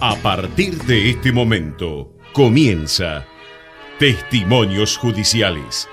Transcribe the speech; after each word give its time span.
A 0.00 0.14
partir 0.16 0.76
de 0.84 1.08
este 1.08 1.32
momento 1.32 2.12
comienza 2.34 3.24
Testimonios 3.98 4.98
Judiciales 4.98 5.88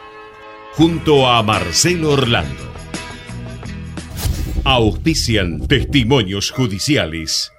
junto 0.73 1.25
a 1.25 1.41
Marcelo 1.41 2.11
Orlando. 2.11 2.63
Auspician 4.65 5.69
Testimonios 5.69 6.51
Judiciales. 6.51 7.53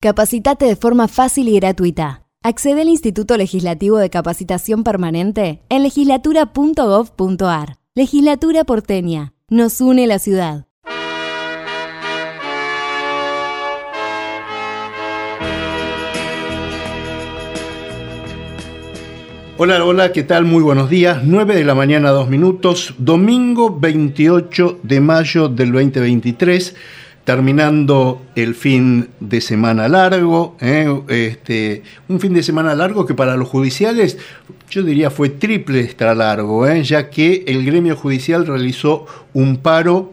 Capacitate 0.00 0.64
de 0.66 0.74
forma 0.74 1.06
fácil 1.06 1.48
y 1.48 1.60
gratuita. 1.60 2.26
Accede 2.42 2.80
al 2.82 2.88
Instituto 2.88 3.36
Legislativo 3.36 3.98
de 3.98 4.10
Capacitación 4.10 4.82
Permanente 4.82 5.62
en 5.68 5.84
legislatura.gov.ar. 5.84 7.78
Legislatura 7.94 8.64
porteña. 8.64 9.34
Nos 9.48 9.80
une 9.80 10.08
la 10.08 10.18
ciudad. 10.18 10.66
Hola, 19.56 19.84
hola, 19.84 20.10
¿qué 20.10 20.24
tal? 20.24 20.44
Muy 20.44 20.64
buenos 20.64 20.90
días. 20.90 21.20
9 21.22 21.54
de 21.54 21.62
la 21.62 21.76
mañana, 21.76 22.10
2 22.10 22.28
minutos. 22.28 22.92
Domingo 22.98 23.78
28 23.78 24.80
de 24.82 25.00
mayo 25.00 25.48
del 25.48 25.70
2023, 25.70 26.74
terminando 27.22 28.20
el 28.34 28.56
fin 28.56 29.10
de 29.20 29.40
semana 29.40 29.86
largo. 29.88 30.56
¿eh? 30.60 30.92
Este, 31.06 31.84
un 32.08 32.18
fin 32.18 32.34
de 32.34 32.42
semana 32.42 32.74
largo 32.74 33.06
que 33.06 33.14
para 33.14 33.36
los 33.36 33.48
judiciales 33.48 34.18
yo 34.68 34.82
diría 34.82 35.08
fue 35.10 35.28
triple 35.28 35.82
extra 35.82 36.16
largo, 36.16 36.66
¿eh? 36.66 36.82
ya 36.82 37.08
que 37.08 37.44
el 37.46 37.64
gremio 37.64 37.94
judicial 37.94 38.48
realizó 38.48 39.06
un 39.34 39.58
paro 39.58 40.10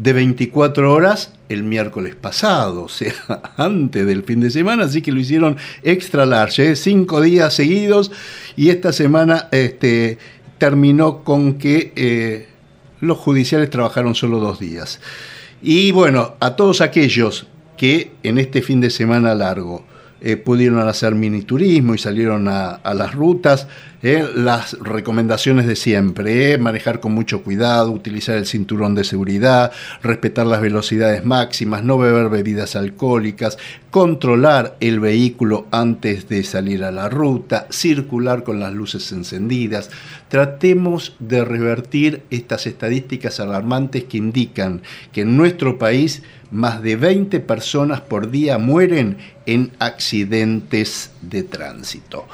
de 0.00 0.14
24 0.14 0.92
horas 0.92 1.34
el 1.50 1.62
miércoles 1.62 2.14
pasado, 2.14 2.84
o 2.84 2.88
sea, 2.88 3.12
antes 3.56 4.06
del 4.06 4.22
fin 4.24 4.40
de 4.40 4.50
semana, 4.50 4.84
así 4.84 5.02
que 5.02 5.12
lo 5.12 5.20
hicieron 5.20 5.56
extra 5.82 6.24
large, 6.24 6.70
¿eh? 6.70 6.76
cinco 6.76 7.20
días 7.20 7.52
seguidos 7.54 8.10
y 8.56 8.70
esta 8.70 8.92
semana 8.92 9.48
este, 9.52 10.18
terminó 10.56 11.22
con 11.22 11.54
que 11.54 11.92
eh, 11.96 12.48
los 13.00 13.18
judiciales 13.18 13.68
trabajaron 13.68 14.14
solo 14.14 14.40
dos 14.40 14.58
días. 14.58 15.00
Y 15.62 15.92
bueno, 15.92 16.36
a 16.40 16.56
todos 16.56 16.80
aquellos 16.80 17.46
que 17.76 18.12
en 18.22 18.38
este 18.38 18.62
fin 18.62 18.80
de 18.80 18.88
semana 18.88 19.34
largo 19.34 19.84
eh, 20.22 20.36
pudieron 20.36 20.86
hacer 20.86 21.14
mini 21.14 21.42
turismo 21.42 21.94
y 21.94 21.98
salieron 21.98 22.48
a, 22.48 22.80
las 22.94 23.14
rutas. 23.14 23.68
Eh, 24.02 24.26
las 24.34 24.78
recomendaciones 24.78 25.66
de 25.66 25.76
siempre, 25.76 26.54
eh, 26.54 26.58
manejar 26.58 27.00
con 27.00 27.12
mucho 27.12 27.42
cuidado, 27.42 27.92
utilizar 27.92 28.36
el 28.38 28.46
cinturón 28.46 28.94
de 28.94 29.04
seguridad, 29.04 29.72
respetar 30.02 30.46
las 30.46 30.62
velocidades 30.62 31.22
máximas, 31.26 31.84
no 31.84 31.98
beber 31.98 32.30
bebidas 32.30 32.76
alcohólicas, 32.76 33.58
controlar 33.90 34.78
el 34.80 35.00
vehículo 35.00 35.66
antes 35.70 36.30
de 36.30 36.44
salir 36.44 36.82
a 36.82 36.90
la 36.90 37.10
ruta, 37.10 37.66
circular 37.68 38.42
con 38.42 38.58
las 38.58 38.72
luces 38.72 39.12
encendidas. 39.12 39.90
Tratemos 40.28 41.14
de 41.18 41.44
revertir 41.44 42.22
estas 42.30 42.66
estadísticas 42.66 43.38
alarmantes 43.38 44.04
que 44.04 44.16
indican 44.16 44.80
que 45.12 45.22
en 45.22 45.36
nuestro 45.36 45.78
país 45.78 46.22
más 46.50 46.82
de 46.82 46.96
20 46.96 47.38
personas 47.40 48.00
por 48.00 48.30
día 48.30 48.56
mueren 48.56 49.18
en 49.44 49.72
accidentes 49.78 51.10
de 51.20 51.42
tránsito. 51.42 52.26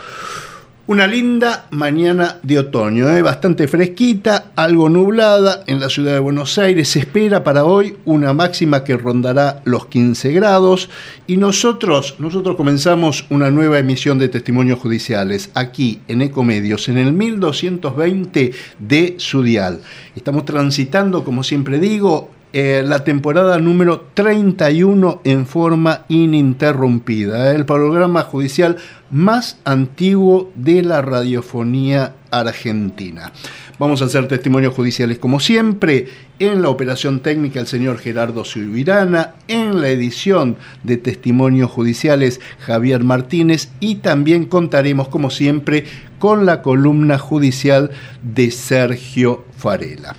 Una 0.89 1.09
linda 1.09 1.67
mañana 1.73 2.39
de 2.45 2.61
otoño, 2.61 3.09
¿eh? 3.09 3.21
bastante 3.21 3.67
fresquita, 3.67 4.53
algo 4.55 4.89
nublada 4.89 5.65
en 5.67 5.81
la 5.81 5.89
ciudad 5.91 6.13
de 6.13 6.21
Buenos 6.21 6.59
Aires. 6.59 6.91
Se 6.91 7.01
espera 7.01 7.43
para 7.43 7.65
hoy 7.65 7.97
una 8.05 8.33
máxima 8.33 8.85
que 8.85 8.97
rondará 8.97 9.63
los 9.65 9.87
15 9.87 10.31
grados 10.31 10.89
y 11.27 11.39
nosotros, 11.39 12.15
nosotros 12.21 12.55
comenzamos 12.55 13.27
una 13.31 13.51
nueva 13.51 13.81
emisión 13.81 14.21
de 14.21 14.29
testimonios 14.29 14.79
judiciales 14.79 15.51
aquí 15.55 16.03
en 16.07 16.23
Ecomedios, 16.23 16.89
en 16.89 16.99
el 16.99 17.13
1220 17.13 18.53
de 18.79 19.17
Sudial. 19.19 19.81
Estamos 20.15 20.45
transitando, 20.45 21.25
como 21.25 21.43
siempre 21.43 21.81
digo, 21.81 22.31
eh, 22.59 22.83
la 22.83 23.05
temporada 23.05 23.59
número 23.59 24.07
31 24.15 25.21
en 25.25 25.47
forma 25.47 26.07
ininterrumpida, 26.09 27.55
el 27.55 27.67
programa 27.67 28.23
judicial 28.23 28.77
más 29.11 29.59
antiguo 29.65 30.53
de 30.55 30.83
la 30.83 31.03
radiofonía 31.03 32.15
argentina. 32.31 33.33
Vamos 33.79 34.01
a 34.01 34.07
hacer 34.07 34.27
testimonios 34.27 34.75
judiciales 34.75 35.19
como 35.19 35.39
siempre, 35.39 36.09
en 36.39 36.63
la 36.63 36.71
operación 36.71 37.21
técnica 37.21 37.61
el 37.61 37.67
señor 37.67 37.99
Gerardo 37.99 38.45
Subirana, 38.45 39.35
en 39.49 39.81
la 39.81 39.89
edición 39.89 40.57
de 40.83 40.97
testimonios 40.97 41.71
judiciales 41.71 42.41
Javier 42.61 43.05
Martínez 43.05 43.71
y 43.81 43.97
también 43.97 44.47
contaremos 44.47 45.09
como 45.09 45.31
siempre 45.31 45.85
con 46.19 46.47
la 46.47 46.63
columna 46.63 47.19
judicial 47.19 47.91
de 48.23 48.51
Sergio 48.51 49.45
Farela. 49.57 50.17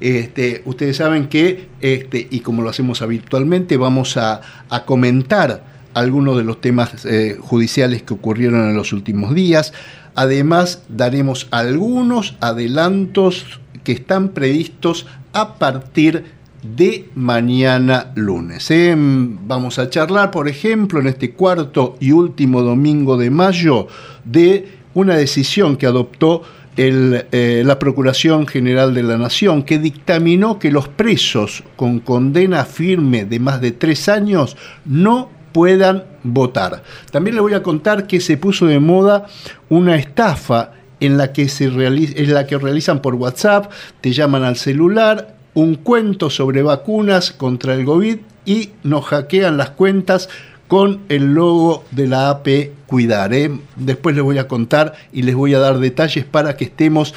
Este, 0.00 0.62
ustedes 0.64 0.98
saben 0.98 1.28
que, 1.28 1.68
este, 1.80 2.26
y 2.30 2.40
como 2.40 2.62
lo 2.62 2.70
hacemos 2.70 3.00
habitualmente, 3.00 3.76
vamos 3.76 4.16
a, 4.16 4.40
comentar 4.86 5.73
algunos 5.94 6.36
de 6.36 6.44
los 6.44 6.60
temas 6.60 7.04
eh, 7.04 7.36
judiciales 7.40 8.02
que 8.02 8.14
ocurrieron 8.14 8.68
en 8.68 8.76
los 8.76 8.92
últimos 8.92 9.34
días. 9.34 9.72
Además, 10.14 10.82
daremos 10.88 11.48
algunos 11.50 12.36
adelantos 12.40 13.60
que 13.82 13.92
están 13.92 14.30
previstos 14.30 15.06
a 15.32 15.54
partir 15.54 16.24
de 16.62 17.08
mañana 17.14 18.12
lunes. 18.14 18.70
¿eh? 18.70 18.94
Vamos 18.96 19.78
a 19.78 19.90
charlar, 19.90 20.30
por 20.30 20.48
ejemplo, 20.48 21.00
en 21.00 21.08
este 21.08 21.32
cuarto 21.32 21.96
y 22.00 22.12
último 22.12 22.62
domingo 22.62 23.16
de 23.16 23.30
mayo, 23.30 23.86
de 24.24 24.68
una 24.94 25.16
decisión 25.16 25.76
que 25.76 25.86
adoptó 25.86 26.42
eh, 26.76 27.62
la 27.64 27.78
Procuración 27.78 28.46
General 28.46 28.94
de 28.94 29.02
la 29.02 29.18
Nación, 29.18 29.62
que 29.62 29.78
dictaminó 29.78 30.58
que 30.58 30.70
los 30.70 30.88
presos 30.88 31.62
con 31.76 32.00
condena 32.00 32.64
firme 32.64 33.24
de 33.24 33.38
más 33.38 33.60
de 33.60 33.72
tres 33.72 34.08
años 34.08 34.56
no 34.84 35.28
puedan 35.54 36.02
votar. 36.24 36.82
También 37.12 37.36
le 37.36 37.40
voy 37.40 37.54
a 37.54 37.62
contar 37.62 38.08
que 38.08 38.20
se 38.20 38.36
puso 38.36 38.66
de 38.66 38.80
moda 38.80 39.26
una 39.68 39.94
estafa 39.94 40.72
en 40.98 41.16
la 41.16 41.32
que, 41.32 41.48
se 41.48 41.66
en 41.66 42.34
la 42.34 42.46
que 42.46 42.58
realizan 42.58 43.00
por 43.00 43.14
WhatsApp, 43.14 43.70
te 44.00 44.12
llaman 44.12 44.42
al 44.42 44.56
celular, 44.56 45.36
un 45.54 45.76
cuento 45.76 46.28
sobre 46.28 46.62
vacunas 46.62 47.30
contra 47.30 47.74
el 47.74 47.84
COVID 47.84 48.18
y 48.44 48.70
nos 48.82 49.04
hackean 49.04 49.56
las 49.56 49.70
cuentas 49.70 50.28
con 50.74 51.02
el 51.08 51.34
logo 51.34 51.84
de 51.92 52.08
la 52.08 52.30
AP 52.30 52.48
Cuidar. 52.86 53.32
¿eh? 53.32 53.48
Después 53.76 54.16
les 54.16 54.24
voy 54.24 54.38
a 54.38 54.48
contar 54.48 54.94
y 55.12 55.22
les 55.22 55.36
voy 55.36 55.54
a 55.54 55.60
dar 55.60 55.78
detalles 55.78 56.24
para 56.24 56.56
que 56.56 56.64
estemos 56.64 57.14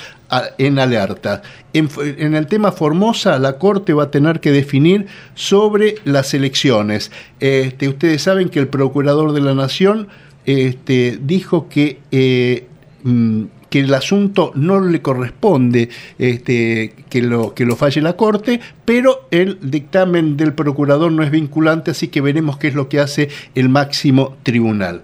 en 0.59 0.77
alerta. 0.77 1.41
En, 1.73 2.35
el 2.35 2.45
tema 2.45 2.71
Formosa, 2.71 3.39
la 3.39 3.57
Corte 3.57 3.93
va 3.93 4.03
a 4.03 4.11
tener 4.11 4.41
que 4.41 4.51
definir 4.51 5.07
sobre 5.33 5.95
las 6.05 6.35
elecciones. 6.35 7.11
Este, 7.39 7.89
ustedes 7.89 8.21
saben 8.21 8.49
que 8.49 8.59
el 8.59 8.67
Procurador 8.67 9.33
de 9.33 9.41
la 9.41 9.55
Nación 9.55 10.07
este, 10.45 11.17
dijo 11.19 11.67
que 11.67 11.99
eh, 12.11 12.67
mm, 13.01 13.45
que 13.69 13.79
el 13.79 13.93
asunto 13.93 14.51
no 14.55 14.79
le 14.79 15.01
corresponde 15.01 15.89
este, 16.17 16.93
que, 17.09 17.21
lo, 17.21 17.53
que 17.53 17.65
lo 17.65 17.75
falle 17.75 18.01
la 18.01 18.13
Corte, 18.13 18.59
pero 18.85 19.27
el 19.31 19.59
dictamen 19.61 20.37
del 20.37 20.53
procurador 20.53 21.11
no 21.11 21.23
es 21.23 21.31
vinculante, 21.31 21.91
así 21.91 22.07
que 22.07 22.21
veremos 22.21 22.57
qué 22.57 22.67
es 22.67 22.75
lo 22.75 22.89
que 22.89 22.99
hace 22.99 23.29
el 23.55 23.69
máximo 23.69 24.37
tribunal. 24.43 25.03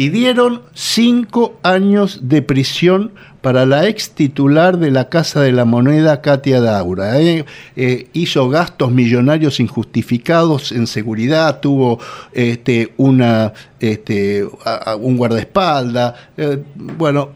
Pidieron 0.00 0.62
cinco 0.72 1.60
años 1.62 2.20
de 2.22 2.40
prisión 2.40 3.12
para 3.42 3.66
la 3.66 3.86
ex 3.86 4.12
titular 4.12 4.78
de 4.78 4.90
la 4.90 5.10
Casa 5.10 5.42
de 5.42 5.52
la 5.52 5.66
Moneda, 5.66 6.22
Katia 6.22 6.62
Daura. 6.62 7.20
¿eh? 7.20 7.44
Eh, 7.76 8.08
hizo 8.14 8.48
gastos 8.48 8.92
millonarios 8.92 9.60
injustificados 9.60 10.72
en 10.72 10.86
seguridad, 10.86 11.60
tuvo 11.60 11.98
este, 12.32 12.94
este, 13.78 14.48
un 15.00 15.16
guardaespaldas. 15.18 16.14
Eh, 16.38 16.62
bueno, 16.96 17.32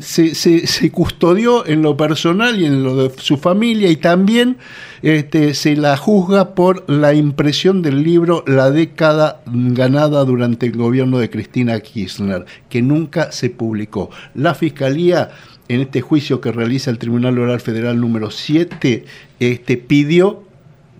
se, 0.00 0.90
custodió 0.90 1.64
en 1.68 1.82
lo 1.82 1.96
personal 1.96 2.60
y 2.60 2.66
en 2.66 2.82
lo 2.82 2.96
de 2.96 3.12
su 3.16 3.36
familia 3.36 3.88
y 3.92 3.96
también 3.96 4.56
este, 5.02 5.54
se 5.54 5.76
la 5.76 5.96
juzga 5.96 6.54
por 6.54 6.88
la 6.90 7.14
impresión 7.14 7.82
del 7.82 8.02
libro 8.02 8.44
La 8.46 8.70
década 8.70 9.40
ganada 9.46 10.24
durante 10.24 10.66
el 10.66 10.76
gobierno 10.76 11.18
de 11.18 11.30
Cristina 11.30 11.78
Kirchner, 11.80 12.44
que 12.68 12.82
nunca 12.82 13.32
se 13.32 13.50
publicó. 13.50 14.10
La 14.34 14.54
Fiscalía 14.54 15.30
en 15.68 15.82
este 15.82 16.00
juicio 16.00 16.40
que 16.40 16.50
realiza 16.50 16.90
el 16.90 16.98
Tribunal 16.98 17.38
Oral 17.38 17.60
Federal 17.60 18.00
número 18.00 18.30
7, 18.30 19.04
este, 19.38 19.76
pidió 19.76 20.42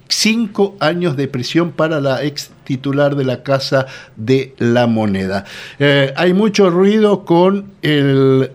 cinco 0.09 0.77
años 0.81 1.17
de 1.17 1.29
prisión 1.29 1.73
para 1.73 2.01
la 2.01 2.25
ex 2.25 2.51
titular 2.65 3.17
de 3.17 3.25
la 3.25 3.43
Casa 3.43 3.87
de 4.17 4.55
la 4.59 4.87
Moneda. 4.87 5.44
Eh, 5.79 6.12
hay 6.17 6.33
mucho 6.33 6.71
ruido 6.71 7.25
con 7.25 7.73
el 7.83 8.51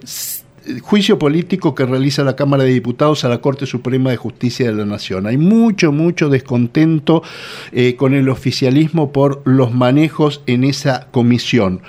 juicio 0.82 1.20
político 1.20 1.76
que 1.76 1.86
realiza 1.86 2.24
la 2.24 2.36
Cámara 2.36 2.64
de 2.64 2.74
Diputados 2.74 3.24
a 3.24 3.30
la 3.30 3.40
Corte 3.40 3.66
Suprema 3.66 4.12
de 4.12 4.18
Justicia 4.18 4.68
de 4.68 4.74
la 4.74 4.86
Nación. 4.86 5.28
Hay 5.28 5.38
mucho, 5.38 5.92
mucho 5.92 6.30
descontento 6.30 7.24
eh, 7.72 7.96
con 7.96 8.14
el 8.14 8.30
oficialismo 8.30 9.12
por 9.12 9.42
los 9.46 9.74
manejos 9.74 10.42
en 10.48 10.64
esa 10.64 11.08
comisión. 11.12 11.82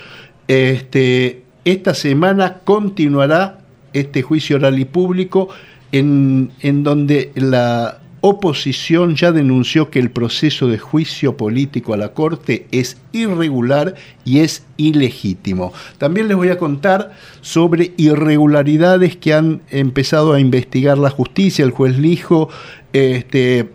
Este, 0.49 1.43
esta 1.65 1.95
semana 1.95 2.61
continuará 2.65 3.61
este 3.93 4.23
juicio 4.23 4.57
oral 4.57 4.79
y 4.79 4.85
público 4.85 5.49
en, 5.93 6.51
en 6.61 6.83
donde 6.83 7.31
la 7.35 8.01
oposición 8.27 9.17
ya 9.17 9.33
denunció 9.33 9.91
que 9.91 9.99
el 9.99 10.11
proceso 10.11 10.67
de 10.67 10.79
juicio 10.79 11.37
político 11.37 11.93
a 11.93 11.99
la 11.99 12.15
Corte 12.15 12.67
es 12.71 12.97
irregular 13.13 13.97
y 14.25 14.39
es 14.39 14.65
ilegítimo. 14.79 15.75
También 15.99 16.29
les 16.29 16.37
voy 16.39 16.49
a 16.49 16.57
contar 16.57 17.13
sobre 17.43 17.93
irregularidades 17.99 19.15
que 19.19 19.35
han 19.35 19.61
empezado 19.69 20.33
a 20.33 20.41
investigar 20.41 20.97
la 20.97 21.11
justicia, 21.11 21.67
el 21.67 21.73
juez 21.73 21.99
Lijo, 21.99 22.49
este, 22.95 23.69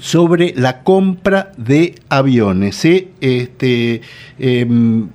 sobre 0.00 0.52
la 0.56 0.82
compra 0.82 1.52
de 1.56 1.94
aviones. 2.08 2.84
Este, 2.84 4.00
em, 4.40 5.10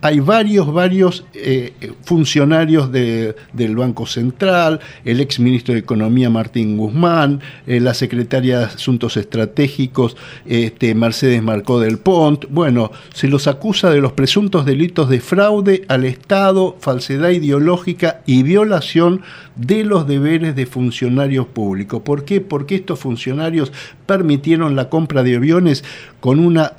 hay 0.00 0.20
varios, 0.20 0.72
varios 0.72 1.24
eh, 1.34 1.72
funcionarios 2.04 2.92
del 2.92 3.76
Banco 3.76 4.06
Central, 4.06 4.80
el 5.04 5.20
ex 5.20 5.40
ministro 5.40 5.74
de 5.74 5.80
Economía 5.80 6.30
Martín 6.30 6.76
Guzmán, 6.76 7.40
eh, 7.66 7.80
la 7.80 7.94
secretaria 7.94 8.60
de 8.60 8.64
Asuntos 8.66 9.16
Estratégicos 9.16 10.16
este, 10.46 10.94
Mercedes 10.94 11.42
Marcó 11.42 11.80
del 11.80 11.98
Pont. 11.98 12.44
Bueno, 12.48 12.92
se 13.12 13.26
los 13.26 13.48
acusa 13.48 13.90
de 13.90 14.00
los 14.00 14.12
presuntos 14.12 14.64
delitos 14.64 15.08
de 15.08 15.20
fraude 15.20 15.84
al 15.88 16.04
Estado, 16.04 16.76
falsedad 16.80 17.30
ideológica 17.30 18.20
y 18.24 18.44
violación 18.44 19.22
de 19.56 19.84
los 19.84 20.06
deberes 20.06 20.54
de 20.54 20.66
funcionarios 20.66 21.46
públicos. 21.46 22.02
¿Por 22.02 22.24
qué? 22.24 22.40
Porque 22.40 22.76
estos 22.76 23.00
funcionarios 23.00 23.72
permitieron 24.06 24.76
la 24.76 24.88
compra 24.88 25.22
de 25.22 25.36
aviones 25.36 25.84
con 26.20 26.38
una 26.38 26.72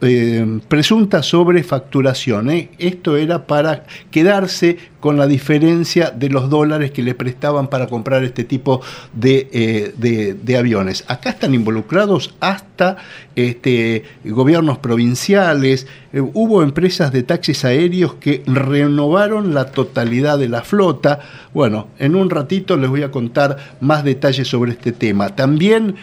eh, 0.00 0.60
presunta 0.68 1.22
sobrefacturación. 1.22 2.50
¿Eh? 2.56 2.68
Esto 2.78 3.16
era 3.16 3.46
para 3.46 3.84
quedarse 4.10 4.78
con 5.06 5.16
la 5.16 5.28
diferencia 5.28 6.10
de 6.10 6.28
los 6.28 6.50
dólares 6.50 6.90
que 6.90 7.00
le 7.00 7.14
prestaban 7.14 7.68
para 7.68 7.86
comprar 7.86 8.24
este 8.24 8.42
tipo 8.42 8.80
de, 9.12 9.48
eh, 9.52 10.56
aviones. 10.58 11.04
Acá 11.06 11.30
están 11.30 11.54
involucrados 11.54 12.34
hasta 12.40 12.96
este, 13.36 14.02
gobiernos 14.24 14.78
provinciales, 14.78 15.86
hubo 16.32 16.62
empresas 16.62 17.12
de 17.12 17.22
taxis 17.22 17.64
aéreos 17.64 18.14
que 18.14 18.42
renovaron 18.46 19.54
la 19.54 19.66
totalidad 19.66 20.38
de 20.38 20.48
la 20.48 20.62
flota. 20.62 21.20
Bueno, 21.54 21.88
en 21.98 22.16
un 22.16 22.30
ratito 22.30 22.76
les 22.76 22.88
voy 22.88 23.02
a 23.02 23.10
contar 23.10 23.76
más 23.80 24.02
detalles 24.02 24.48
sobre 24.48 24.72
este 24.72 24.92
tema. 24.92 25.36
También 25.36 25.96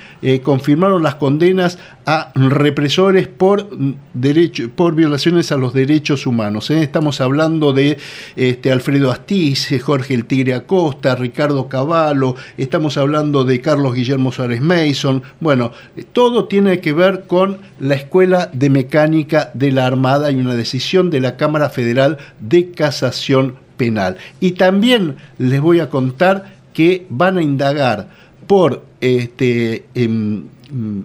confirmaron 0.44 1.02
las 1.02 1.16
condenas 1.16 1.80
a 2.06 2.32
represores 2.36 3.28
por, 3.28 3.70
derecho, 4.14 4.70
por 4.70 4.94
violaciones 4.94 5.52
a 5.52 5.58
los 5.58 5.74
derechos 5.74 6.28
humanos. 6.28 6.70
¿eh? 6.70 6.84
Estamos 6.84 7.22
hablando 7.22 7.74
de 7.74 7.98
este, 8.36 8.72
Alfredo 8.72 8.93
Astiz, 9.12 9.70
Jorge 9.82 10.14
el 10.14 10.26
Tigre 10.26 10.54
Acosta, 10.54 11.16
Ricardo 11.16 11.68
Cavallo, 11.68 12.36
estamos 12.58 12.96
hablando 12.98 13.44
de 13.44 13.60
Carlos 13.60 13.96
Guillermo 13.96 14.32
Suárez 14.32 14.62
Mason. 14.62 15.24
Bueno, 15.40 15.72
todo 16.12 16.46
tiene 16.46 16.80
que 16.80 16.94
ver 16.94 17.26
con 17.26 17.58
la 17.80 17.96
Escuela 17.96 18.50
de 18.54 18.70
Mecánica 18.70 19.50
de 19.56 19.72
la 19.72 19.88
Armada 19.88 20.32
y 20.32 20.36
una 20.36 20.54
decisión 20.54 21.10
de 21.10 21.22
la 21.22 21.36
Cámara 21.36 21.70
Federal 21.70 22.20
de 22.40 22.72
Casación 22.72 23.56
Penal. 23.78 24.18
Y 24.40 24.52
también 24.52 25.16
les 25.40 25.60
voy 25.60 25.80
a 25.80 25.90
contar 25.90 26.54
que 26.74 27.08
van 27.10 27.38
a 27.38 27.42
indagar 27.42 28.10
por 28.46 28.86
este, 29.02 29.86
em, 29.96 30.44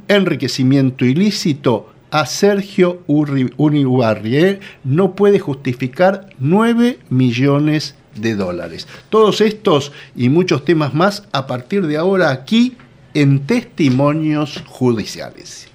enriquecimiento 0.09 1.05
ilícito 1.05 1.95
a 2.11 2.27
Sergio 2.27 3.03
Uribarri. 3.07 4.61
No 4.85 5.15
puede 5.15 5.39
justificar 5.39 6.31
9 6.39 6.99
millones 7.11 7.95
de 8.15 8.35
dólares. 8.35 8.87
Todos 9.11 9.41
estos 9.41 9.93
y 10.17 10.29
muchos 10.29 10.65
temas 10.65 10.95
más 10.95 11.25
a 11.33 11.47
partir 11.47 11.87
de 11.87 11.97
ahora 11.97 12.31
aquí 12.31 12.77
en 13.15 13.47
Testimonios 13.47 14.63
Judiciales. 14.67 15.69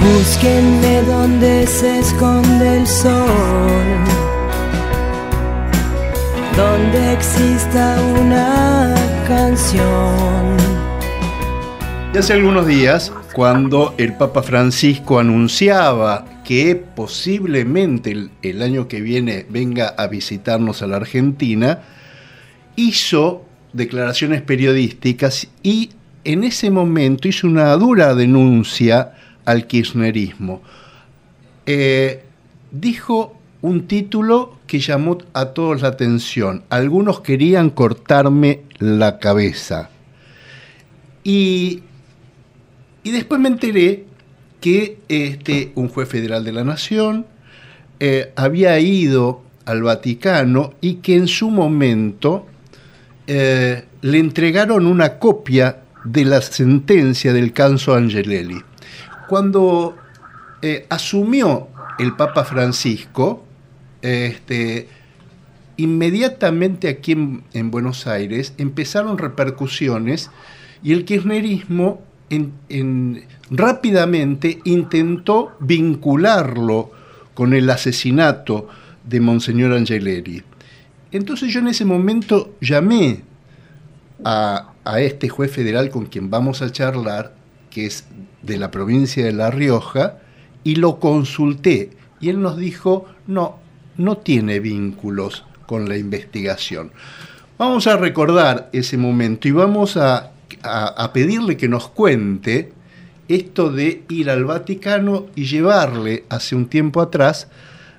Búsquenme 0.00 1.02
donde 1.02 1.66
se 1.66 2.00
esconde 2.00 2.78
el 2.78 2.86
sol 2.86 4.17
donde 6.58 7.12
exista 7.12 7.96
una 8.20 8.92
canción. 9.28 10.56
Y 12.12 12.18
hace 12.18 12.32
algunos 12.32 12.66
días, 12.66 13.12
cuando 13.32 13.94
el 13.96 14.14
Papa 14.14 14.42
Francisco 14.42 15.20
anunciaba 15.20 16.42
que 16.44 16.74
posiblemente 16.74 18.30
el, 18.42 18.62
año 18.62 18.88
que 18.88 19.00
viene 19.00 19.46
venga 19.48 19.90
a 19.90 20.08
visitarnos 20.08 20.82
a 20.82 20.88
la 20.88 20.96
Argentina, 20.96 21.82
hizo 22.74 23.44
declaraciones 23.72 24.42
periodísticas 24.42 25.46
y 25.62 25.90
en 26.24 26.42
ese 26.42 26.72
momento 26.72 27.28
hizo 27.28 27.46
una 27.46 27.72
dura 27.74 28.16
denuncia 28.16 29.12
al 29.44 29.68
kirchnerismo. 29.68 30.60
Eh, 31.66 32.24
dijo 32.72 33.37
un 33.62 33.86
título 33.86 34.58
que 34.66 34.78
llamó 34.78 35.18
a 35.32 35.46
todos 35.46 35.82
la 35.82 35.88
atención. 35.88 36.64
Algunos 36.68 37.20
querían 37.20 37.70
cortarme 37.70 38.62
la 38.78 39.18
cabeza. 39.18 39.90
Y, 41.24 41.82
y 43.02 43.10
después 43.10 43.40
me 43.40 43.48
enteré 43.48 44.04
que 44.60 44.98
este, 45.08 45.72
un 45.74 45.88
juez 45.88 46.08
federal 46.08 46.44
de 46.44 46.52
la 46.52 46.64
Nación 46.64 47.26
eh, 48.00 48.32
había 48.36 48.78
ido 48.78 49.42
al 49.64 49.82
Vaticano 49.82 50.74
y 50.80 50.94
que 50.94 51.16
en 51.16 51.28
su 51.28 51.50
momento 51.50 52.46
eh, 53.26 53.84
le 54.00 54.18
entregaron 54.18 54.86
una 54.86 55.18
copia 55.18 55.82
de 56.04 56.24
la 56.24 56.40
sentencia 56.40 57.32
del 57.32 57.52
Canso 57.52 57.94
Angelelli. 57.94 58.62
Cuando 59.28 59.96
eh, 60.62 60.86
asumió 60.88 61.68
el 61.98 62.16
Papa 62.16 62.44
Francisco, 62.44 63.44
este, 64.02 64.88
inmediatamente 65.76 66.88
aquí 66.88 67.12
en, 67.12 67.70
Buenos 67.70 68.06
Aires 68.06 68.52
empezaron 68.58 69.18
repercusiones 69.18 70.30
y 70.82 70.92
el 70.92 71.04
kirchnerismo 71.04 72.02
rápidamente 73.50 74.60
intentó 74.64 75.52
vincularlo 75.60 76.90
con 77.34 77.54
el 77.54 77.70
asesinato 77.70 78.68
de 79.04 79.20
Monseñor 79.20 79.72
Angeleri. 79.72 80.42
Entonces 81.10 81.52
yo 81.52 81.60
en 81.60 81.68
ese 81.68 81.84
momento 81.84 82.54
llamé 82.60 83.22
a, 84.24 84.72
a 84.84 85.00
este 85.00 85.28
juez 85.28 85.50
federal 85.50 85.90
con 85.90 86.06
quien 86.06 86.28
vamos 86.28 86.60
a 86.60 86.70
charlar, 86.70 87.34
que 87.70 87.86
es 87.86 88.04
de 88.42 88.58
la 88.58 88.70
provincia 88.70 89.24
de 89.24 89.32
La 89.32 89.50
Rioja, 89.50 90.18
y 90.64 90.74
lo 90.74 90.98
consulté. 90.98 91.90
Y 92.20 92.28
él 92.28 92.40
nos 92.42 92.58
dijo, 92.58 93.06
no, 93.26 93.58
no 93.98 94.16
tiene 94.16 94.60
vínculos 94.60 95.44
con 95.66 95.88
la 95.88 95.98
investigación. 95.98 96.92
Vamos 97.58 97.86
a 97.86 97.96
recordar 97.96 98.70
ese 98.72 98.96
momento 98.96 99.48
y 99.48 99.50
vamos 99.50 99.96
a, 99.96 100.32
pedirle 101.12 101.56
que 101.56 101.68
nos 101.68 101.88
cuente 101.88 102.72
esto 103.28 103.70
de 103.70 104.02
ir 104.08 104.30
al 104.30 104.44
Vaticano 104.44 105.26
y 105.34 105.44
llevarle 105.44 106.24
hace 106.30 106.56
un 106.56 106.66
tiempo 106.66 107.00
atrás 107.00 107.48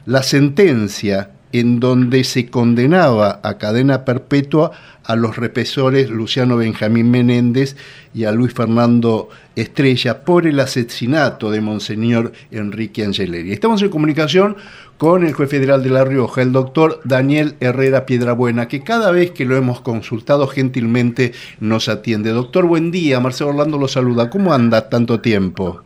la 0.06 0.24
sentencia 0.24 1.32
en 1.52 1.80
donde 1.80 2.24
se 2.24 2.50
condenaba 2.50 3.40
a 3.44 3.58
cadena 3.58 4.06
perpetua 4.06 4.72
a 5.04 5.16
los 5.16 5.38
represores 5.38 6.10
Luciano 6.10 6.58
Benjamín 6.58 7.10
Menéndez 7.10 7.76
y 8.14 8.26
a 8.26 8.32
Luis 8.32 8.54
Fernando 8.54 9.30
Estrella 9.56 10.24
por 10.24 10.46
el 10.46 10.60
asesinato 10.60 11.50
de 11.50 11.62
Monseñor 11.62 12.32
Enrique 12.52 13.04
Angeleri. 13.04 13.52
Estamos 13.52 13.82
en 13.82 13.90
comunicación 13.90 14.58
con 15.00 15.24
el 15.24 15.32
juez 15.32 15.50
federal 15.50 15.82
de 15.82 15.90
La 15.90 16.04
Rioja, 16.04 16.42
el 16.42 16.52
doctor 16.52 17.00
Daniel 17.06 17.56
Herrera 17.62 18.06
Piedrabuena, 18.06 18.68
que 18.68 18.84
cada 18.84 19.12
vez 19.12 19.32
que 19.32 19.46
lo 19.46 19.56
hemos 19.56 19.80
consultado 19.80 20.46
gentilmente 20.46 21.32
nos 21.62 21.88
atiende. 21.88 22.32
Doctor, 22.32 22.66
buen 22.66 22.92
día. 22.92 23.22
Marcelo 23.22 23.52
Orlando 23.52 23.78
lo 23.78 23.88
saluda. 23.88 24.30
¿Cómo 24.30 24.54
anda 24.54 24.90
tanto 24.90 25.22
tiempo? 25.22 25.84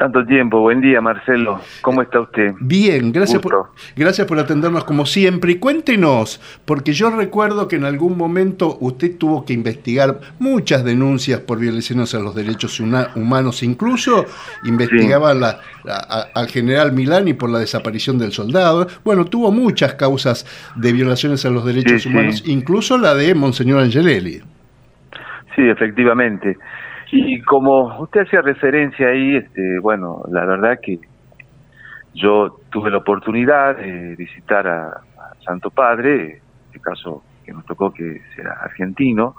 Tanto 0.00 0.24
tiempo, 0.24 0.60
buen 0.60 0.80
día 0.80 1.02
Marcelo, 1.02 1.60
¿cómo 1.82 2.00
está 2.00 2.20
usted? 2.20 2.54
Bien, 2.58 3.12
gracias 3.12 3.38
por, 3.42 3.66
gracias 3.94 4.26
por 4.26 4.38
atendernos 4.38 4.84
como 4.84 5.04
siempre. 5.04 5.52
Y 5.52 5.56
cuéntenos, 5.56 6.40
porque 6.64 6.94
yo 6.94 7.10
recuerdo 7.10 7.68
que 7.68 7.76
en 7.76 7.84
algún 7.84 8.16
momento 8.16 8.78
usted 8.80 9.18
tuvo 9.18 9.44
que 9.44 9.52
investigar 9.52 10.18
muchas 10.38 10.84
denuncias 10.84 11.40
por 11.40 11.58
violaciones 11.58 12.14
a 12.14 12.18
los 12.18 12.34
derechos 12.34 12.80
humanos, 12.80 13.62
incluso 13.62 14.24
investigaba 14.64 15.32
al 15.32 16.48
general 16.48 16.92
Milani 16.92 17.34
por 17.34 17.50
la 17.50 17.58
desaparición 17.58 18.16
del 18.16 18.32
soldado. 18.32 18.86
Bueno, 19.04 19.26
tuvo 19.26 19.52
muchas 19.52 19.96
causas 19.96 20.46
de 20.76 20.94
violaciones 20.94 21.44
a 21.44 21.50
los 21.50 21.66
derechos 21.66 22.06
humanos, 22.06 22.42
incluso 22.46 22.96
la 22.96 23.14
de 23.14 23.34
Monseñor 23.34 23.80
Angelelli. 23.80 24.40
Sí, 25.54 25.68
efectivamente. 25.68 26.56
Y 27.12 27.40
como 27.42 28.00
usted 28.00 28.22
hacía 28.22 28.40
referencia 28.40 29.08
ahí, 29.08 29.36
este, 29.36 29.78
bueno, 29.80 30.22
la 30.30 30.44
verdad 30.44 30.78
que 30.80 31.00
yo 32.14 32.60
tuve 32.70 32.90
la 32.90 32.98
oportunidad 32.98 33.76
de 33.76 34.14
visitar 34.16 34.66
a, 34.66 35.00
Santo 35.44 35.70
Padre, 35.70 36.32
en 36.32 36.42
este 36.66 36.80
caso 36.80 37.24
que 37.44 37.52
nos 37.52 37.64
tocó 37.64 37.92
que 37.92 38.20
sea 38.36 38.52
argentino, 38.62 39.34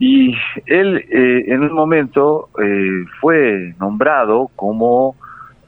y 0.00 0.34
él 0.66 0.96
eh, 0.96 1.44
en 1.46 1.62
un 1.62 1.72
momento 1.72 2.48
eh, 2.60 3.04
fue 3.20 3.72
nombrado 3.78 4.50
como 4.56 5.14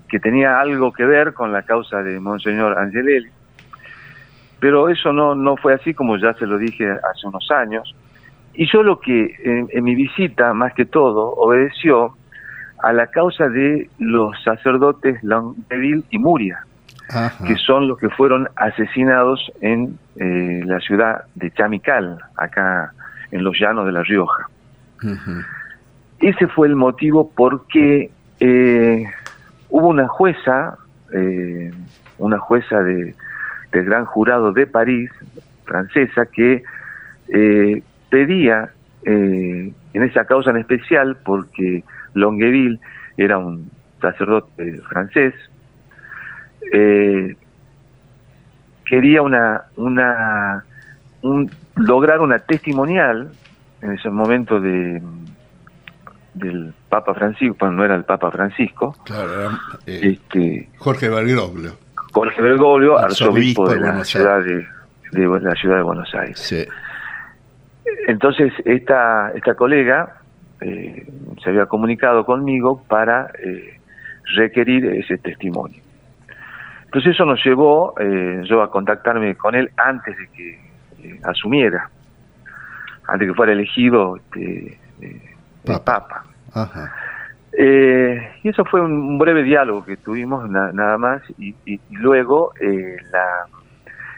que 0.09 0.19
tenía 0.19 0.61
algo 0.61 0.93
que 0.93 1.05
ver 1.05 1.35
con 1.35 1.53
la 1.53 1.63
causa 1.63 2.03
de 2.03 2.19
Monseñor 2.19 2.77
Angelelli, 2.79 3.31
pero 4.59 4.89
eso 4.89 5.13
no, 5.13 5.37
no 5.37 5.57
fue 5.57 5.75
así 5.75 5.95
como 5.95 6.17
ya 6.17 6.35
se 6.35 6.47
lo 6.47 6.59
dije 6.59 6.91
hace 6.91 7.27
unos 7.27 7.49
años. 7.53 7.95
Y 8.55 8.67
yo 8.71 8.83
lo 8.83 8.99
que 8.99 9.37
en, 9.45 9.85
mi 9.85 9.95
visita, 9.95 10.53
más 10.53 10.75
que 10.75 10.85
todo, 10.85 11.33
obedeció 11.35 12.17
a 12.83 12.93
la 12.93 13.07
causa 13.09 13.49
de 13.49 13.89
los 13.99 14.41
sacerdotes 14.43 15.23
Longueville 15.23 16.05
y 16.11 16.19
Muria, 16.19 16.65
que 17.47 17.55
son 17.57 17.89
los 17.89 17.99
que 17.99 18.09
fueron 18.11 18.49
asesinados 18.57 19.53
en 19.61 19.99
eh, 20.17 20.63
la 20.65 20.81
ciudad 20.81 21.25
de 21.35 21.51
Chamical, 21.53 22.19
acá 22.37 22.93
en 23.31 23.45
los 23.45 23.57
llanos 23.59 23.87
de 23.87 23.93
La 23.93 24.03
Rioja. 24.03 24.49
Ese 26.19 26.49
fue 26.49 26.67
el 26.67 26.75
motivo 26.75 27.31
por 27.31 27.67
qué 27.69 28.11
eh, 28.41 29.05
hubo 29.71 29.89
una 29.89 30.09
jueza, 30.09 30.79
eh, 31.13 31.71
una 32.19 32.39
jueza 32.39 32.83
de, 32.83 33.15
del 33.71 33.85
gran 33.85 34.05
jurado 34.05 34.53
de 34.53 34.67
París, 34.67 35.11
francesa, 35.65 36.27
que 36.27 36.65
pedía 38.09 38.71
eh, 39.05 39.73
en 39.93 40.03
esa 40.03 40.25
causa 40.25 40.51
en 40.51 40.59
especial, 40.59 41.17
porque 41.25 41.85
Longueville 42.15 42.81
era 43.17 43.39
un 43.39 43.71
sacerdote 44.01 44.81
francés, 44.89 45.35
eh, 46.73 47.37
quería 48.85 49.23
una, 49.23 49.63
una 49.77 50.65
lograr 51.77 52.21
una 52.21 52.39
testimonial 52.39 53.31
en 53.83 53.93
ese 53.93 54.11
momento 54.11 54.61
de 54.61 55.03
del 56.35 56.73
Papa 56.89 57.15
Francisco, 57.15 57.69
no 57.69 57.85
era 57.85 57.97
el 57.97 58.05
Papa 58.05 58.31
Francisco, 58.31 58.97
eh, 59.87 60.01
este, 60.13 60.69
Jorge 60.79 61.09
Bergoglio. 61.09 61.73
Jorge 62.13 62.41
Bergoglio, 62.41 62.97
arzobispo, 62.97 63.69
de, 63.69 63.81
la 63.81 64.05
ciudad 64.05 64.41
de, 64.43 64.67
de, 65.13 65.41
la 65.41 65.55
ciudad 65.57 65.77
de 65.77 65.83
Buenos 65.83 66.15
Aires. 66.15 66.39
Sí. 66.39 66.65
Entonces, 68.07 68.53
esta, 68.65 69.33
esta 69.35 69.55
colega 69.55 70.19
eh, 70.61 71.07
se 71.43 71.51
había 71.51 71.67
comunicado 71.67 72.25
conmigo 72.25 72.83
para 72.89 73.31
eh, 73.39 73.79
requerir 74.35 74.87
ese 74.87 75.19
testimonio. 75.19 75.81
Entonces 76.87 77.15
eso 77.15 77.25
nos 77.25 77.45
llevó 77.45 77.95
eh, 78.01 78.43
yo 78.45 78.63
a 78.63 78.71
contactarme 78.71 79.37
con 79.37 79.55
él 79.55 79.71
antes 79.77 80.17
de 80.17 80.29
que 80.29 81.21
asumiera, 81.23 81.91
antes 83.07 83.21
de 83.21 83.33
que 83.33 83.37
fuera 83.37 83.53
elegido 83.53 84.17
este, 84.17 84.79
Papa. 85.85 86.25
y 87.57 88.49
eso 88.49 88.65
fue 88.65 88.81
un 88.81 89.19
breve 89.19 89.43
diálogo 89.43 89.85
que 89.85 89.97
tuvimos 89.99 90.49
nada 90.51 90.99
más 90.99 91.23
y, 91.39 91.55
luego 91.91 92.53
la, 93.13 93.45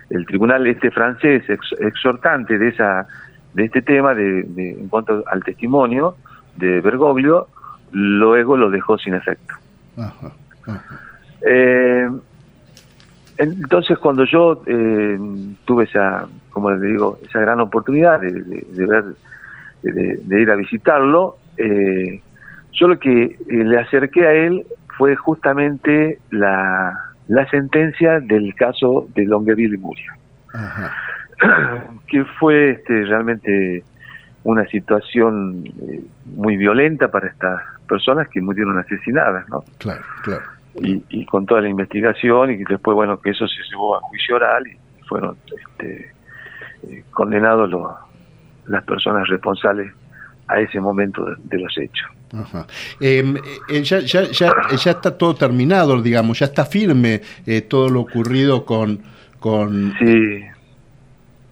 el 0.09 0.25
tribunal 0.27 0.67
este 0.67 0.91
francés 0.91 1.43
exhortante 1.49 2.57
de 2.57 2.69
esa 2.69 3.07
de 3.55 3.65
este 3.65 3.83
tema 3.83 4.15
de, 4.15 4.41
en 4.57 4.89
cuanto 4.89 5.25
al 5.27 5.43
testimonio 5.43 6.17
de 6.57 6.81
Bergoglio, 6.81 7.49
luego 7.93 8.57
lo 8.57 8.71
dejó 8.71 8.99
sin 8.99 9.15
efecto. 9.15 9.55
Eh, 11.43 12.09
entonces 13.39 13.99
cuando 13.99 14.25
yo 14.25 14.63
eh, 14.67 15.19
tuve 15.65 15.85
esa, 15.85 16.27
como 16.51 16.71
le 16.71 16.87
digo, 16.87 17.19
esa 17.23 17.41
gran 17.41 17.61
oportunidad 17.61 18.21
de, 18.21 18.31
ver, 18.87 19.05
de, 19.83 20.41
ir 20.41 20.51
a 20.51 20.57
visitarlo, 20.57 21.39
eh, 21.57 22.21
yo 22.73 22.89
lo 22.89 22.99
que 22.99 23.37
le 23.49 23.79
acerqué 23.79 24.27
a 24.27 24.33
él 24.33 24.67
fue 24.97 25.17
justamente 25.17 26.19
la, 26.31 27.15
la 27.29 27.49
sentencia 27.49 28.21
del 28.21 28.55
caso 28.55 29.09
de 29.15 29.25
Longueville 29.25 29.75
y 29.75 29.79
Muria. 29.79 30.15
Ajá. 30.53 30.93
que 32.07 32.25
fue 32.39 32.71
este, 32.71 33.05
realmente 33.05 33.85
una 34.43 34.67
situación 34.67 35.65
eh, 35.83 36.03
muy 36.25 36.57
violenta 36.57 37.11
para 37.11 37.29
estas 37.29 37.61
personas 37.87 38.29
que 38.29 38.41
murieron 38.41 38.79
asesinadas, 38.79 39.49
¿no? 39.49 39.63
Claro, 39.79 40.03
claro. 40.23 40.43
Y, 40.83 41.27
con 41.27 41.47
toda 41.47 41.61
la 41.61 41.69
investigación 41.69 42.53
y 42.53 42.57
después, 42.59 42.95
bueno, 42.95 43.21
que 43.21 43.31
eso 43.31 43.47
se 43.49 43.61
llevó 43.69 43.97
a 43.97 44.01
juicio 44.03 44.37
oral 44.37 44.65
y 44.69 45.05
fueron 45.05 45.37
este, 45.47 46.13
eh, 46.85 47.05
condenados 47.11 47.69
los, 47.69 47.93
las 48.67 48.85
personas 48.85 49.29
responsables 49.29 49.93
a 50.47 50.61
ese 50.61 50.81
momento 50.81 51.25
de, 51.25 51.59
los 51.59 51.77
hechos. 51.77 52.09
Ajá. 52.33 52.67
Em, 53.01 53.37
eh, 53.69 53.83
ya, 53.83 53.99
ya, 53.99 54.23
ya, 54.23 54.53
ya, 54.71 54.91
está 54.93 55.19
todo 55.19 55.35
terminado, 55.35 56.01
digamos, 56.01 56.39
ya 56.39 56.47
está 56.47 56.65
firme 56.65 57.21
todo 57.69 57.89
lo 57.89 58.01
ocurrido 58.03 58.65
con... 58.65 59.01
con 59.41 59.93
sí 59.99 60.45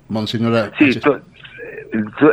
Monseñora. 0.08 0.72
Sí, 0.78 0.90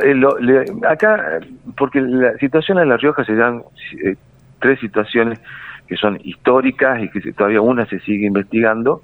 eh, 0.04 0.66
acá, 0.88 1.40
porque 1.78 2.02
la 2.02 2.38
situación 2.38 2.80
en 2.80 2.90
La 2.90 2.98
Rioja 2.98 3.24
se 3.24 3.36
dan 3.36 3.64
eh, 4.04 4.16
tres 4.60 4.80
situaciones 4.80 5.40
que 5.88 5.96
son 5.96 6.20
históricas 6.24 7.02
y 7.02 7.10
que 7.10 7.32
todavía 7.34 7.62
una 7.62 7.86
se 7.86 8.00
sigue 8.00 8.26
investigando, 8.26 9.02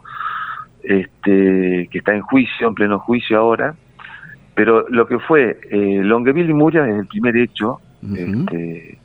este, 0.84 1.88
que 1.92 1.98
está 2.00 2.14
en 2.14 2.22
juicio, 2.22 2.68
en 2.68 2.76
pleno 2.76 3.00
juicio 3.00 3.38
ahora, 3.38 3.76
pero 4.56 4.88
lo 4.90 5.08
que 5.08 5.20
fue 5.20 5.60
eh, 5.70 6.02
Longueville 6.04 6.50
y 6.50 6.54
Muria 6.54 6.88
es 6.88 7.00
el 7.00 7.08
primer 7.08 7.38
hecho 7.38 7.80
este, 8.04 8.98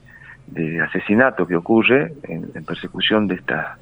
de 0.46 0.80
asesinato 0.80 1.46
que 1.46 1.56
ocurre 1.56 2.12
en, 2.24 2.64
persecución 2.64 3.28
de 3.28 3.36
estas 3.36 3.78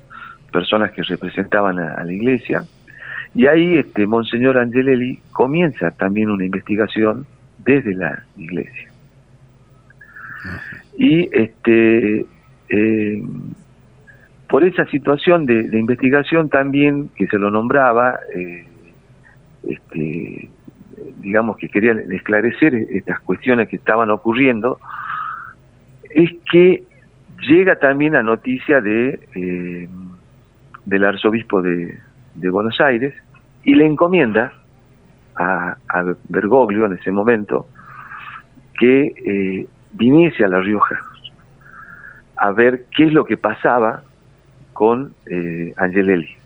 personas 0.53 0.91
que 0.93 1.03
representaban 1.03 1.79
a 1.79 2.03
la 2.05 2.12
iglesia. 2.12 2.64
Y 3.35 3.47
ahí 3.47 3.79
este 3.79 4.07
Monseñor 4.07 4.59
Angelelli 4.59 5.19
comienza 5.33 5.91
también 5.91 6.31
una 6.31 6.45
investigación 6.45 7.26
desde 7.59 7.95
la 7.95 8.23
iglesia. 8.37 8.91
Y 10.97 11.29
este 11.33 12.26
eh, 12.69 13.23
por 14.49 14.62
esa 14.62 14.87
situación 14.87 15.47
de, 15.47 15.79
investigación 15.79 16.49
también 16.49 17.09
que 17.17 17.26
se 17.26 17.38
lo 17.38 17.50
nombraba, 17.50 18.21
eh, 18.35 18.64
este, 19.67 20.49
digamos 21.21 21.57
que 21.57 21.69
quería 21.69 21.93
esclarecer 21.93 22.75
estas 22.75 23.19
cuestiones 23.21 23.69
que 23.69 23.76
estaban 23.76 24.11
ocurriendo, 24.11 24.79
es 26.11 26.31
que 26.53 26.85
llega 27.49 27.76
también 27.76 28.12
la 28.12 28.23
noticia 28.23 28.81
de 28.81 29.19
eh, 29.35 29.88
del 30.85 31.05
arzobispo 31.05 31.61
de, 31.62 31.99
de 32.35 32.50
Buenos 32.50 32.81
Aires 32.81 33.14
y 33.64 33.75
le 33.75 33.87
encomienda 33.87 34.53
a, 35.37 35.76
Bergoglio 36.29 36.87
en 36.87 36.95
ese 36.95 37.11
momento 37.11 37.67
que 38.79 39.07
eh, 39.07 39.67
viniese 39.93 40.45
a 40.45 40.49
La 40.49 40.61
Rioja 40.61 41.00
a 42.37 42.50
ver 42.53 42.87
qué 42.95 43.05
es 43.05 43.12
lo 43.12 43.25
que 43.25 43.37
pasaba 43.37 44.03
con 44.73 45.14
eh, 45.26 45.73
Angelelli. 45.76 46.37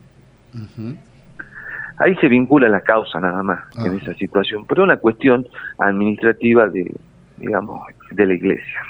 ahí 1.98 2.14
se 2.16 2.28
vincula 2.28 2.68
la 2.68 2.82
causa 2.82 3.20
nada 3.20 3.42
más 3.42 3.60
en 3.78 3.96
esa 3.96 4.14
situación, 4.14 4.64
pero 4.66 4.84
una 4.84 4.98
cuestión 4.98 5.46
administrativa 5.78 6.68
de, 6.68 6.94
digamos, 7.38 7.80
de 8.10 8.26
la 8.26 8.34
iglesia. 8.34 8.82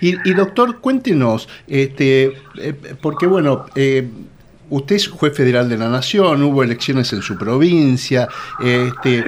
Y, 0.00 0.34
doctor, 0.34 0.80
cuéntenos, 0.80 1.48
este, 1.66 2.32
eh, 2.60 2.74
porque 3.00 3.26
bueno, 3.26 3.66
eh, 3.74 4.08
usted 4.70 4.96
es 4.96 5.08
juez 5.08 5.34
federal 5.34 5.68
de 5.68 5.78
la 5.78 5.88
nación, 5.88 6.42
hubo 6.42 6.62
elecciones 6.62 7.12
en 7.12 7.22
su 7.22 7.36
provincia, 7.36 8.28
este, 8.62 9.24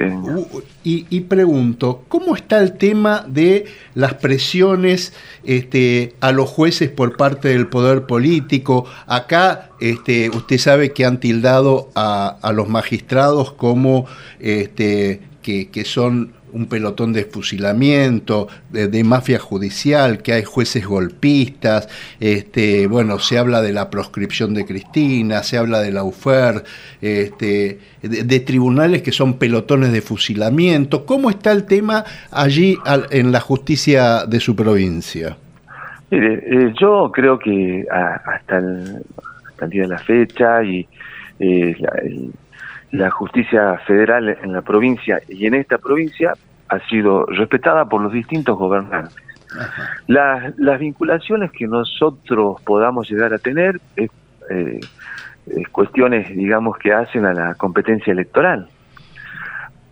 y, 0.83 1.21
pregunto, 1.21 2.03
¿cómo 2.07 2.35
está 2.35 2.59
el 2.59 2.73
tema 2.73 3.23
de 3.27 3.65
las 3.93 4.15
presiones 4.15 5.13
este, 5.43 6.15
a 6.19 6.31
los 6.31 6.49
jueces 6.49 6.89
por 6.89 7.17
parte 7.17 7.49
del 7.49 7.67
poder 7.67 8.05
político? 8.05 8.85
Acá 9.05 9.69
este, 9.79 10.29
usted 10.29 10.57
sabe 10.57 10.91
que 10.91 11.05
han 11.05 11.19
tildado 11.19 11.89
a, 11.95 12.37
a 12.41 12.51
los 12.51 12.67
magistrados 12.67 13.51
como 13.51 14.05
este, 14.39 15.21
que, 15.41 15.69
que 15.69 15.85
son 15.85 16.33
un 16.53 16.67
pelotón 16.67 17.13
de 17.13 17.25
fusilamiento, 17.25 18.47
de, 18.69 19.03
mafia 19.03 19.39
judicial, 19.39 20.21
que 20.21 20.33
hay 20.33 20.43
jueces 20.43 20.85
golpistas, 20.85 21.87
este, 22.19 22.87
bueno, 22.87 23.19
se 23.19 23.37
habla 23.37 23.61
de 23.61 23.73
la 23.73 23.89
proscripción 23.89 24.53
de 24.53 24.65
Cristina, 24.65 25.43
se 25.43 25.57
habla 25.57 25.81
de 25.81 25.91
la 25.91 26.03
UFER, 26.03 26.63
este, 27.01 27.79
de, 28.01 28.39
tribunales 28.39 29.01
que 29.01 29.11
son 29.11 29.37
pelotones 29.37 29.91
de 29.91 30.01
fusilamiento. 30.01 31.05
¿Cómo 31.05 31.29
está 31.29 31.51
el 31.51 31.65
tema 31.65 32.03
allí 32.31 32.77
en 33.11 33.31
la 33.31 33.39
justicia 33.39 34.25
de 34.25 34.39
su 34.39 34.55
provincia? 34.55 35.37
Mire, 36.11 36.43
eh, 36.45 36.73
yo 36.79 37.11
creo 37.13 37.39
que 37.39 37.85
hasta, 37.89 38.57
el, 38.57 39.03
día 39.69 39.83
de 39.83 39.87
la 39.87 39.99
fecha 39.99 40.63
y 40.63 40.85
eh, 41.39 41.75
la 41.79 41.91
justicia 43.09 43.77
federal 43.87 44.29
en 44.29 44.53
la 44.53 44.61
provincia 44.61 45.21
y 45.27 45.45
en 45.45 45.55
esta 45.55 45.77
provincia 45.77 46.33
ha 46.67 46.79
sido 46.87 47.25
respetada 47.25 47.85
por 47.85 48.01
los 48.01 48.11
distintos 48.11 48.57
gobernantes. 48.57 49.15
Las, 50.07 50.79
vinculaciones 50.79 51.51
que 51.51 51.67
nosotros 51.67 52.61
podamos 52.61 53.09
llegar 53.09 53.33
a 53.33 53.37
tener 53.37 53.81
es, 53.95 54.09
eh, 54.49 54.79
cuestiones, 55.71 56.29
digamos, 56.35 56.77
que 56.77 56.93
hacen 56.93 57.25
a 57.25 57.33
la 57.33 57.55
competencia 57.55 58.13
electoral. 58.13 58.67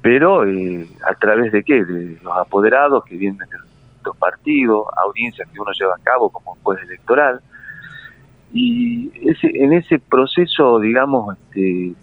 Pero 0.02 0.46
eh, 0.46 0.88
a 1.06 1.14
través 1.16 1.52
de 1.52 1.64
qué? 1.64 1.84
De 1.84 2.18
los 2.24 2.38
apoderados 2.38 3.04
que 3.04 3.18
vienen 3.18 3.40
de 3.40 3.58
los 4.06 4.16
partidos, 4.16 4.88
audiencias 5.06 5.48
que 5.50 5.60
uno 5.60 5.72
lleva 5.78 5.96
a 5.96 6.04
cabo 6.04 6.30
como 6.30 6.56
juez 6.64 6.82
electoral. 6.84 7.42
Y 8.54 9.12
ese, 9.30 9.52
en 9.54 9.74
ese 9.74 10.00
proceso, 10.00 10.80
digamos, 10.80 11.38
este, 11.38 11.94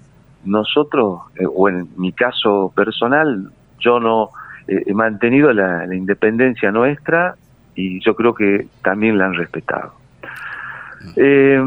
nosotros, 0.47 1.21
eh, 1.37 1.45
o 1.47 1.69
en 1.69 1.89
mi 1.97 2.13
caso 2.13 2.73
personal, 2.75 3.51
yo 3.79 4.01
no 4.01 4.31
he 4.69 4.93
mantenido 4.95 5.53
la, 5.53 5.85
independencia 5.95 6.73
nuestra 6.73 7.37
y 7.77 8.01
yo 8.05 8.17
creo 8.17 8.35
que 8.35 8.67
también 8.83 9.17
la 9.17 9.27
han 9.27 9.35
respetado. 9.35 9.93
Eh, 11.15 11.63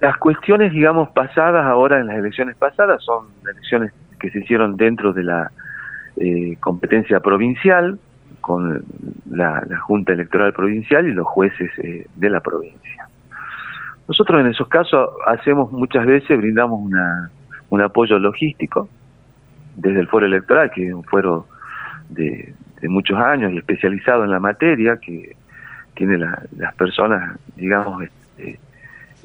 las 0.00 0.16
cuestiones, 0.16 0.72
digamos, 0.72 1.10
pasadas 1.10 1.66
ahora 1.66 2.00
en 2.00 2.06
las 2.06 2.16
elecciones 2.16 2.56
pasadas 2.56 3.02
son 3.04 3.26
elecciones 3.50 3.92
que 4.18 4.30
se 4.30 4.38
hicieron 4.38 4.76
dentro 4.76 5.12
de 5.12 5.24
la 5.24 5.50
eh, 6.16 6.56
competencia 6.60 7.20
provincial, 7.20 7.98
con 8.40 8.84
la, 9.30 9.62
Junta 9.82 10.12
Electoral 10.12 10.52
Provincial 10.52 11.06
y 11.06 11.12
los 11.12 11.26
jueces 11.26 11.70
de 11.76 12.30
la 12.30 12.40
provincia. 12.40 13.06
Nosotros 14.08 14.40
en 14.40 14.46
esos 14.48 14.68
casos 14.68 15.10
hacemos 15.26 15.72
muchas 15.72 16.06
veces, 16.06 16.38
brindamos 16.38 16.80
una, 16.80 17.30
un 17.70 17.82
apoyo 17.82 18.18
logístico 18.18 18.88
desde 19.76 20.00
el 20.00 20.08
foro 20.08 20.26
electoral, 20.26 20.70
que 20.70 20.88
es 20.88 20.94
un 20.94 21.04
foro 21.04 21.46
de, 22.08 22.54
muchos 22.82 23.18
años 23.18 23.52
y 23.52 23.58
especializado 23.58 24.24
en 24.24 24.30
la 24.30 24.38
materia, 24.38 24.98
que 24.98 25.34
tiene 25.94 26.18
las 26.18 26.74
personas, 26.76 27.38
digamos, 27.56 28.04
este, 28.04 28.60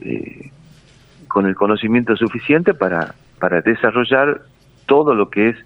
eh, 0.02 0.52
con 1.28 1.46
el 1.46 1.56
conocimiento 1.56 2.16
suficiente 2.16 2.74
para, 2.74 3.14
para 3.40 3.62
desarrollar 3.62 4.42
todo 4.86 5.14
lo 5.14 5.30
que 5.30 5.50
es 5.50 5.58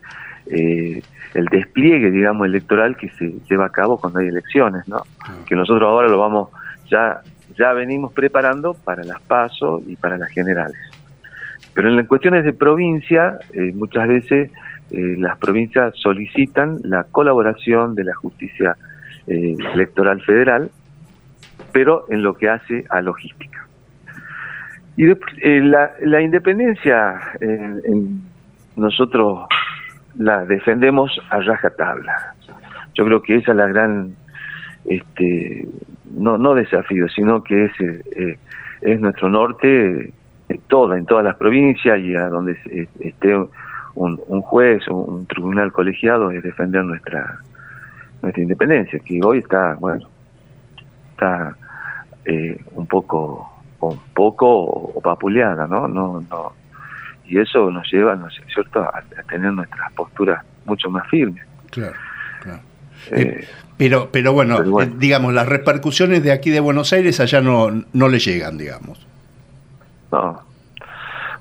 eh, 0.47 1.01
el 1.33 1.45
despliegue, 1.45 2.11
digamos, 2.11 2.45
electoral 2.45 2.95
que 2.95 3.09
se 3.09 3.33
lleva 3.49 3.65
a 3.65 3.69
cabo 3.69 3.97
cuando 3.97 4.19
hay 4.19 4.27
elecciones, 4.27 4.87
¿no? 4.87 5.03
Que 5.45 5.55
nosotros 5.55 5.87
ahora 5.87 6.07
lo 6.07 6.17
vamos, 6.17 6.49
ya, 6.89 7.21
ya 7.57 7.73
venimos 7.73 8.13
preparando 8.13 8.73
para 8.73 9.03
las 9.03 9.21
PASO 9.21 9.81
y 9.87 9.95
para 9.95 10.17
las 10.17 10.29
generales. 10.29 10.77
Pero 11.75 11.89
en 11.89 11.97
las 11.97 12.07
cuestiones 12.07 12.45
de 12.45 12.53
provincia, 12.53 13.37
eh, 13.51 13.73
muchas 13.73 14.07
veces 14.07 14.49
eh, 14.91 15.15
las 15.19 15.37
provincias 15.37 15.93
solicitan 15.97 16.79
la 16.83 17.03
colaboración 17.03 17.95
de 17.95 18.05
la 18.05 18.15
justicia 18.15 18.77
eh, 19.27 19.55
electoral 19.73 20.21
federal, 20.21 20.71
pero 21.73 22.05
en 22.09 22.23
lo 22.23 22.33
que 22.33 22.47
hace 22.47 22.85
a 22.89 23.01
logística. 23.01 23.67
Y 24.95 25.05
la, 25.59 26.21
independencia 26.21 27.19
nosotros 28.77 29.45
la 30.17 30.45
defendemos 30.45 31.19
a 31.29 31.41
rajatabla. 31.41 32.35
Yo 32.93 33.03
creo 33.03 33.21
que 33.21 33.35
esa 33.35 33.51
es 33.51 33.57
la 33.57 33.67
gran, 33.67 34.15
este, 34.85 35.67
no, 36.17 36.37
no 36.37 36.53
desafío, 36.53 37.09
sino 37.09 37.43
que 37.43 37.65
es, 37.65 37.71
es 38.79 38.99
nuestro 39.01 39.27
norte 39.27 40.13
en 40.49 40.59
toda, 40.67 40.97
en 40.97 41.05
todas 41.05 41.23
las 41.23 41.35
provincias 41.35 41.99
y 41.99 42.15
a 42.15 42.27
donde 42.29 42.57
esté 42.99 43.35
un, 43.95 44.41
juez 44.41 44.87
o 44.89 44.95
un 44.95 45.25
tribunal 45.25 45.71
colegiado 45.71 46.31
es 46.31 46.43
defender 46.43 46.83
nuestra 46.83 47.39
nuestra 48.21 48.41
independencia, 48.41 48.99
que 48.99 49.19
hoy 49.23 49.39
está, 49.39 49.75
bueno, 49.75 50.07
está 51.11 51.55
eh, 52.25 52.59
un 52.73 52.87
poco 52.87 53.51
un 53.81 53.99
poco 54.13 54.99
papuleada, 55.03 55.67
¿no? 55.67 55.87
No, 55.87 56.23
no. 56.29 56.53
Y 57.25 57.39
eso 57.39 57.69
nos 57.71 57.91
lleva, 57.91 58.15
¿no 58.15 58.27
es 58.27 58.35
cierto?, 58.53 58.81
a, 58.81 59.03
tener 59.29 59.51
nuestras 59.51 59.91
posturas 59.93 60.43
mucho 60.65 60.89
más 60.89 61.07
firmes. 61.09 61.43
Claro, 61.71 61.93
claro. 62.41 62.59
Eh, 63.11 63.21
eh, 63.21 63.47
pero, 63.77 64.09
pero 64.11 64.33
bueno, 64.33 64.59
digamos, 64.97 65.33
las 65.33 65.47
repercusiones 65.47 66.23
de 66.23 66.31
aquí 66.31 66.49
de 66.49 66.59
Buenos 66.59 66.93
Aires 66.93 67.19
allá 67.19 67.41
no, 67.41 67.69
no 67.93 68.07
le 68.07 68.19
llegan, 68.19 68.57
digamos. 68.57 69.05
No. 70.15 70.39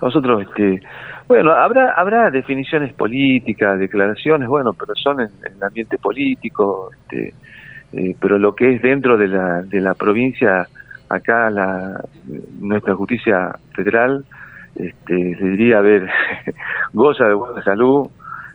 Nosotros, 0.02 0.42
este, 0.42 0.82
bueno, 1.28 1.52
habrá 1.52 1.92
habrá 1.92 2.30
definiciones 2.30 2.92
políticas, 2.92 3.78
declaraciones, 3.78 4.48
bueno, 4.48 4.72
pero 4.72 4.94
son 4.96 5.20
en, 5.20 5.28
el 5.44 5.62
ambiente 5.62 5.96
político, 5.96 6.90
este, 6.92 7.34
eh, 7.92 8.16
pero 8.20 8.36
lo 8.36 8.54
que 8.54 8.74
es 8.74 8.82
dentro 8.82 9.16
de 9.16 9.28
la, 9.28 9.62
de 9.62 9.80
la 9.80 9.94
provincia, 9.94 10.66
acá 11.08 11.50
la 11.50 12.04
nuestra 12.58 12.96
justicia 12.96 13.56
federal, 13.74 14.24
este, 14.74 15.36
se 15.36 15.44
diría, 15.44 15.78
a 15.78 15.82
ver, 15.82 16.10
goza 16.92 17.26
de 17.26 17.34
buena 17.34 17.62
salud, 17.62 18.08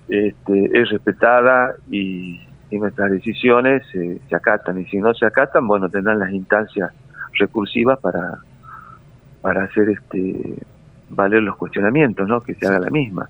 este, 0.10 0.66
es 0.74 0.90
respetada 0.90 1.76
y, 1.90 2.42
nuestras 2.72 3.10
decisiones 3.10 3.82
se 3.92 4.36
acatan 4.36 4.80
y 4.80 4.86
si 4.86 4.98
no 4.98 5.12
se 5.16 5.26
acatan, 5.26 5.66
bueno, 5.66 5.90
tendrán 5.90 6.20
las 6.20 6.32
instancias 6.32 6.94
recursivas 7.40 7.98
para 8.00 8.38
para 9.42 9.64
hacer 9.64 9.90
este 9.90 10.56
valer 11.10 11.42
los 11.44 11.56
cuestionamientos, 11.56 12.28
¿no? 12.28 12.42
Que 12.42 12.54
se 12.56 12.68
haga 12.68 12.80
la 12.80 12.90
misma. 12.90 13.30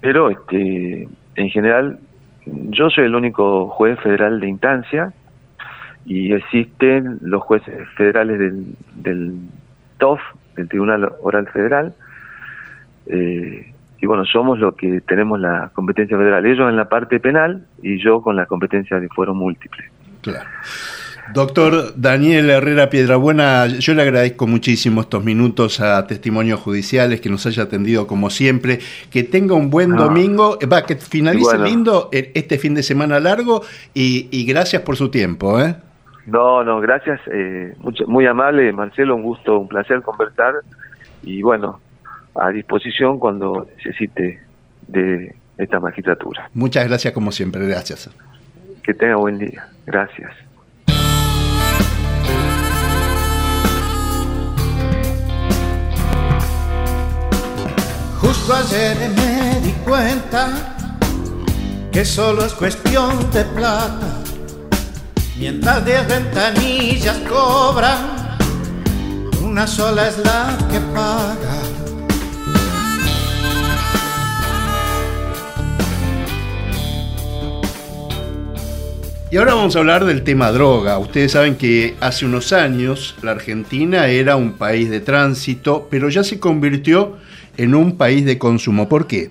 Pero 0.00 0.30
este 0.30 1.08
en 1.36 1.50
general 1.50 1.98
yo 2.46 2.90
soy 2.90 3.04
el 3.04 3.14
único 3.14 3.68
juez 3.68 3.98
federal 4.00 4.40
de 4.40 4.48
instancia 4.48 5.12
y 6.04 6.32
existen 6.32 7.18
los 7.22 7.42
jueces 7.42 7.88
federales 7.96 8.38
del, 8.38 8.76
del 8.94 9.38
TOF, 9.98 10.20
del 10.56 10.68
Tribunal 10.68 11.10
Oral 11.22 11.48
Federal, 11.48 11.94
eh, 13.06 13.72
y 14.00 14.06
bueno, 14.06 14.24
somos 14.26 14.58
los 14.58 14.74
que 14.74 15.00
tenemos 15.00 15.40
la 15.40 15.70
competencia 15.72 16.16
federal, 16.18 16.44
ellos 16.44 16.68
en 16.68 16.76
la 16.76 16.88
parte 16.88 17.20
penal 17.20 17.66
y 17.82 18.02
yo 18.02 18.20
con 18.20 18.36
la 18.36 18.44
competencia 18.44 19.00
de 19.00 19.08
fuero 19.08 19.34
múltiple. 19.34 19.84
Claro. 20.20 20.46
Doctor 21.32 21.94
Daniel 21.96 22.50
Herrera 22.50 22.90
Piedrabuena, 22.90 23.66
yo 23.66 23.94
le 23.94 24.02
agradezco 24.02 24.46
muchísimo 24.46 25.00
estos 25.00 25.24
minutos 25.24 25.80
a 25.80 26.06
Testimonios 26.06 26.60
Judiciales, 26.60 27.20
que 27.20 27.30
nos 27.30 27.46
haya 27.46 27.62
atendido 27.62 28.06
como 28.06 28.30
siempre. 28.30 28.80
Que 29.10 29.22
tenga 29.22 29.54
un 29.54 29.70
buen 29.70 29.96
domingo, 29.96 30.58
va, 30.70 30.84
que 30.84 30.96
finalice 30.96 31.58
lindo 31.58 32.10
este 32.12 32.58
fin 32.58 32.74
de 32.74 32.82
semana 32.82 33.20
largo 33.20 33.62
y, 33.94 34.44
gracias 34.46 34.82
por 34.82 34.96
su 34.96 35.10
tiempo. 35.10 35.60
¿eh? 35.60 35.76
No, 36.26 36.62
no, 36.62 36.80
gracias. 36.80 37.20
Eh, 37.32 37.74
muy 38.06 38.26
amable, 38.26 38.72
Marcelo, 38.72 39.16
un 39.16 39.22
gusto, 39.22 39.58
un 39.58 39.68
placer 39.68 40.02
conversar. 40.02 40.54
Y 41.22 41.40
bueno, 41.42 41.80
a 42.34 42.50
disposición 42.50 43.18
cuando 43.18 43.66
necesite 43.76 44.40
de 44.88 45.34
esta 45.56 45.80
magistratura. 45.80 46.50
Muchas 46.52 46.86
gracias 46.86 47.14
como 47.14 47.32
siempre, 47.32 47.66
gracias. 47.66 48.10
Que 48.82 48.92
tenga 48.92 49.16
buen 49.16 49.38
día. 49.38 49.68
Gracias. 49.86 50.30
Justo 58.24 58.54
ayer 58.54 58.96
me 59.10 59.60
di 59.60 59.72
cuenta 59.84 60.76
que 61.92 62.06
solo 62.06 62.42
es 62.46 62.54
cuestión 62.54 63.30
de 63.30 63.44
plata. 63.44 64.22
Mientras 65.38 65.84
diez 65.84 66.08
ventanillas 66.08 67.18
cobran, 67.28 68.38
una 69.42 69.66
sola 69.66 70.08
es 70.08 70.16
la 70.24 70.56
que 70.70 70.80
paga. 70.80 71.60
Y 79.30 79.36
ahora 79.36 79.52
vamos 79.52 79.76
a 79.76 79.80
hablar 79.80 80.06
del 80.06 80.24
tema 80.24 80.50
droga. 80.50 80.96
Ustedes 80.98 81.32
saben 81.32 81.56
que 81.56 81.94
hace 82.00 82.24
unos 82.24 82.54
años 82.54 83.16
la 83.20 83.32
Argentina 83.32 84.06
era 84.06 84.36
un 84.36 84.54
país 84.54 84.88
de 84.88 85.00
tránsito, 85.00 85.88
pero 85.90 86.08
ya 86.08 86.24
se 86.24 86.40
convirtió 86.40 87.18
en 87.56 87.74
un 87.74 87.96
país 87.96 88.24
de 88.24 88.38
consumo. 88.38 88.88
¿Por 88.88 89.06
qué? 89.06 89.30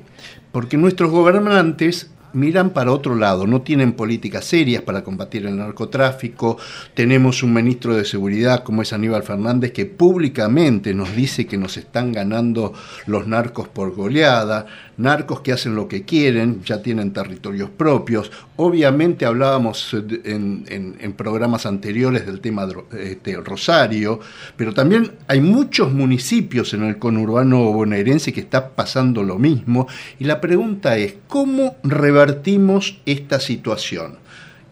Porque 0.51 0.77
nuestros 0.77 1.11
gobernantes 1.11 2.09
miran 2.33 2.71
para 2.71 2.91
otro 2.91 3.15
lado, 3.15 3.47
no 3.47 3.61
tienen 3.61 3.93
políticas 3.93 4.45
serias 4.45 4.81
para 4.81 5.03
combatir 5.03 5.45
el 5.45 5.57
narcotráfico. 5.57 6.57
Tenemos 6.93 7.43
un 7.43 7.53
ministro 7.53 7.95
de 7.95 8.05
Seguridad 8.05 8.63
como 8.63 8.81
es 8.81 8.91
Aníbal 8.91 9.23
Fernández 9.23 9.71
que 9.71 9.85
públicamente 9.85 10.93
nos 10.93 11.15
dice 11.15 11.45
que 11.45 11.57
nos 11.57 11.77
están 11.77 12.11
ganando 12.11 12.73
los 13.05 13.27
narcos 13.27 13.67
por 13.67 13.95
goleada, 13.95 14.65
narcos 14.97 15.41
que 15.41 15.51
hacen 15.51 15.75
lo 15.75 15.87
que 15.87 16.03
quieren, 16.03 16.63
ya 16.63 16.81
tienen 16.81 17.13
territorios 17.13 17.69
propios. 17.69 18.31
Obviamente 18.55 19.25
hablábamos 19.25 19.95
en, 20.23 21.13
programas 21.17 21.65
anteriores 21.65 22.25
del 22.25 22.39
tema 22.39 22.67
este, 22.97 23.35
Rosario, 23.37 24.19
pero 24.55 24.73
también 24.73 25.11
hay 25.27 25.41
muchos 25.41 25.91
municipios 25.91 26.73
en 26.73 26.83
el 26.83 26.97
conurbano 26.97 27.71
bonaerense 27.71 28.33
que 28.33 28.41
está 28.41 28.69
pasando 28.69 29.23
lo 29.23 29.37
mismo. 29.37 29.87
Y 30.19 30.25
la 30.25 30.41
pregunta 30.41 30.97
es, 30.97 31.15
¿cómo 31.27 31.77
revertimos 31.83 32.99
esta 33.05 33.39
situación? 33.39 34.22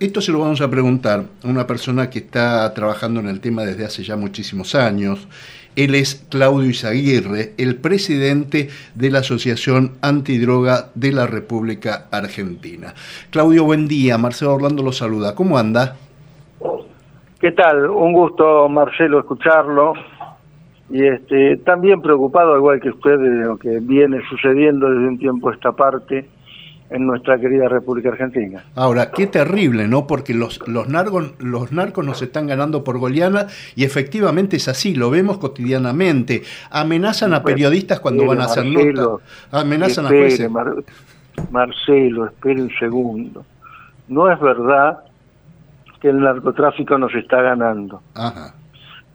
Esto 0.02 0.20
se 0.20 0.32
lo 0.32 0.40
vamos 0.40 0.62
a 0.62 0.68
preguntar 0.72 1.26
a 1.44 1.48
una 1.48 1.68
persona 1.68 2.10
que 2.10 2.18
está 2.18 2.74
trabajando 2.74 3.20
en 3.20 3.28
el 3.28 3.40
tema 3.40 3.62
desde 3.62 3.86
hace 3.86 4.02
ya 4.02 4.18
muchísimos 4.18 4.74
años 4.74 5.28
él 5.76 5.94
es 5.94 6.28
Claudio 6.32 6.72
Izaguirre, 6.72 7.52
el 7.60 7.76
presidente 7.76 8.70
de 8.96 9.12
la 9.12 9.20
Asociación 9.20 9.92
Antidroga 10.02 10.90
de 10.96 11.12
la 11.12 11.28
República 11.28 12.08
Argentina. 12.12 12.96
Claudio, 13.30 13.64
buen 13.64 13.88
día. 13.88 14.18
Marcelo 14.18 14.56
Orlando 14.56 14.82
lo 14.82 14.92
saluda. 14.92 15.36
¿Cómo 15.36 15.60
anda? 15.60 15.98
¿Qué 17.40 17.52
tal? 17.52 17.88
Un 17.88 18.12
gusto, 18.12 18.68
Marcelo, 18.70 19.20
escucharlo. 19.20 19.94
Y 20.90 21.06
este, 21.06 21.58
también 21.58 22.02
preocupado, 22.02 22.58
igual 22.58 22.82
que 22.82 22.90
usted, 22.90 23.20
de 23.20 23.46
lo 23.46 23.56
que 23.56 23.80
viene 23.80 24.20
sucediendo 24.32 24.90
desde 24.90 25.08
un 25.08 25.20
tiempo 25.20 25.50
a 25.50 25.54
esta 25.54 25.72
parte 25.72 26.28
en 26.92 27.08
nuestra 27.08 27.40
querida 27.40 27.70
República 27.70 28.10
Argentina. 28.10 28.64
Ahora, 28.76 29.12
qué 29.12 29.26
terrible, 29.26 29.88
¿no? 29.88 30.08
Porque 30.08 30.34
los, 30.34 30.66
los, 30.68 30.90
narcos, 30.90 31.34
los 31.40 31.72
narcos 31.72 32.06
nos 32.06 32.22
están 32.22 32.48
ganando 32.48 32.84
por 32.84 33.00
goleana 33.00 33.48
y 33.76 33.86
efectivamente 33.86 34.58
es 34.58 34.68
así, 34.68 34.94
lo 34.94 35.10
vemos 35.10 35.38
cotidianamente. 35.38 36.44
Amenazan 36.70 37.34
a 37.34 37.44
periodistas 37.44 38.02
cuando 38.02 38.26
van 38.26 38.42
a 38.42 38.46
hacer 38.46 38.66
notas. 38.66 39.26
Amenazan 39.52 40.06
a 40.06 40.10
jueces. 40.10 40.52
Marcelo, 41.50 42.26
espere 42.26 42.62
un 42.62 42.72
segundo. 42.78 43.46
No 44.10 44.30
es 44.30 44.40
verdad 44.42 45.00
que 46.02 46.10
el 46.10 46.20
narcotráfico 46.20 46.98
nos 46.98 47.16
está 47.16 47.42
ganando. 47.42 48.02
Ajá. 48.16 48.54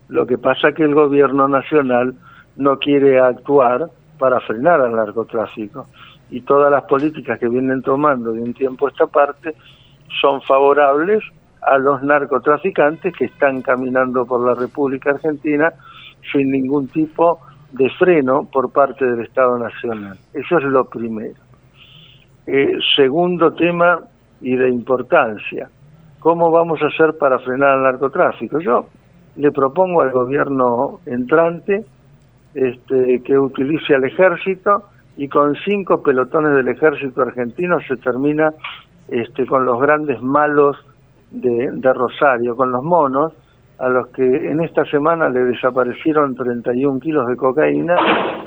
Lo 0.09 0.27
que 0.27 0.39
pasa 0.39 0.71
es 0.71 0.77
que 0.77 0.85
el 0.85 0.95
gobierno 0.95 1.47
nacional 1.47 2.15
no 2.57 2.79
quiere 2.79 3.21
actuar 3.21 3.91
para 4.19 4.41
frenar 4.41 4.81
al 4.81 4.97
narcotráfico 4.97 5.87
y 6.31 6.41
todas 6.43 6.71
las 6.71 6.85
políticas 6.85 7.39
que 7.39 7.49
vienen 7.49 7.83
tomando 7.83 8.33
de 8.33 8.43
un 8.43 8.55
tiempo 8.55 8.87
a 8.87 8.91
esta 8.91 9.07
parte 9.07 9.55
son 10.21 10.41
favorables 10.43 11.23
a 11.63 11.79
los 11.79 12.03
narcotraficantes 12.03 13.15
que 13.17 13.27
están 13.27 13.63
caminando 13.63 14.25
por 14.25 14.47
la 14.47 14.55
República 14.55 15.11
Argentina 15.11 15.73
sin 16.33 16.51
ningún 16.51 16.89
tipo 16.89 17.41
de 17.73 17.91
freno 17.91 18.49
por 18.51 18.73
parte 18.73 19.05
del 19.05 19.21
Estado 19.25 19.59
Nacional. 19.59 20.17
Eso 20.33 20.59
es 20.59 20.65
lo 20.65 20.85
primero. 20.85 21.35
Eh, 22.47 22.79
segundo 22.95 23.53
tema 23.55 24.01
y 24.41 24.55
de 24.55 24.69
importancia, 24.69 25.69
¿cómo 26.21 26.51
vamos 26.51 26.81
a 26.83 26.87
hacer 26.87 27.19
para 27.19 27.39
frenar 27.41 27.77
el 27.77 27.83
narcotráfico? 27.83 28.61
Yo 28.61 28.87
le 29.37 29.51
propongo 29.51 30.03
al 30.03 30.13
gobierno 30.13 31.01
entrante 31.07 31.85
este, 32.55 33.23
que 33.23 33.39
utilice 33.39 33.95
al 33.95 34.05
ejército 34.05 34.85
y 35.17 35.29
con 35.29 35.55
cinco 35.65 36.03
pelotones 36.03 36.55
del 36.55 36.69
ejército 36.69 37.23
argentino 37.23 37.79
se 37.81 37.97
termina 37.97 38.53
este, 39.09 39.47
con 39.47 39.65
los 39.65 39.81
grandes 39.81 40.21
malos 40.21 40.77
de, 41.31 41.93
Rosario, 41.93 42.57
con 42.57 42.71
los 42.71 42.83
monos, 42.83 43.33
a 43.79 43.89
los 43.89 44.09
que 44.09 44.25
en 44.25 44.61
esta 44.63 44.85
semana 44.87 45.29
le 45.29 45.45
desaparecieron 45.45 46.35
31 46.35 47.01
kilos 47.01 47.27
de 47.29 47.37
cocaína 47.37 47.97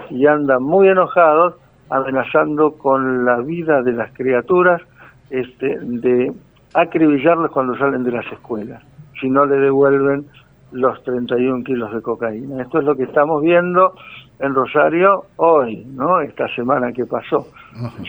y 0.10 0.26
andan 0.26 0.64
muy 0.64 0.88
enojados 0.88 1.56
amenazando 1.90 2.74
con 2.74 3.26
la 3.26 3.38
vida 3.38 3.82
de 3.82 3.94
las 3.94 4.12
criaturas 4.14 4.82
este, 5.30 5.78
de 5.82 6.32
acribillarlos 6.74 7.52
cuando 7.52 7.76
salen 7.78 8.04
de 8.04 8.12
las 8.12 8.26
escuelas, 8.32 8.82
si 9.20 9.30
no 9.30 9.46
le 9.46 9.58
devuelven 9.58 10.26
los 10.72 11.02
31 11.04 11.64
kilos 11.64 11.94
de 11.94 12.02
cocaína. 12.02 12.62
Esto 12.62 12.80
es 12.80 12.86
lo 12.86 12.96
que 12.96 13.04
estamos 13.04 13.42
viendo 13.42 13.94
en 14.40 14.56
Rosario 14.56 15.26
hoy, 15.36 15.86
¿no? 15.86 16.22
Esta 16.22 16.48
semana 16.56 16.92
que 16.92 17.06
pasó. 17.06 17.48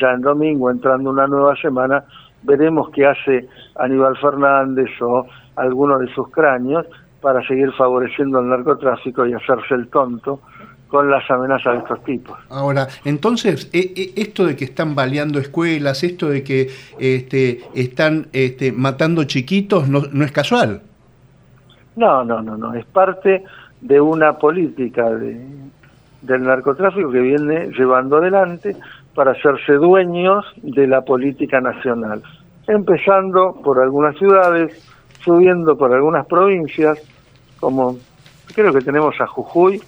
Ya 0.01 0.12
en 0.12 0.23
domingo, 0.23 0.71
entrando 0.71 1.11
una 1.11 1.27
nueva 1.27 1.57
semana, 1.57 2.05
veremos 2.43 2.90
qué 2.90 3.07
hace 3.07 3.49
Aníbal 3.77 4.16
Fernández 4.16 4.90
o 5.01 5.27
alguno 5.57 5.99
de 5.99 6.12
sus 6.14 6.29
cráneos 6.31 6.87
para 7.21 7.47
seguir 7.47 7.73
favoreciendo 7.73 8.40
el 8.40 8.49
narcotráfico 8.49 9.27
y 9.27 9.35
hacerse 9.35 9.75
el 9.75 9.88
tonto 9.88 10.40
con 10.88 11.11
las 11.11 11.29
amenazas 11.31 11.75
de 11.75 11.79
estos 11.81 12.05
tipos. 12.05 12.38
Ahora, 12.49 12.88
entonces, 13.05 13.71
e, 13.73 13.93
e, 13.97 14.21
esto 14.21 14.45
de 14.47 14.57
que 14.57 14.64
están 14.64 14.95
baleando 14.95 15.38
escuelas, 15.38 16.03
esto 16.03 16.29
de 16.29 16.43
que 16.43 16.69
este, 16.99 17.61
están 17.75 18.27
este, 18.33 18.73
matando 18.73 19.25
chiquitos, 19.25 19.88
no, 19.88 20.03
no 20.12 20.25
es 20.25 20.33
casual. 20.33 20.83
No, 21.95 22.25
no, 22.25 22.43
no, 22.43 22.57
no, 22.57 22.75
es 22.75 22.85
parte 22.87 23.45
de 23.81 24.01
una 24.01 24.38
política 24.38 25.11
de, 25.11 25.40
del 26.22 26.42
narcotráfico 26.42 27.11
que 27.11 27.20
viene 27.20 27.68
llevando 27.76 28.18
adelante 28.18 28.76
para 29.14 29.33
hacerse 29.33 29.74
dueños 29.74 30.44
de 30.62 30.87
la 30.87 31.02
política 31.02 31.61
nacional, 31.61 32.22
empezando 32.66 33.54
por 33.62 33.80
algunas 33.80 34.16
ciudades, 34.16 34.72
subiendo 35.24 35.76
por 35.76 35.92
algunas 35.92 36.26
provincias, 36.26 36.98
como 37.59 37.96
creo 38.54 38.72
que 38.72 38.80
tenemos 38.80 39.20
a 39.20 39.26
Jujuy, 39.26 39.80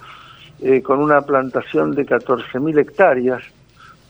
eh, 0.61 0.81
con 0.81 0.99
una 0.99 1.21
plantación 1.21 1.91
de 1.95 2.05
14.000 2.05 2.79
hectáreas 2.79 3.43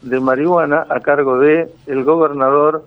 de 0.01 0.19
marihuana 0.19 0.85
a 0.89 0.99
cargo 0.99 1.39
de 1.39 1.67
el 1.87 2.03
gobernador 2.03 2.85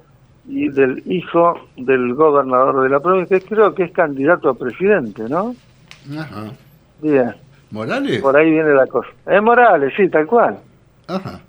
y 0.48 0.68
del 0.68 1.02
hijo 1.06 1.54
del 1.76 2.14
gobernador 2.14 2.82
de 2.82 2.88
la 2.88 3.00
provincia, 3.00 3.40
que 3.40 3.46
creo 3.46 3.74
que 3.74 3.84
es 3.84 3.92
candidato 3.92 4.50
a 4.50 4.54
presidente, 4.54 5.24
¿no? 5.28 5.54
Ajá. 6.16 6.44
Bien. 7.02 7.34
¿Morales? 7.76 8.20
Por 8.20 8.36
ahí 8.36 8.50
viene 8.50 8.72
la 8.74 8.86
cosa. 8.86 9.08
Es 9.26 9.42
Morales, 9.42 9.92
sí, 9.96 10.08
tal 10.08 10.26
cual. 10.26 10.58
Ajá. 11.06 11.40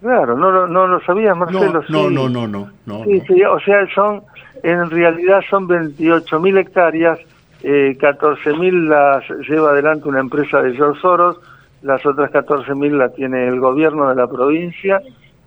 Claro, 0.00 0.36
no, 0.36 0.52
no, 0.52 0.66
no 0.66 0.86
lo 0.86 1.00
sabías, 1.00 1.36
Marcelo. 1.36 1.82
No, 1.88 2.10
no, 2.10 2.28
no, 2.28 2.46
no, 2.46 2.70
no, 2.84 3.04
Sí, 3.04 3.22
sí, 3.26 3.42
o 3.42 3.58
sea, 3.60 3.86
son, 3.94 4.22
en 4.62 4.90
realidad 4.90 5.40
son 5.48 5.66
28.000 5.66 6.58
hectáreas, 6.58 7.18
eh, 7.62 7.96
14.000 7.98 8.88
las 8.88 9.24
lleva 9.48 9.70
adelante 9.70 10.08
una 10.08 10.20
empresa 10.20 10.60
de 10.60 10.74
George 10.74 11.00
Soros, 11.00 11.40
las 11.82 12.04
otras 12.04 12.30
14.000 12.30 12.98
la 12.98 13.08
tiene 13.08 13.48
el 13.48 13.58
gobierno 13.60 14.08
de 14.10 14.14
la 14.14 14.26
provincia, 14.26 15.00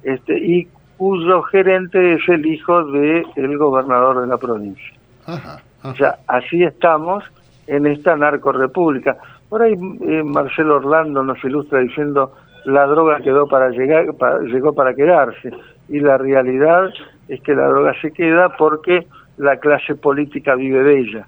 este, 0.04 0.38
y 0.38 0.68
cuyo 0.98 1.44
gerente 1.44 2.14
es 2.14 2.28
el 2.28 2.46
hijo 2.46 2.84
del 2.86 3.26
el 3.36 3.58
gobernador 3.58 4.22
de 4.22 4.28
la 4.28 4.38
provincia. 4.38 4.94
Ajá, 5.28 5.62
O 5.84 5.94
sea, 5.96 6.18
así 6.28 6.64
estamos 6.64 7.24
en 7.68 7.86
esta 7.86 8.16
narcorepública. 8.16 9.18
Por 9.50 9.62
ahí 9.62 9.74
eh, 9.74 10.24
Marcelo 10.24 10.76
Orlando 10.76 11.24
nos 11.24 11.44
ilustra 11.44 11.80
diciendo 11.80 12.34
la 12.66 12.86
droga 12.86 13.20
quedó 13.22 13.48
para 13.48 13.70
llegar, 13.70 14.08
llegó 14.46 14.74
para 14.74 14.94
quedarse. 14.94 15.52
Y 15.88 16.00
la 16.02 16.18
realidad 16.18 16.90
es 17.30 17.42
que 17.42 17.56
la 17.56 17.68
droga 17.68 17.94
se 18.02 18.12
queda 18.12 18.50
porque 18.58 19.08
la 19.38 19.58
clase 19.58 19.96
política 19.96 20.56
vive 20.56 20.84
de 20.84 21.00
ella. 21.00 21.28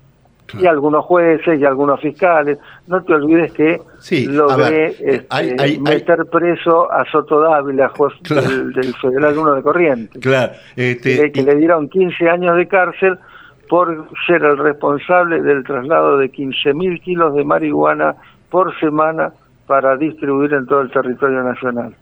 Y 0.60 0.66
algunos 0.66 1.06
jueces 1.06 1.60
y 1.60 1.64
algunos 1.64 2.02
fiscales. 2.02 2.58
No 2.88 3.04
te 3.04 3.14
olvides 3.14 3.54
que 3.54 3.80
sí, 4.00 4.26
logré 4.26 4.96
este, 5.00 5.80
meter 5.80 6.26
preso 6.26 6.92
a 6.92 7.06
Soto 7.06 7.40
Dávila, 7.40 7.90
juez 7.90 8.14
del, 8.24 8.96
Federal 8.96 9.38
1 9.38 9.56
de 9.56 9.62
Corrientes. 9.62 10.22
Claro. 10.22 10.54
Este, 10.76 11.32
que 11.32 11.44
le 11.44 11.56
dieron 11.56 11.88
15 11.88 12.30
años 12.30 12.58
de 12.58 12.68
cárcel 12.68 13.20
por 13.70 14.10
ser 14.26 14.44
el 14.44 14.58
responsable 14.58 15.42
del 15.42 15.64
traslado 15.64 16.18
de 16.18 16.32
15.000 16.32 17.02
kilos 17.02 17.36
de 17.36 17.46
marihuana 17.46 18.16
por 18.50 18.78
semana 18.80 19.32
para 19.68 19.96
distribuir 19.96 20.54
en 20.54 20.66
todo 20.66 20.82
el 20.82 20.92
territorio 20.92 21.44
nacional. 21.44 21.96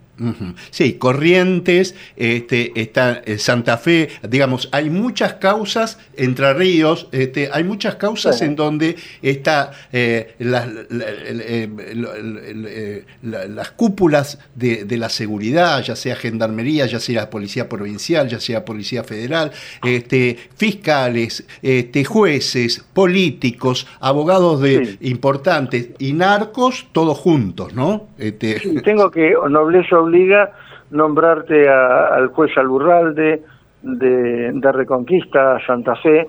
Sí, 0.72 0.94
Corrientes, 0.94 1.96
este, 2.16 2.72
está 2.80 3.22
eh, 3.26 3.38
Santa 3.38 3.78
Fe, 3.78 4.10
digamos, 4.28 4.68
hay 4.72 4.90
muchas 4.90 5.34
causas, 5.34 6.00
Entre 6.16 6.54
Ríos, 6.54 7.08
este, 7.12 7.50
hay 7.54 7.64
muchas 7.64 7.96
causas 7.96 8.42
en 8.42 8.56
donde 8.56 8.96
está 9.22 9.72
eh, 9.92 10.34
las, 10.40 10.68
las 13.22 13.72
cúpulas 13.72 14.40
de, 14.56 14.98
la 14.98 15.10
seguridad, 15.10 15.84
ya 15.84 15.96
sea 15.96 16.16
gendarmería, 16.16 16.88
ya 16.88 17.00
sea 17.00 17.30
policía 17.30 17.70
provincial, 17.70 18.28
ya 18.28 18.40
sea 18.40 18.66
policía 18.66 19.04
federal, 19.04 19.52
este, 19.84 20.38
fiscales, 20.56 21.46
este, 21.62 22.04
jueces, 22.04 22.84
políticos, 22.94 23.88
abogados 24.00 24.62
de 24.62 24.98
importantes 25.02 25.90
y 26.00 26.14
narcos, 26.14 26.88
todos 26.92 27.18
juntos, 27.18 27.74
¿no? 27.74 28.08
Este... 28.18 28.60
tengo 28.84 29.12
que 29.12 29.36
nobleza 29.50 29.98
obliga 30.08 30.52
nombrarte 30.90 31.70
al 31.70 32.28
juez 32.28 32.52
Alburralde 32.58 33.44
de, 33.82 34.52
de 34.54 34.72
Reconquista 34.72 35.60
Santa 35.66 35.96
Fe, 35.96 36.28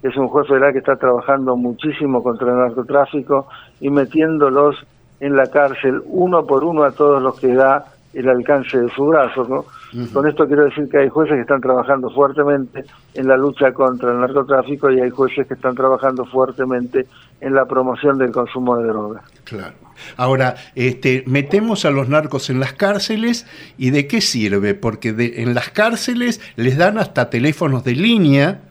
que 0.00 0.08
es 0.08 0.16
un 0.16 0.28
juez 0.28 0.46
federal 0.46 0.72
que 0.72 0.78
está 0.78 0.96
trabajando 0.96 1.56
muchísimo 1.56 2.22
contra 2.22 2.50
el 2.50 2.58
narcotráfico 2.58 3.48
y 3.80 3.90
metiéndolos 3.90 4.76
en 5.20 5.36
la 5.36 5.46
cárcel 5.46 6.02
uno 6.06 6.46
por 6.46 6.64
uno 6.64 6.84
a 6.84 6.92
todos 6.92 7.22
los 7.22 7.40
que 7.40 7.54
da 7.54 7.84
el 8.12 8.28
alcance 8.28 8.78
de 8.78 8.88
su 8.90 9.06
brazo. 9.06 9.46
¿no? 9.48 9.64
Con 10.12 10.28
esto 10.28 10.46
quiero 10.46 10.64
decir 10.64 10.88
que 10.88 10.98
hay 10.98 11.08
jueces 11.08 11.36
que 11.36 11.42
están 11.42 11.60
trabajando 11.60 12.10
fuertemente 12.10 12.84
en 13.14 13.28
la 13.28 13.36
lucha 13.36 13.72
contra 13.72 14.10
el 14.10 14.20
narcotráfico 14.20 14.90
y 14.90 15.00
hay 15.00 15.10
jueces 15.10 15.46
que 15.46 15.54
están 15.54 15.76
trabajando 15.76 16.24
fuertemente 16.24 17.06
en 17.40 17.54
la 17.54 17.64
promoción 17.66 18.18
del 18.18 18.32
consumo 18.32 18.76
de 18.78 18.88
drogas. 18.88 19.22
Claro. 19.44 19.74
Ahora, 20.16 20.56
este, 20.74 21.22
metemos 21.26 21.84
a 21.84 21.90
los 21.90 22.08
narcos 22.08 22.50
en 22.50 22.58
las 22.58 22.72
cárceles 22.72 23.46
y 23.78 23.90
¿de 23.90 24.08
qué 24.08 24.20
sirve? 24.20 24.74
Porque 24.74 25.14
en 25.36 25.54
las 25.54 25.70
cárceles 25.70 26.40
les 26.56 26.76
dan 26.76 26.98
hasta 26.98 27.30
teléfonos 27.30 27.84
de 27.84 27.92
línea 27.92 28.62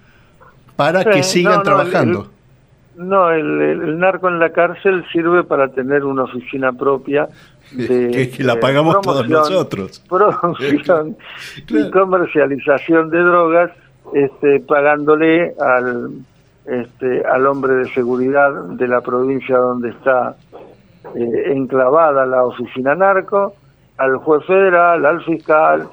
para 0.75 1.05
que 1.05 1.23
sigan 1.23 1.63
trabajando. 1.63 2.29
no, 2.97 3.31
el, 3.31 3.97
narco 3.97 4.27
en 4.27 4.39
la 4.39 4.51
cárcel 4.51 5.05
sirve 5.13 5.43
para 5.43 5.69
tener 5.69 6.03
una 6.03 6.23
oficina 6.23 6.73
propia 6.73 7.29
de, 7.75 8.29
que, 8.29 8.43
la 8.43 8.59
pagamos 8.59 9.01
todos 9.01 9.27
nosotros. 9.27 10.03
Promoción 10.09 11.17
y 11.69 11.91
comercialización 11.91 13.09
de 13.09 13.19
drogas, 13.19 13.71
este, 14.13 14.59
pagándole 14.61 15.53
al, 15.59 16.11
este, 16.65 17.25
al 17.25 17.47
hombre 17.47 17.75
de 17.75 17.85
seguridad 17.93 18.51
de 18.69 18.87
la 18.87 19.01
provincia 19.01 19.57
donde 19.57 19.89
está 19.89 20.35
eh, 21.15 21.51
enclavada 21.51 22.25
la 22.25 22.43
oficina 22.43 22.95
narco, 22.95 23.53
al 23.97 24.17
juez 24.17 24.45
federal, 24.45 25.05
al 25.05 25.23
fiscal, 25.23 25.87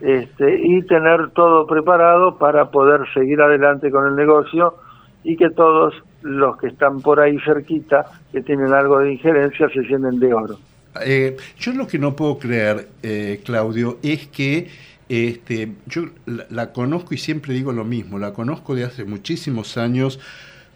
este, 0.00 0.58
y 0.62 0.82
tener 0.82 1.30
todo 1.30 1.66
preparado 1.66 2.38
para 2.38 2.70
poder 2.70 3.00
seguir 3.12 3.40
adelante 3.40 3.90
con 3.90 4.06
el 4.06 4.16
negocio 4.16 4.74
y 5.22 5.36
que 5.36 5.50
todos 5.50 5.94
los 6.22 6.56
que 6.56 6.68
están 6.68 7.00
por 7.00 7.20
ahí 7.20 7.38
cerquita, 7.44 8.06
que 8.32 8.42
tienen 8.42 8.72
algo 8.72 8.98
de 9.00 9.12
injerencia, 9.12 9.68
se 9.68 9.80
llenen 9.80 10.18
de 10.18 10.32
oro. 10.32 10.56
Eh, 11.02 11.36
yo 11.58 11.72
lo 11.72 11.86
que 11.86 11.98
no 11.98 12.16
puedo 12.16 12.38
creer, 12.38 12.88
eh, 13.02 13.40
Claudio, 13.44 13.98
es 14.02 14.26
que 14.26 14.68
este, 15.08 15.72
yo 15.86 16.06
la, 16.26 16.72
conozco 16.72 17.14
y 17.14 17.18
siempre 17.18 17.54
digo 17.54 17.72
lo 17.72 17.84
mismo, 17.84 18.18
la 18.18 18.32
conozco 18.32 18.74
de 18.74 18.84
hace 18.84 19.04
muchísimos 19.04 19.76
años, 19.76 20.20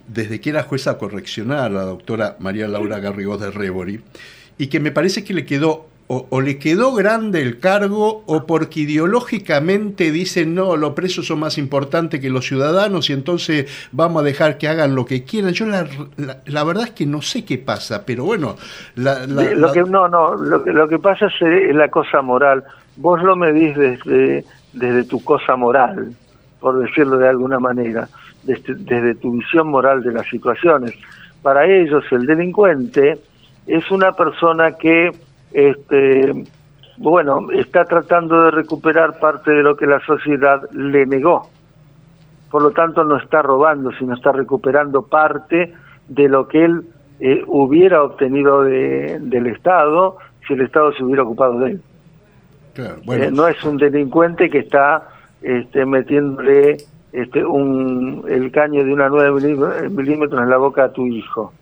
desde 0.09 0.41
que 0.41 0.51
era 0.51 0.65
jueza 0.65 0.99
correccional, 0.99 1.75
la 1.75 1.83
doctora 1.83 2.37
María 2.41 2.69
Laura 2.69 2.99
Garrigós 2.99 3.41
de 3.41 3.51
Rebori, 3.51 4.01
y 4.59 4.67
que 4.67 4.81
me 4.81 4.91
parece 4.91 5.25
que 5.25 5.35
le 5.35 5.47
quedó 5.47 5.89
o, 6.07 6.41
le 6.43 6.59
quedó 6.59 6.93
grande 6.93 7.41
el 7.41 7.59
cargo 7.59 8.25
o 8.27 8.47
porque 8.47 8.81
ideológicamente 8.81 10.11
dicen 10.11 10.55
no, 10.55 10.77
los 10.77 10.93
presos 10.93 11.27
son 11.27 11.41
más 11.41 11.57
importantes 11.57 12.21
que 12.21 12.29
los 12.29 12.47
ciudadanos 12.47 13.09
y 13.09 13.15
entonces 13.15 13.89
vamos 13.91 14.23
a 14.23 14.25
dejar 14.25 14.59
que 14.59 14.69
hagan 14.69 14.95
lo 14.95 15.07
que 15.07 15.25
quieran. 15.25 15.53
Yo 15.53 15.65
la, 15.67 15.87
la, 16.45 16.65
verdad 16.65 16.85
es 16.85 16.91
que 16.91 17.07
no 17.07 17.23
sé 17.23 17.45
qué 17.45 17.57
pasa, 17.57 18.05
pero 18.05 18.25
bueno... 18.25 18.57
lo 18.97 19.73
que, 19.73 19.83
no, 19.83 20.09
no, 20.09 20.35
lo 20.35 20.63
que, 20.63 20.73
lo 20.73 20.89
que 20.89 20.99
pasa 20.99 21.27
es 21.27 21.75
la 21.75 21.89
cosa 21.89 22.21
moral. 22.21 22.65
Vos 22.97 23.23
lo 23.23 23.35
medís 23.35 23.75
desde, 23.75 24.45
desde 24.75 25.05
tu 25.05 25.25
cosa 25.25 25.57
moral, 25.57 26.13
por 26.61 26.79
decirlo 26.81 27.17
de 27.17 27.29
alguna 27.29 27.59
manera, 27.59 28.09
desde, 28.43 28.75
desde 28.75 29.15
tu 29.15 29.33
visión 29.33 29.69
moral 29.69 30.03
de 30.03 30.13
las 30.13 30.29
situaciones. 30.29 30.93
Para 31.43 31.65
ellos 31.67 32.05
el 32.11 32.27
delincuente 32.27 33.19
es 33.67 33.91
una 33.91 34.13
persona 34.13 34.73
que 34.73 35.11
este, 35.55 36.45
bueno, 36.99 37.51
está 37.53 37.85
tratando 37.85 38.43
de 38.43 38.51
recuperar 38.51 39.19
parte 39.19 39.53
de 39.53 39.63
lo 39.63 39.77
que 39.77 39.87
la 39.87 40.01
sociedad 40.01 40.61
le 40.73 41.07
negó. 41.07 41.49
Por 42.51 42.63
lo 42.63 42.71
tanto, 42.73 43.05
no 43.05 43.17
está 43.17 43.41
robando, 43.41 43.91
sino 43.93 44.15
está 44.15 44.33
recuperando 44.33 45.03
parte 45.03 45.73
de 46.09 46.29
lo 46.29 46.47
que 46.47 46.65
él 46.65 46.83
eh, 47.21 47.43
hubiera 47.47 48.03
obtenido 48.03 48.63
del 48.63 49.47
Estado 49.47 50.19
si 50.47 50.55
el 50.55 50.61
Estado 50.63 50.93
se 50.93 51.03
hubiera 51.03 51.23
ocupado 51.23 51.61
de 51.61 51.71
él. 51.71 51.83
Eh, 52.77 53.31
no 53.33 53.47
es 53.49 53.63
un 53.65 53.77
delincuente 53.77 54.51
que 54.51 54.59
está 54.59 55.09
este, 55.41 55.87
metiéndole 55.87 56.77
este, 57.13 57.45
un, 57.45 58.25
el 58.29 58.51
caño 58.51 58.85
de 58.85 58.93
una 58.93 59.09
9 59.09 59.91
milímetros 59.91 60.43
en 60.43 60.51
la 60.51 60.57
boca 60.57 60.85
a 60.85 60.93
tu 60.93 61.07
hijo. 61.07 61.53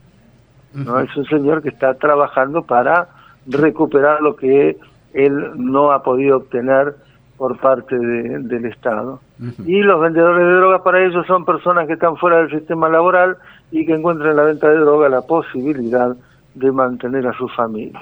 No 0.73 0.99
es 1.01 1.15
un 1.15 1.27
señor 1.27 1.63
que 1.63 1.69
está 1.69 1.95
trabajando 1.95 2.63
para 2.63 3.09
recuperar 3.47 4.21
lo 4.23 4.37
que 4.37 4.77
él 5.15 5.51
no 5.57 5.93
ha 5.93 6.03
podido 6.03 6.39
obtener 6.39 6.95
por 7.37 7.59
parte 7.59 7.99
del 7.99 8.65
Estado. 8.67 9.21
Y 9.67 9.83
los 9.83 10.01
vendedores 10.01 10.47
de 10.47 10.53
drogas 10.53 10.83
para 10.83 11.05
ellos 11.05 11.27
son 11.27 11.45
personas 11.45 11.87
que 11.87 11.95
están 11.95 12.17
fuera 12.17 12.37
del 12.39 12.51
sistema 12.51 12.89
laboral 12.89 13.37
y 13.73 13.85
que 13.85 13.95
encuentran 13.95 14.31
en 14.31 14.37
la 14.37 14.45
venta 14.45 14.69
de 14.69 14.77
droga 14.77 15.09
la 15.09 15.23
posibilidad 15.23 16.15
de 16.55 16.73
mantener 16.73 17.27
a 17.27 17.33
su 17.33 17.49
familia. 17.49 18.01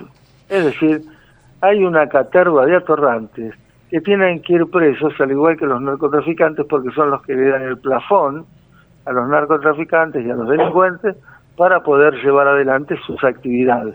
Es 0.48 0.64
decir, 0.64 1.02
hay 1.62 1.84
una 1.84 2.08
caterva 2.08 2.66
de 2.66 2.76
atorrantes 2.76 3.54
que 3.90 4.00
tienen 4.00 4.42
que 4.42 4.54
ir 4.54 4.66
presos, 4.66 5.14
al 5.20 5.30
igual 5.30 5.56
que 5.56 5.66
los 5.66 5.80
narcotraficantes, 5.80 6.66
porque 6.66 6.90
son 6.90 7.10
los 7.10 7.22
que 7.22 7.34
le 7.34 7.48
dan 7.48 7.62
el 7.62 7.78
plafón 7.78 8.44
a 9.06 9.12
los 9.12 9.28
narcotraficantes 9.28 10.24
y 10.24 10.30
a 10.30 10.34
los 10.34 10.48
delincuentes 10.48 11.16
para 11.56 11.82
poder 11.82 12.14
llevar 12.22 12.46
adelante 12.46 12.96
sus 13.06 13.22
actividades. 13.24 13.94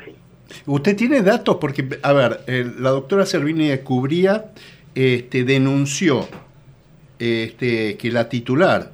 Usted 0.66 0.96
tiene 0.96 1.22
datos 1.22 1.58
porque, 1.60 2.00
a 2.02 2.14
ver, 2.14 2.44
la 2.80 2.90
doctora 2.92 3.26
Servini 3.26 3.68
de 3.68 3.82
Cubría 3.82 4.52
este, 4.94 5.44
denunció 5.44 6.28
este, 7.20 7.98
que 7.98 8.12
la 8.12 8.30
titular 8.30 8.94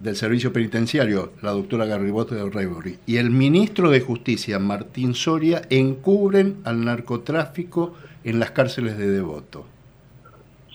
del 0.00 0.16
servicio 0.16 0.52
penitenciario, 0.52 1.32
la 1.40 1.52
doctora 1.52 1.86
Garribote 1.86 2.34
de 2.34 2.48
Reybury, 2.48 2.98
y 3.06 3.16
el 3.16 3.30
ministro 3.30 3.90
de 3.90 4.00
Justicia, 4.00 4.58
Martín 4.58 5.14
Soria, 5.14 5.62
encubren 5.70 6.58
al 6.64 6.84
narcotráfico 6.84 7.94
en 8.22 8.38
las 8.38 8.50
cárceles 8.50 8.98
de 8.98 9.10
Devoto. 9.10 9.66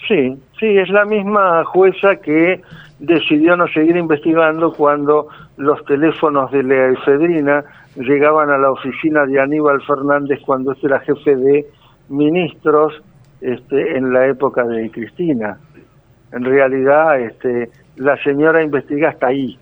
Sí, 0.07 0.38
sí, 0.59 0.77
es 0.77 0.89
la 0.89 1.05
misma 1.05 1.63
jueza 1.65 2.15
que 2.17 2.62
decidió 2.99 3.55
no 3.55 3.67
seguir 3.67 3.95
investigando 3.95 4.73
cuando 4.73 5.27
los 5.57 5.83
teléfonos 5.85 6.51
de 6.51 6.63
la 6.63 6.88
efedrina 6.88 7.63
llegaban 7.95 8.49
a 8.49 8.57
la 8.57 8.71
oficina 8.71 9.25
de 9.25 9.39
Aníbal 9.39 9.81
Fernández 9.81 10.39
cuando 10.45 10.71
este 10.71 10.88
era 10.88 10.99
jefe 10.99 11.35
de 11.35 11.65
ministros 12.09 13.01
este, 13.41 13.97
en 13.97 14.13
la 14.13 14.27
época 14.27 14.63
de 14.63 14.89
Cristina. 14.91 15.57
En 16.31 16.43
realidad, 16.43 17.19
este, 17.19 17.69
la 17.97 18.15
señora 18.23 18.63
investiga 18.63 19.09
hasta 19.09 19.27
ahí. 19.27 19.57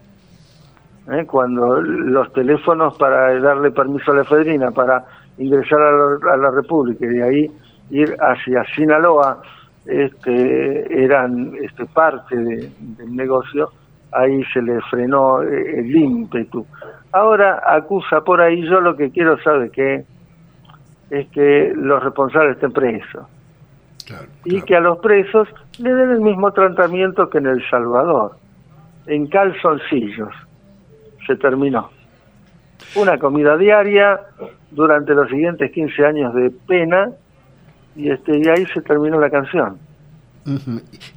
¿eh? 1.12 1.26
Cuando 1.26 1.82
los 1.82 2.32
teléfonos 2.34 2.98
para 2.98 3.40
darle 3.40 3.72
permiso 3.72 4.12
a 4.12 4.16
la 4.16 4.22
efedrina 4.22 4.72
para 4.72 5.06
ingresar 5.38 5.80
a 5.80 6.38
la, 6.38 6.52
República 6.52 7.06
y 7.06 7.10
de 7.10 7.24
ahí 7.24 7.52
ir 7.92 8.16
hacia 8.20 8.66
Sinaloa 8.76 9.42
este, 9.88 11.04
eran 11.04 11.54
este, 11.62 11.86
parte 11.86 12.36
del 12.36 13.16
negocio, 13.16 13.72
ahí 14.12 14.44
se 14.54 14.62
le 14.62 14.82
frenó 14.82 15.42
eh, 15.42 15.80
el 15.80 15.96
ímpetu. 15.96 16.66
Ahora 17.12 17.62
acusa 17.66 18.22
por 18.22 18.42
ahí, 18.42 18.64
yo 18.68 18.82
lo 18.82 18.96
que 18.96 19.12
quiero 19.12 19.42
saber 19.42 19.72
que 19.72 20.06
es 21.10 21.28
que 21.30 21.74
los 21.76 22.04
responsables 22.04 22.56
estén 22.56 22.72
presos. 22.72 23.26
y 24.46 24.62
que 24.62 24.76
a 24.76 24.80
los 24.80 25.00
presos 25.00 25.50
le 25.80 25.94
den 25.94 26.12
el 26.12 26.22
mismo 26.22 26.52
tratamiento 26.52 27.30
que 27.30 27.40
en 27.40 27.48
El 27.48 27.70
Salvador, 27.70 28.38
en 29.06 29.28
calzoncillos. 29.28 30.34
Se 31.26 31.36
terminó. 31.36 31.90
Una 32.96 33.18
comida 33.18 33.58
diaria 33.58 34.20
durante 34.72 35.14
los 35.14 35.30
siguientes 35.30 35.72
15 35.72 36.06
años 36.06 36.34
de 36.34 36.52
pena 36.68 37.12
y, 37.98 38.12
este, 38.12 38.38
y 38.38 38.48
ahí 38.48 38.66
se 38.74 38.82
terminó 38.82 39.20
la 39.20 39.30
canción. 39.30 39.78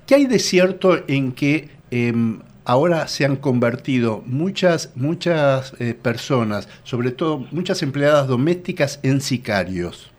¿Qué 0.06 0.14
hay 0.16 0.26
de 0.26 0.40
cierto 0.40 0.98
en 1.06 1.32
que 1.32 1.68
em, 1.90 2.40
ahora 2.64 3.06
se 3.06 3.24
han 3.24 3.36
convertido 3.36 4.22
muchas, 4.26 4.92
muchas 4.96 5.80
eh, 5.80 5.94
personas, 5.94 6.68
sobre 6.82 7.10
todo 7.10 7.44
muchas 7.52 7.82
empleadas 7.82 8.26
domésticas, 8.26 9.00
en 9.02 9.20
sicarios. 9.20 10.12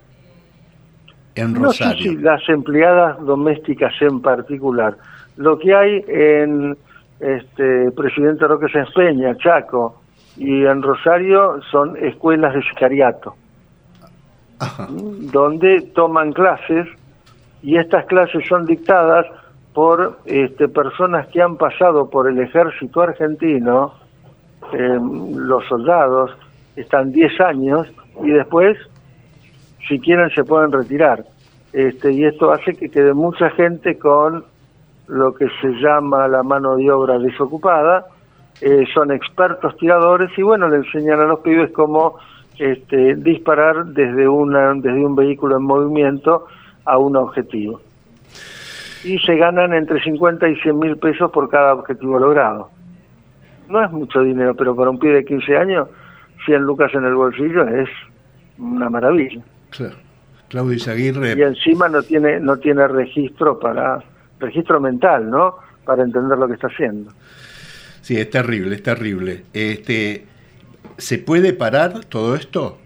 en 1.35 1.55
Rosario. 1.55 2.13
No 2.13 2.17
sé 2.19 2.23
las 2.23 2.49
empleadas 2.49 3.19
domésticas 3.25 3.93
en 4.01 4.21
particular. 4.21 4.97
Lo 5.37 5.57
que 5.59 5.73
hay 5.73 6.03
en 6.07 6.77
este 7.19 7.91
Presidente 7.91 8.47
Roque 8.47 8.67
Sáenz 8.71 8.91
Peña, 8.93 9.35
Chaco, 9.37 10.01
y 10.37 10.65
en 10.65 10.81
Rosario 10.81 11.61
son 11.71 11.95
escuelas 11.97 12.53
de 12.53 12.61
sicariato, 12.63 13.35
donde 15.31 15.81
toman 15.93 16.33
clases 16.33 16.87
y 17.61 17.77
estas 17.77 18.05
clases 18.05 18.43
son 18.47 18.65
dictadas 18.65 19.25
por 19.73 20.19
este, 20.25 20.67
personas 20.67 21.27
que 21.27 21.41
han 21.41 21.57
pasado 21.57 22.09
por 22.09 22.29
el 22.29 22.39
ejército 22.39 23.01
argentino, 23.01 23.93
em, 24.73 25.35
los 25.35 25.65
soldados, 25.67 26.31
están 26.75 27.11
10 27.11 27.39
años 27.41 27.87
y 28.23 28.31
después, 28.31 28.77
si 29.87 29.99
quieren, 29.99 30.29
se 30.31 30.43
pueden 30.43 30.71
retirar. 30.71 31.23
Este, 31.73 32.11
y 32.11 32.25
esto 32.25 32.51
hace 32.51 32.73
que 32.73 32.89
quede 32.89 33.13
mucha 33.13 33.49
gente 33.51 33.97
con 33.97 34.43
lo 35.07 35.33
que 35.33 35.47
se 35.61 35.69
llama 35.81 36.27
la 36.27 36.43
mano 36.43 36.75
de 36.75 36.91
obra 36.91 37.17
desocupada, 37.19 38.05
eh, 38.61 38.85
son 38.93 39.11
expertos 39.11 39.75
tiradores 39.77 40.29
y 40.37 40.41
bueno, 40.41 40.67
le 40.67 40.77
enseñan 40.77 41.19
a 41.19 41.25
los 41.25 41.39
pibes 41.39 41.71
cómo 41.71 42.17
este, 42.61 43.15
disparar 43.15 43.87
desde, 43.87 44.27
una, 44.27 44.75
desde 44.75 45.03
un 45.03 45.15
vehículo 45.15 45.57
en 45.57 45.63
movimiento 45.63 46.45
a 46.85 46.99
un 46.99 47.15
objetivo. 47.15 47.81
Y 49.03 49.17
se 49.17 49.35
ganan 49.35 49.73
entre 49.73 49.99
50 49.99 50.47
y 50.47 50.55
100 50.57 50.77
mil 50.77 50.97
pesos 50.97 51.31
por 51.31 51.49
cada 51.49 51.73
objetivo 51.73 52.19
logrado. 52.19 52.69
No 53.67 53.83
es 53.83 53.91
mucho 53.91 54.21
dinero, 54.21 54.53
pero 54.55 54.75
para 54.75 54.91
un 54.91 54.99
pibe 54.99 55.15
de 55.15 55.25
15 55.25 55.57
años, 55.57 55.87
100 56.45 56.61
lucas 56.61 56.93
en 56.93 57.05
el 57.05 57.15
bolsillo 57.15 57.67
es 57.67 57.89
una 58.59 58.91
maravilla. 58.91 59.41
Claro. 59.71 59.95
Claudio 60.47 60.73
Izaguirre. 60.73 61.33
Y 61.35 61.41
encima 61.41 61.89
no 61.89 62.03
tiene, 62.03 62.39
no 62.39 62.57
tiene 62.57 62.87
registro 62.87 63.57
para, 63.57 64.03
registro 64.39 64.79
mental, 64.79 65.31
¿no? 65.31 65.55
Para 65.83 66.03
entender 66.03 66.37
lo 66.37 66.47
que 66.47 66.53
está 66.53 66.67
haciendo. 66.67 67.11
Sí, 68.01 68.17
es 68.17 68.29
terrible, 68.29 68.75
es 68.75 68.83
terrible. 68.83 69.45
Este, 69.51 70.25
¿Se 70.97 71.17
puede 71.17 71.53
parar 71.53 72.05
todo 72.05 72.35
esto? 72.35 72.77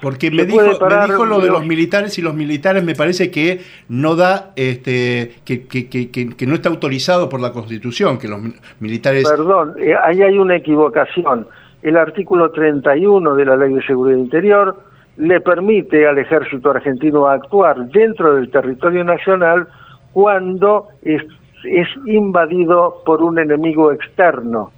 Porque 0.00 0.30
me 0.30 0.44
dijo, 0.44 0.60
me 0.60 1.06
dijo, 1.06 1.24
lo 1.24 1.40
de 1.40 1.48
los 1.48 1.64
militares 1.64 2.18
y 2.18 2.22
los 2.22 2.34
militares 2.34 2.84
me 2.84 2.94
parece 2.94 3.30
que 3.30 3.60
no 3.88 4.14
da, 4.14 4.52
este, 4.56 5.36
que, 5.44 5.66
que, 5.66 5.88
que, 5.88 6.10
que, 6.10 6.46
no 6.46 6.54
está 6.54 6.68
autorizado 6.68 7.28
por 7.28 7.40
la 7.40 7.52
Constitución, 7.52 8.18
que 8.18 8.28
los 8.28 8.40
militares... 8.78 9.26
Perdón, 9.28 9.74
eh, 9.78 9.94
ahí 10.02 10.20
hay 10.22 10.38
una 10.38 10.56
equivocación. 10.56 11.48
El 11.82 11.96
artículo 11.96 12.50
31 12.50 13.34
de 13.36 13.44
la 13.44 13.56
Ley 13.56 13.72
de 13.74 13.82
Seguridad 13.86 14.18
Interior 14.18 14.76
le 15.16 15.40
permite 15.40 16.06
al 16.06 16.18
ejército 16.18 16.70
argentino 16.70 17.26
actuar 17.26 17.88
dentro 17.88 18.34
del 18.34 18.50
territorio 18.50 19.02
nacional 19.02 19.66
cuando 20.12 20.88
es, 21.02 21.22
es 21.64 21.88
invadido 22.06 23.02
por 23.06 23.22
un 23.22 23.38
enemigo 23.38 23.92
externo. 23.92 24.72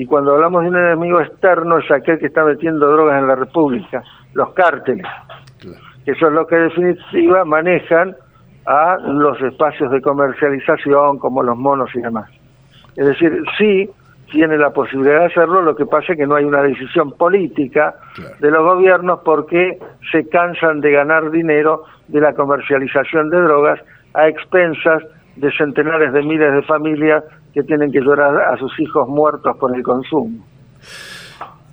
Y 0.00 0.06
cuando 0.06 0.32
hablamos 0.32 0.62
de 0.62 0.70
un 0.70 0.78
enemigo 0.78 1.20
externo 1.20 1.76
es 1.76 1.90
aquel 1.90 2.18
que 2.18 2.28
está 2.28 2.42
metiendo 2.42 2.90
drogas 2.90 3.20
en 3.20 3.28
la 3.28 3.34
República, 3.34 4.02
los 4.32 4.54
cárteles, 4.54 5.04
que 6.06 6.14
son 6.14 6.36
los 6.36 6.46
que 6.46 6.56
en 6.56 6.68
definitiva 6.68 7.44
manejan 7.44 8.16
a 8.64 8.96
los 8.96 9.38
espacios 9.42 9.92
de 9.92 10.00
comercialización 10.00 11.18
como 11.18 11.42
los 11.42 11.54
monos 11.58 11.90
y 11.94 12.00
demás. 12.00 12.30
Es 12.96 13.08
decir, 13.08 13.42
sí 13.58 13.90
tiene 14.32 14.56
la 14.56 14.70
posibilidad 14.70 15.18
de 15.18 15.26
hacerlo, 15.26 15.60
lo 15.60 15.76
que 15.76 15.84
pasa 15.84 16.14
es 16.14 16.18
que 16.18 16.26
no 16.26 16.36
hay 16.36 16.46
una 16.46 16.62
decisión 16.62 17.12
política 17.12 17.96
de 18.38 18.50
los 18.50 18.64
gobiernos 18.64 19.20
porque 19.22 19.78
se 20.10 20.26
cansan 20.30 20.80
de 20.80 20.92
ganar 20.92 21.30
dinero 21.30 21.84
de 22.08 22.22
la 22.22 22.32
comercialización 22.32 23.28
de 23.28 23.38
drogas 23.38 23.78
a 24.14 24.28
expensas 24.28 25.02
de 25.36 25.52
centenares 25.52 26.14
de 26.14 26.22
miles 26.22 26.54
de 26.54 26.62
familias 26.62 27.22
que 27.52 27.62
tienen 27.62 27.90
que 27.92 28.00
llorar 28.00 28.36
a 28.36 28.56
sus 28.56 28.78
hijos 28.80 29.08
muertos 29.08 29.56
por 29.56 29.74
el 29.74 29.82
consumo. 29.82 30.44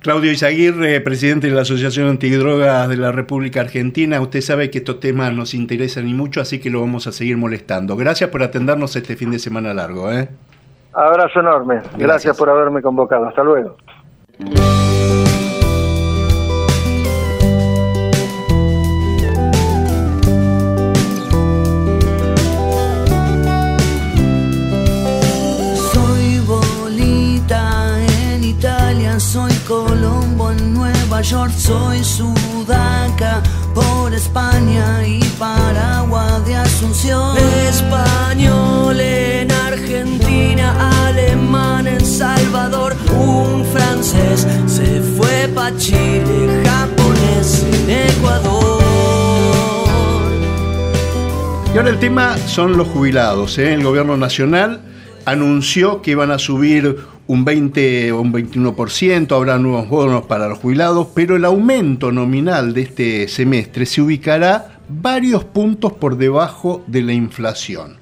Claudio 0.00 0.30
Izaguirre, 0.30 1.00
presidente 1.00 1.48
de 1.48 1.54
la 1.54 1.62
Asociación 1.62 2.08
Antidrogas 2.08 2.88
de 2.88 2.96
la 2.96 3.10
República 3.10 3.60
Argentina, 3.60 4.20
usted 4.20 4.40
sabe 4.40 4.70
que 4.70 4.78
estos 4.78 5.00
temas 5.00 5.32
nos 5.32 5.54
interesan 5.54 6.08
y 6.08 6.14
mucho, 6.14 6.40
así 6.40 6.60
que 6.60 6.70
lo 6.70 6.80
vamos 6.80 7.08
a 7.08 7.12
seguir 7.12 7.36
molestando. 7.36 7.96
Gracias 7.96 8.30
por 8.30 8.42
atendernos 8.42 8.94
este 8.94 9.16
fin 9.16 9.32
de 9.32 9.40
semana 9.40 9.74
largo. 9.74 10.10
¿eh? 10.12 10.28
Abrazo 10.92 11.40
enorme. 11.40 11.80
Gracias 11.96 12.36
por 12.36 12.48
haberme 12.48 12.80
convocado. 12.80 13.26
Hasta 13.26 13.42
luego. 13.42 13.76
York, 31.22 31.52
soy 31.56 32.04
Sudaca, 32.04 33.42
por 33.74 34.14
España 34.14 35.06
y 35.06 35.20
Paraguay 35.38 36.42
de 36.46 36.56
Asunción. 36.56 37.36
Español 37.68 39.00
en 39.00 39.50
Argentina, 39.50 41.08
alemán 41.08 41.86
en 41.86 42.04
Salvador, 42.04 42.94
un 43.10 43.64
francés 43.66 44.46
se 44.66 45.00
fue 45.00 45.48
pa' 45.54 45.76
Chile, 45.76 46.62
japonés 46.64 47.64
en 47.64 47.90
Ecuador. 47.90 48.82
Y 51.74 51.78
ahora 51.78 51.90
el 51.90 51.98
tema 51.98 52.36
son 52.46 52.76
los 52.76 52.88
jubilados. 52.88 53.58
¿eh? 53.58 53.74
El 53.74 53.82
gobierno 53.82 54.16
nacional 54.16 54.80
anunció 55.24 56.00
que 56.00 56.12
iban 56.12 56.30
a 56.30 56.38
subir 56.38 56.98
un 57.28 57.44
20 57.44 58.10
o 58.12 58.22
un 58.22 58.32
21%, 58.32 59.36
habrá 59.36 59.58
nuevos 59.58 59.88
bonos 59.88 60.26
para 60.26 60.48
los 60.48 60.58
jubilados, 60.58 61.08
pero 61.14 61.36
el 61.36 61.44
aumento 61.44 62.10
nominal 62.10 62.72
de 62.72 62.82
este 62.82 63.28
semestre 63.28 63.86
se 63.86 64.00
ubicará 64.00 64.80
varios 64.88 65.44
puntos 65.44 65.92
por 65.92 66.16
debajo 66.16 66.82
de 66.86 67.02
la 67.02 67.12
inflación. 67.12 67.98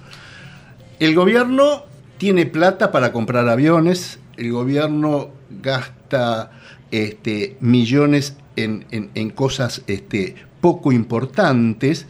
El 1.01 1.17
gobierno 1.17 1.83
tiene 2.19 2.47
plata 2.47 2.93
para 2.93 3.13
comprar 3.13 3.49
aviones, 3.49 4.21
el 4.37 4.53
gobierno 4.53 5.31
gasta 5.63 6.53
este, 6.93 7.57
millones 7.61 8.37
en, 8.55 8.87
en, 8.91 9.31
cosas 9.31 9.83
este, 9.89 10.37
poco 10.61 10.93
importantes, 10.93 12.07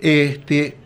este, 0.00 0.76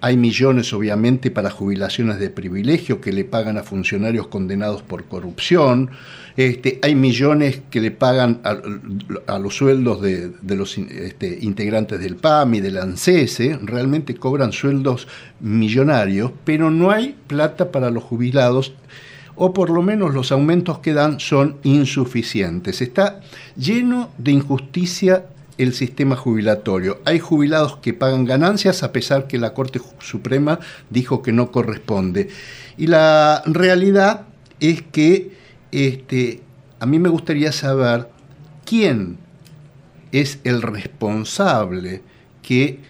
hay 0.00 0.16
millones, 0.16 0.72
obviamente, 0.72 1.30
para 1.30 1.50
jubilaciones 1.50 2.18
de 2.18 2.30
privilegio 2.30 3.00
que 3.00 3.12
le 3.12 3.24
pagan 3.24 3.56
a 3.58 3.62
funcionarios 3.62 4.26
condenados 4.26 4.82
por 4.82 5.04
corrupción. 5.04 5.90
Este, 6.36 6.78
hay 6.82 6.94
millones 6.94 7.62
que 7.70 7.80
le 7.80 7.90
pagan 7.90 8.40
a, 8.44 9.38
los 9.38 9.56
sueldos 9.56 10.02
de, 10.02 10.32
los 10.54 10.76
este, 10.78 11.38
integrantes 11.40 11.98
del 11.98 12.16
PAM 12.16 12.54
y 12.54 12.60
del 12.60 12.78
ANSESE. 12.78 13.58
Realmente 13.62 14.14
cobran 14.14 14.52
sueldos 14.52 15.08
millonarios, 15.40 16.32
pero 16.44 16.70
no 16.70 16.90
hay 16.90 17.16
plata 17.26 17.72
para 17.72 17.90
los 17.90 18.04
jubilados 18.04 18.74
o 19.36 19.52
por 19.52 19.70
lo 19.70 19.82
menos 19.82 20.14
los 20.14 20.32
aumentos 20.32 20.78
que 20.78 20.94
dan 20.94 21.20
son 21.20 21.56
insuficientes. 21.62 22.80
Está 22.80 23.20
lleno 23.56 24.10
de 24.18 24.32
injusticia 24.32 25.26
el 25.58 25.72
sistema 25.72 26.16
jubilatorio. 26.16 27.00
Hay 27.04 27.18
jubilados 27.18 27.78
que 27.78 27.94
pagan 27.94 28.24
ganancias 28.24 28.82
a 28.82 28.92
pesar 28.92 29.26
que 29.26 29.38
la 29.38 29.54
Corte 29.54 29.80
Suprema 30.00 30.60
dijo 30.90 31.22
que 31.22 31.32
no 31.32 31.50
corresponde. 31.50 32.28
Y 32.76 32.88
la 32.88 33.42
realidad 33.46 34.26
es 34.60 34.82
que 34.82 35.32
este, 35.72 36.42
a 36.80 36.86
mí 36.86 36.98
me 36.98 37.08
gustaría 37.08 37.52
saber 37.52 38.08
quién 38.64 39.18
es 40.12 40.38
el 40.44 40.62
responsable 40.62 42.02
que 42.42 42.80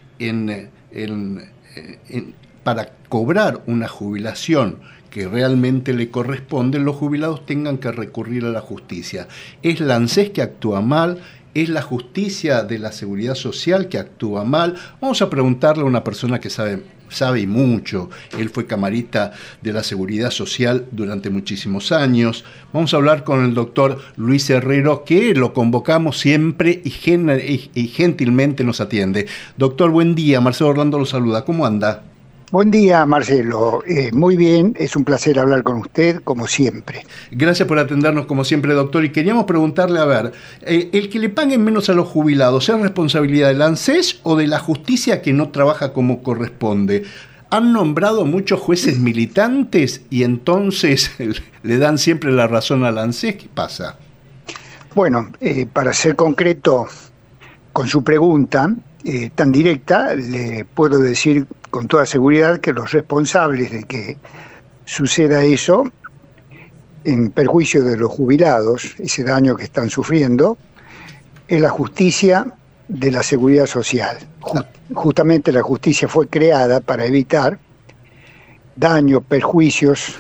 para 2.63 2.93
cobrar 3.09 3.63
una 3.67 3.89
jubilación 3.89 4.79
que 5.11 5.29
realmente 5.29 5.95
le 5.95 6.11
corresponde, 6.11 6.79
los 6.79 6.97
jubilados 6.97 7.47
tengan 7.47 7.79
que 7.79 7.91
recurrir 7.91 8.45
a 8.45 8.51
la 8.51 8.61
justicia. 8.61 9.29
¿Es 9.63 9.81
la 9.81 10.05
que 10.35 10.43
actúa 10.43 10.83
mal? 10.83 11.21
¿Es 11.57 11.71
la 11.71 11.81
justicia 11.81 12.65
de 12.65 12.79
la 12.79 12.93
seguridad 12.93 13.35
social 13.35 13.89
que 13.89 13.97
actúa 13.97 14.45
mal? 14.45 14.75
Vamos 15.01 15.23
a 15.23 15.31
preguntarle 15.31 15.85
a 15.85 15.87
una 15.87 16.05
persona 16.05 16.39
que 16.39 16.51
sabe, 16.51 16.83
sabe 17.09 17.47
mucho. 17.47 18.11
Él 18.39 18.51
fue 18.51 18.67
camarista 18.67 19.33
de 19.63 19.73
la 19.73 19.83
seguridad 19.83 20.31
social 20.31 20.85
durante 20.91 21.31
muchísimos 21.31 21.93
años. 21.93 22.45
Vamos 22.75 22.93
a 22.93 22.99
hablar 22.99 23.25
con 23.25 23.43
el 23.43 23.55
doctor 23.55 24.03
Luis 24.17 24.51
Herrero, 24.51 25.05
que 25.05 25.35
lo 25.35 25.55
convocamos 25.55 26.19
siempre 26.19 26.83
y, 26.85 26.91
y 27.75 27.89
gentilmente 27.89 28.63
nos 28.63 28.83
atiende. 28.83 29.27
Doctor, 29.57 29.91
buen 29.91 30.15
día. 30.15 30.43
Marcelo 30.43 30.69
Orlando 30.69 30.99
lo 30.99 31.07
saluda. 31.07 31.47
¿Cómo 31.47 31.65
anda? 31.65 32.03
Buen 32.53 32.71
día, 32.71 33.05
Marcelo. 33.07 33.83
Eh, 33.89 34.13
muy 34.13 34.37
bien, 34.37 34.73
es 34.79 34.95
un 34.95 35.05
placer 35.05 35.37
hablar 35.41 35.65
con 35.65 35.79
usted, 35.79 36.23
como 36.23 36.47
siempre. 36.47 37.05
Gracias 37.33 37.67
por 37.67 37.77
atendernos, 37.77 38.27
como 38.27 38.45
siempre, 38.45 38.73
doctor. 38.73 39.05
Y 39.05 39.11
queríamos 39.11 39.47
preguntarle, 39.47 39.99
a 39.99 40.05
ver, 40.05 40.33
eh, 40.63 40.89
¿el 40.93 41.11
que 41.11 41.19
le 41.19 41.29
paguen 41.29 41.65
menos 41.65 41.89
a 41.89 41.93
los 41.93 42.07
jubilados 42.07 42.69
es 42.69 42.81
responsabilidad 42.81 43.49
del 43.49 43.63
ANSES 43.63 44.21
o 44.23 44.37
de 44.37 44.47
la 44.47 44.61
justicia 44.61 45.23
que 45.23 45.33
no 45.33 45.49
trabaja 45.49 45.93
como 45.93 46.23
corresponde? 46.23 47.03
Han 47.51 47.73
nombrado 47.73 48.25
muchos 48.25 48.61
jueces 48.61 49.01
militantes 49.01 50.03
y 50.09 50.23
entonces 50.23 51.11
le 51.65 51.79
dan 51.79 51.99
siempre 51.99 52.31
la 52.31 52.47
razón 52.47 52.85
al 52.85 52.99
ANSES. 52.99 53.35
¿Qué 53.35 53.49
pasa? 53.53 53.99
Bueno, 54.95 55.33
eh, 55.41 55.67
para 55.67 55.93
ser 55.93 56.15
concreto 56.15 56.87
con 57.73 57.89
su 57.89 58.05
pregunta, 58.05 58.73
eh, 59.09 59.31
tan 59.33 59.53
directa, 59.53 60.17
le 60.17 60.65
puedo 60.65 60.99
decir 60.99 61.47
con 61.71 61.87
toda 61.87 62.07
seguridad 62.07 62.59
que 62.59 62.73
los 62.73 62.91
responsables 62.91 63.71
de 63.71 63.85
que 63.85 64.17
suceda 64.85 65.45
eso, 65.45 65.85
en 67.05 67.31
perjuicio 67.31 67.85
de 67.85 67.97
los 67.97 68.11
jubilados, 68.11 68.97
ese 68.99 69.23
daño 69.23 69.55
que 69.55 69.63
están 69.63 69.91
sufriendo, 69.91 70.59
es 71.47 71.61
la 71.61 71.71
justicia 71.71 72.53
de 72.89 73.13
la 73.13 73.23
seguridad 73.23 73.67
social. 73.67 74.19
justamente 74.93 75.53
la 75.53 75.63
justicia 75.63 76.09
fue 76.09 76.27
creada 76.27 76.81
para 76.81 77.05
evitar 77.05 77.61
daños, 78.75 79.23
perjuicios 79.23 80.17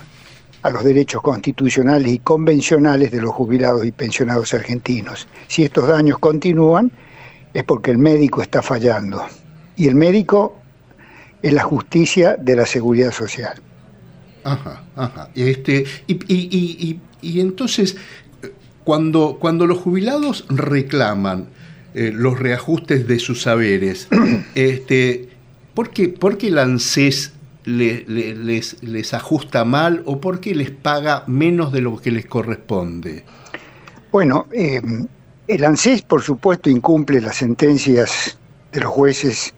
a 0.62 0.70
los 0.70 0.84
derechos 0.84 1.22
constitucionales 1.22 2.12
y 2.12 2.20
convencionales 2.20 3.10
de 3.10 3.20
los 3.20 3.34
jubilados 3.34 3.84
y 3.84 3.90
pensionados 3.90 4.54
argentinos. 4.54 5.26
Si 5.48 5.64
estos 5.64 5.88
daños 5.88 6.20
continúan, 6.20 6.92
es 7.56 7.64
porque 7.64 7.90
el 7.90 7.96
médico 7.96 8.42
está 8.42 8.60
fallando. 8.60 9.24
Y 9.76 9.88
el 9.88 9.94
médico 9.94 10.58
es 11.40 11.54
la 11.54 11.62
justicia 11.62 12.36
de 12.36 12.54
la 12.54 12.66
seguridad 12.66 13.12
social. 13.12 13.54
Ajá, 14.44 14.84
ajá. 14.94 15.30
Este, 15.34 15.86
y, 16.06 17.00
entonces, 17.40 17.96
cuando, 18.84 19.38
cuando 19.40 19.66
los 19.66 19.78
jubilados 19.78 20.44
reclaman 20.50 21.48
eh, 21.94 22.12
los 22.14 22.38
reajustes 22.38 23.08
de 23.08 23.18
sus 23.18 23.40
saberes, 23.40 24.08
este, 24.54 25.30
¿por, 25.72 25.88
qué, 25.88 26.10
por 26.10 26.36
qué 26.36 26.48
el 26.48 26.58
ANSES 26.58 27.32
les, 27.64 28.82
les 28.82 29.14
ajusta 29.14 29.64
mal 29.64 30.02
o 30.04 30.20
por 30.20 30.40
qué 30.40 30.54
les 30.54 30.70
paga 30.72 31.24
menos 31.26 31.72
de 31.72 31.80
lo 31.80 31.96
que 31.96 32.10
les 32.10 32.26
corresponde? 32.26 33.24
Bueno, 34.12 34.46
eh, 34.52 34.82
el 35.48 35.64
ANSES, 35.64 36.02
por 36.02 36.22
supuesto, 36.22 36.68
incumple 36.68 37.20
las 37.20 37.36
sentencias 37.36 38.38
de 38.72 38.80
los 38.80 38.90
jueces 38.90 39.54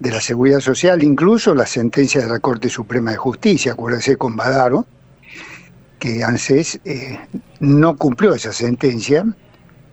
de 0.00 0.10
la 0.10 0.20
Seguridad 0.20 0.60
Social, 0.60 1.02
incluso 1.02 1.54
las 1.54 1.70
sentencias 1.70 2.24
de 2.24 2.30
la 2.30 2.40
Corte 2.40 2.68
Suprema 2.68 3.12
de 3.12 3.16
Justicia. 3.16 3.72
Acuérdense 3.72 4.16
con 4.16 4.36
Badaro 4.36 4.86
que 6.00 6.24
ANSES 6.24 6.80
eh, 6.84 7.18
no 7.60 7.96
cumplió 7.96 8.34
esa 8.34 8.52
sentencia 8.52 9.24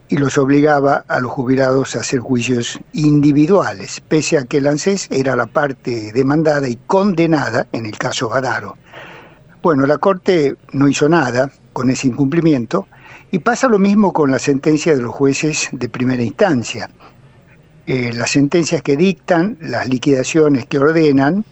y 0.09 0.17
los 0.17 0.37
obligaba 0.37 1.05
a 1.07 1.19
los 1.19 1.31
jubilados 1.31 1.95
a 1.95 1.99
hacer 1.99 2.19
juicios 2.19 2.79
individuales, 2.91 4.01
pese 4.01 4.37
a 4.37 4.43
que 4.43 4.57
el 4.57 4.67
ANSES 4.67 5.07
era 5.11 5.35
la 5.35 5.45
parte 5.45 6.11
demandada 6.11 6.67
y 6.67 6.77
condenada 6.87 7.67
en 7.71 7.85
el 7.85 7.97
caso 7.97 8.27
Badaro. 8.27 8.75
Bueno, 9.61 9.85
la 9.85 9.99
Corte 9.99 10.57
no 10.73 10.87
hizo 10.87 11.07
nada 11.07 11.51
con 11.71 11.91
ese 11.91 12.07
incumplimiento 12.07 12.87
y 13.31 13.39
pasa 13.39 13.67
lo 13.67 13.79
mismo 13.79 14.11
con 14.11 14.29
la 14.29 14.39
sentencia 14.39 14.93
de 14.95 15.01
los 15.01 15.13
jueces 15.13 15.69
de 15.71 15.87
primera 15.87 16.21
instancia. 16.21 16.89
Eh, 17.87 18.11
las 18.13 18.31
sentencias 18.31 18.81
que 18.81 18.97
dictan, 18.97 19.57
las 19.61 19.87
liquidaciones 19.87 20.65
que 20.65 20.77
ordenan 20.77 21.45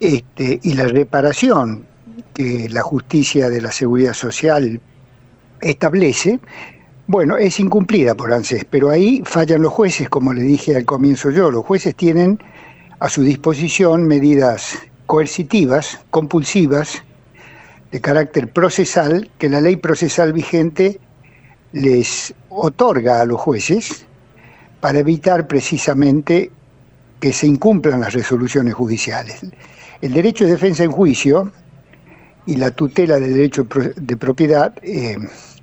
este, 0.00 0.58
y 0.62 0.74
la 0.74 0.86
reparación 0.86 1.86
que 2.32 2.68
la 2.70 2.82
justicia 2.82 3.50
de 3.50 3.60
la 3.60 3.70
seguridad 3.70 4.14
social 4.14 4.80
establece, 5.60 6.40
bueno, 7.06 7.36
es 7.36 7.60
incumplida 7.60 8.14
por 8.14 8.32
ANSES, 8.32 8.64
pero 8.70 8.90
ahí 8.90 9.22
fallan 9.24 9.62
los 9.62 9.72
jueces, 9.72 10.08
como 10.08 10.32
le 10.32 10.42
dije 10.42 10.76
al 10.76 10.84
comienzo 10.84 11.30
yo, 11.30 11.50
los 11.50 11.64
jueces 11.64 11.94
tienen 11.94 12.38
a 13.00 13.08
su 13.08 13.22
disposición 13.22 14.06
medidas 14.06 14.78
coercitivas, 15.06 16.00
compulsivas, 16.10 17.02
de 17.90 18.00
carácter 18.00 18.52
procesal 18.52 19.30
que 19.38 19.48
la 19.48 19.60
ley 19.60 19.76
procesal 19.76 20.32
vigente 20.32 21.00
les 21.72 22.34
otorga 22.48 23.20
a 23.20 23.24
los 23.24 23.40
jueces 23.40 24.06
para 24.80 24.98
evitar 24.98 25.46
precisamente 25.46 26.50
que 27.20 27.32
se 27.32 27.46
incumplan 27.46 28.00
las 28.00 28.12
resoluciones 28.12 28.74
judiciales. 28.74 29.40
El 30.00 30.12
derecho 30.12 30.44
de 30.44 30.52
defensa 30.52 30.84
en 30.84 30.92
juicio 30.92 31.50
y 32.46 32.56
la 32.56 32.70
tutela 32.70 33.18
del 33.18 33.34
derecho 33.34 33.66
de 33.96 34.16
propiedad 34.16 34.72
eh, 34.82 35.16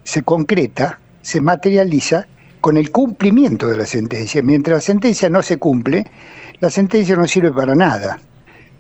se 0.03 0.23
concreta, 0.23 0.99
se 1.21 1.41
materializa 1.41 2.27
con 2.59 2.77
el 2.77 2.91
cumplimiento 2.91 3.67
de 3.67 3.77
la 3.77 3.85
sentencia. 3.85 4.41
Mientras 4.41 4.77
la 4.77 4.81
sentencia 4.81 5.29
no 5.29 5.41
se 5.41 5.57
cumple, 5.57 6.05
la 6.59 6.69
sentencia 6.69 7.15
no 7.15 7.27
sirve 7.27 7.51
para 7.51 7.75
nada 7.75 8.19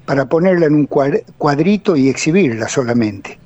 para 0.05 0.25
ponerla 0.25 0.67
en 0.67 0.75
un 0.75 0.85
cuadrito 0.85 1.95
y 1.95 2.09
exhibirla 2.09 2.67
solamente. 2.67 3.39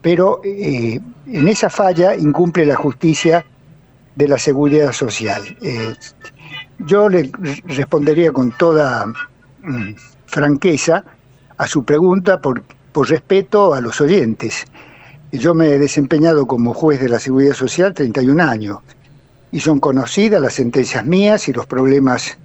Pero 0.00 0.40
eh, 0.44 1.00
en 1.26 1.48
esa 1.48 1.70
falla 1.70 2.16
incumple 2.16 2.66
la 2.66 2.76
justicia 2.76 3.44
de 4.16 4.28
la 4.28 4.38
seguridad 4.38 4.92
social. 4.92 5.42
Eh, 5.62 5.94
yo 6.80 7.08
le 7.08 7.30
respondería 7.66 8.32
con 8.32 8.50
toda 8.52 9.06
mm, 9.62 9.92
franqueza 10.26 11.04
a 11.56 11.66
su 11.66 11.84
pregunta 11.84 12.40
por, 12.40 12.62
por 12.92 13.08
respeto 13.08 13.74
a 13.74 13.80
los 13.80 14.00
oyentes. 14.00 14.64
Yo 15.30 15.54
me 15.54 15.68
he 15.68 15.78
desempeñado 15.78 16.46
como 16.46 16.74
juez 16.74 17.00
de 17.00 17.08
la 17.08 17.18
seguridad 17.18 17.54
social 17.54 17.94
31 17.94 18.42
años 18.42 18.78
y 19.50 19.60
son 19.60 19.78
conocidas 19.78 20.42
las 20.42 20.54
sentencias 20.54 21.06
mías 21.06 21.48
y 21.48 21.52
los 21.52 21.66
problemas 21.66 22.36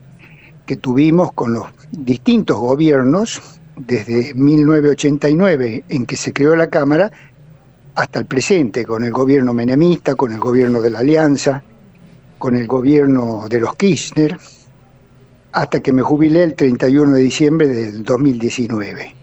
que 0.68 0.76
tuvimos 0.76 1.34
con 1.34 1.53
los 1.53 1.65
distintos 1.89 2.57
gobiernos 2.57 3.41
desde 3.76 4.36
1989 4.36 5.86
en 5.89 6.05
que 6.05 6.15
se 6.15 6.34
creó 6.34 6.55
la 6.55 6.68
Cámara 6.68 7.11
hasta 7.95 8.20
el 8.20 8.28
presente, 8.28 8.86
con 8.86 9.03
el 9.03 9.11
gobierno 9.11 9.53
menemista, 9.53 10.13
con 10.13 10.32
el 10.32 10.39
gobierno 10.39 10.82
de 10.82 10.91
la 10.91 10.99
Alianza, 10.99 11.63
con 12.38 12.55
el 12.55 12.68
gobierno 12.68 13.47
de 13.49 13.59
los 13.59 13.76
Kirchner, 13.76 14.38
hasta 15.53 15.80
que 15.80 15.91
me 15.91 16.03
jubilé 16.03 16.43
el 16.43 16.53
31 16.53 17.13
de 17.13 17.22
diciembre 17.22 17.68
del 17.68 18.03
2019. 18.03 19.15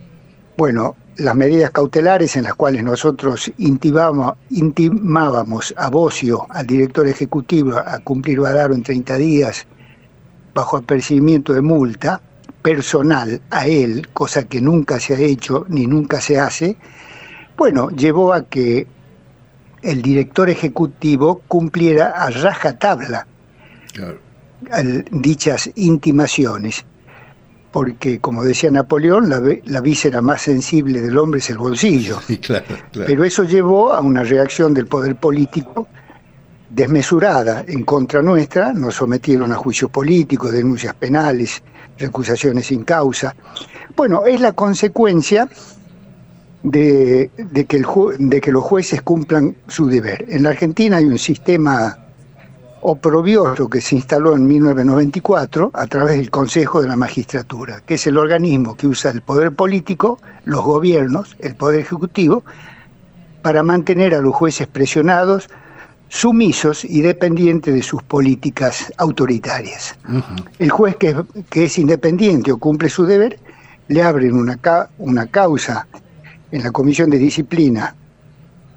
Bueno, 0.56 0.96
las 1.18 1.36
medidas 1.36 1.70
cautelares 1.70 2.36
en 2.36 2.44
las 2.44 2.54
cuales 2.54 2.82
nosotros 2.82 3.52
intimábamos, 3.58 5.74
a 5.76 5.90
Bocio, 5.90 6.46
al 6.48 6.66
director 6.66 7.06
ejecutivo, 7.06 7.76
a 7.76 8.00
cumplir 8.00 8.40
Badaro 8.40 8.74
en 8.74 8.82
30 8.82 9.16
días 9.18 9.66
bajo 10.54 10.76
apercibimiento 10.76 11.52
de 11.52 11.60
multa 11.60 12.20
personal 12.62 13.42
a 13.50 13.66
él, 13.66 14.08
cosa 14.12 14.44
que 14.44 14.60
nunca 14.60 14.98
se 14.98 15.14
ha 15.14 15.18
hecho 15.18 15.66
ni 15.68 15.86
nunca 15.86 16.20
se 16.20 16.38
hace, 16.38 16.76
bueno, 17.56 17.90
llevó 17.90 18.32
a 18.32 18.44
que 18.44 18.86
el 19.82 20.00
director 20.00 20.48
ejecutivo 20.48 21.42
cumpliera 21.46 22.10
a 22.10 22.30
rajatabla 22.30 23.26
dichas 25.10 25.70
intimaciones, 25.74 26.86
porque 27.70 28.18
como 28.18 28.44
decía 28.44 28.70
Napoleón, 28.70 29.28
la, 29.28 29.42
la, 29.64 29.80
víscera 29.80 30.22
más 30.22 30.42
sensible 30.42 31.02
del 31.02 31.18
hombre 31.18 31.40
es 31.40 31.50
el 31.50 31.58
bolsillo. 31.58 32.18
Pero 32.92 33.24
eso 33.24 33.44
llevó 33.44 33.92
a 33.92 34.00
una 34.00 34.22
reacción 34.22 34.72
del 34.72 34.86
poder 34.86 35.16
político 35.16 35.86
desmesurada 36.74 37.64
en 37.68 37.84
contra 37.84 38.20
nuestra, 38.20 38.72
nos 38.72 38.96
sometieron 38.96 39.52
a 39.52 39.56
juicio 39.56 39.88
político, 39.88 40.50
denuncias 40.50 40.94
penales, 40.94 41.62
recusaciones 41.98 42.66
sin 42.66 42.82
causa. 42.84 43.34
Bueno, 43.96 44.24
es 44.26 44.40
la 44.40 44.52
consecuencia 44.52 45.48
de, 46.64 47.30
que 47.68 47.76
el 47.76 47.86
de 48.18 48.40
que 48.40 48.50
los 48.50 48.64
jueces 48.64 49.02
cumplan 49.02 49.54
su 49.68 49.86
deber. 49.86 50.24
En 50.28 50.42
la 50.42 50.50
Argentina 50.50 50.96
hay 50.96 51.04
un 51.04 51.18
sistema 51.18 51.98
oprobioso 52.80 53.68
que 53.70 53.80
se 53.80 53.96
instaló 53.96 54.34
en 54.34 54.46
1994 54.46 55.70
a 55.72 55.86
través 55.86 56.16
del 56.16 56.30
Consejo 56.30 56.82
de 56.82 56.88
la 56.88 56.96
Magistratura, 56.96 57.82
que 57.86 57.94
es 57.94 58.06
el 58.06 58.18
organismo 58.18 58.76
que 58.76 58.88
usa 58.88 59.10
el 59.10 59.22
poder 59.22 59.52
político, 59.52 60.18
los 60.44 60.62
gobiernos, 60.62 61.36
el 61.38 61.54
poder 61.54 61.80
ejecutivo, 61.80 62.44
para 63.42 63.62
mantener 63.62 64.14
a 64.14 64.20
los 64.20 64.34
jueces 64.34 64.66
presionados, 64.66 65.48
sumisos 66.08 66.84
y 66.84 67.02
dependientes 67.02 67.74
de 67.74 67.82
sus 67.82 68.02
políticas 68.02 68.92
autoritarias. 68.98 69.96
El 70.58 70.70
juez 70.70 70.96
que, 70.96 71.16
que, 71.50 71.64
es 71.64 71.78
independiente 71.78 72.52
o 72.52 72.58
cumple 72.58 72.88
su 72.88 73.04
deber, 73.04 73.38
le 73.88 74.02
abren 74.02 74.34
una, 74.34 74.58
una 74.98 75.26
causa 75.26 75.86
en 76.52 76.62
la 76.62 76.70
Comisión 76.70 77.10
de 77.10 77.18
Disciplina 77.18 77.94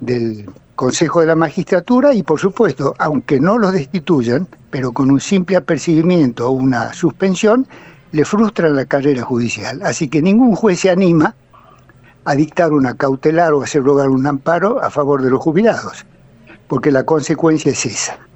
del 0.00 0.50
Consejo 0.74 1.20
de 1.20 1.26
la 1.26 1.34
Magistratura 1.34 2.14
y, 2.14 2.22
por 2.22 2.38
supuesto, 2.38 2.94
aunque 2.98 3.40
no 3.40 3.58
los 3.58 3.72
destituyan, 3.72 4.46
pero 4.70 4.92
con 4.92 5.10
un 5.10 5.20
simple 5.20 5.56
apercibimiento 5.56 6.48
o 6.48 6.52
una 6.52 6.92
suspensión, 6.92 7.66
le 8.12 8.24
frustran 8.24 8.76
la 8.76 8.86
carrera 8.86 9.22
judicial. 9.22 9.80
Así 9.82 10.08
que 10.08 10.22
ningún 10.22 10.54
juez 10.54 10.80
se 10.80 10.90
anima 10.90 11.34
a 12.24 12.34
dictar 12.34 12.72
una 12.72 12.94
cautelar 12.94 13.52
o 13.54 13.62
hacer 13.62 13.82
rogar 13.82 14.08
un 14.08 14.26
amparo 14.26 14.82
a 14.82 14.90
favor 14.90 15.22
de 15.22 15.30
los 15.30 15.40
jubilados, 15.40 16.04
porque 16.68 16.92
la 16.92 17.04
consecuencia 17.04 17.72
es 17.72 17.86
esa. 17.86 18.27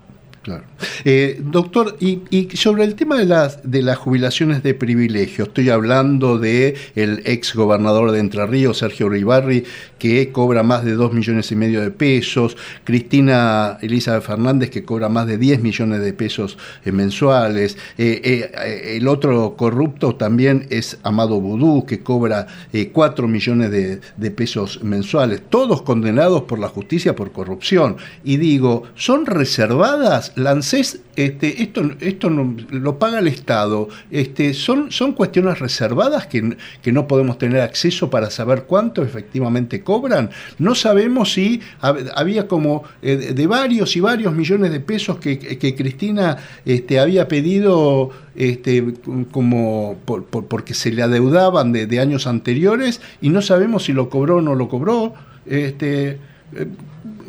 Claro. 0.43 0.65
Eh, 1.05 1.41
doctor, 1.41 1.97
y, 2.01 2.49
sobre 2.57 2.83
el 2.83 2.97
tema 2.97 3.17
de 3.17 3.27
las, 3.27 3.61
de 3.63 3.81
las 3.81 3.97
jubilaciones 3.97 4.65
de 4.65 4.75
privilegio, 4.75 5.45
estoy 5.45 5.71
hablando 5.71 6.37
de 6.37 6.75
el 6.97 7.23
ex 7.27 7.55
gobernador 7.55 8.11
de 8.11 8.19
Entre 8.19 8.45
Ríos, 8.47 8.79
Sergio 8.79 9.09
Ribarri, 9.09 9.63
que 10.01 10.33
cobra 10.33 10.65
más 10.65 10.85
de 10.85 10.95
2 10.95 11.13
millones 11.13 11.53
y 11.53 11.55
medio 11.55 11.81
de 11.81 11.93
pesos, 11.93 12.57
Cristina 12.83 13.79
Elizabeth 13.83 14.25
Fernández, 14.25 14.71
que 14.71 14.85
cobra 14.85 15.09
más 15.09 15.29
de 15.29 15.39
10 15.39 15.63
millones 15.63 16.01
de 16.01 16.13
pesos 16.13 16.59
eh, 16.85 16.91
mensuales, 16.91 17.79
eh, 17.97 18.97
el 18.97 19.07
otro 19.07 19.55
corrupto 19.57 20.17
también 20.17 20.67
es 20.71 20.99
Amado 21.05 21.41
Boudou, 21.41 21.87
que 21.87 22.01
cobra 22.01 22.49
4 22.93 23.29
millones 23.29 23.71
de, 23.71 24.01
de 24.17 24.31
pesos 24.33 24.83
mensuales, 24.83 25.41
todos 25.49 25.83
condenados 25.83 26.43
por 26.43 26.59
la 26.59 26.69
justicia 26.69 27.15
por 27.15 27.31
corrupción. 27.31 27.97
Y 28.25 28.39
digo, 28.39 28.83
¿son 28.97 29.27
reservadas 29.27 30.32
Lancés, 30.35 31.01
este, 31.17 31.63
esto, 31.63 31.83
esto 32.01 32.31
lo 32.31 32.99
paga 32.99 33.19
el 33.19 33.29
Estado. 33.29 33.89
Este, 34.11 34.55
son, 34.55 34.91
son 34.91 35.13
cuestiones 35.13 35.59
reservadas 35.59 36.27
que, 36.27 36.57
que, 36.81 36.93
no 36.93 37.07
podemos 37.07 37.39
tener 37.39 37.61
acceso 37.61 38.09
para 38.09 38.31
saber 38.31 38.65
cuánto 38.65 39.03
efectivamente 39.03 39.83
cobran. 39.83 40.31
No 40.59 40.75
sabemos 40.75 41.33
si 41.33 41.61
había 41.81 42.49
como 42.49 42.85
eh, 43.03 43.17
de 43.35 43.47
varios 43.47 43.97
y 43.97 44.01
varios 44.01 44.33
millones 44.35 44.73
de 44.73 44.81
pesos 44.81 45.19
que, 45.19 45.39
que 45.39 45.75
Cristina 45.75 46.39
este, 46.65 46.99
había 46.99 47.29
pedido 47.29 48.11
este, 48.35 48.95
como 49.31 49.99
porque 50.05 50.75
se 50.75 50.91
le 50.91 51.03
adeudaban 51.03 51.73
de, 51.73 52.01
años 52.01 52.27
anteriores 52.27 53.01
y 53.21 53.29
no 53.29 53.43
sabemos 53.43 53.85
si 53.85 53.93
lo 53.93 54.09
cobró 54.09 54.37
o 54.37 54.41
no 54.41 54.55
lo 54.55 54.69
cobró. 54.69 55.15
Este, 55.45 56.19
eh, 56.55 56.67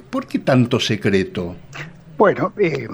¿Por 0.10 0.28
qué 0.28 0.39
tanto 0.39 0.80
secreto? 0.80 1.56
Bueno, 2.18 2.53
eh, 2.57 2.88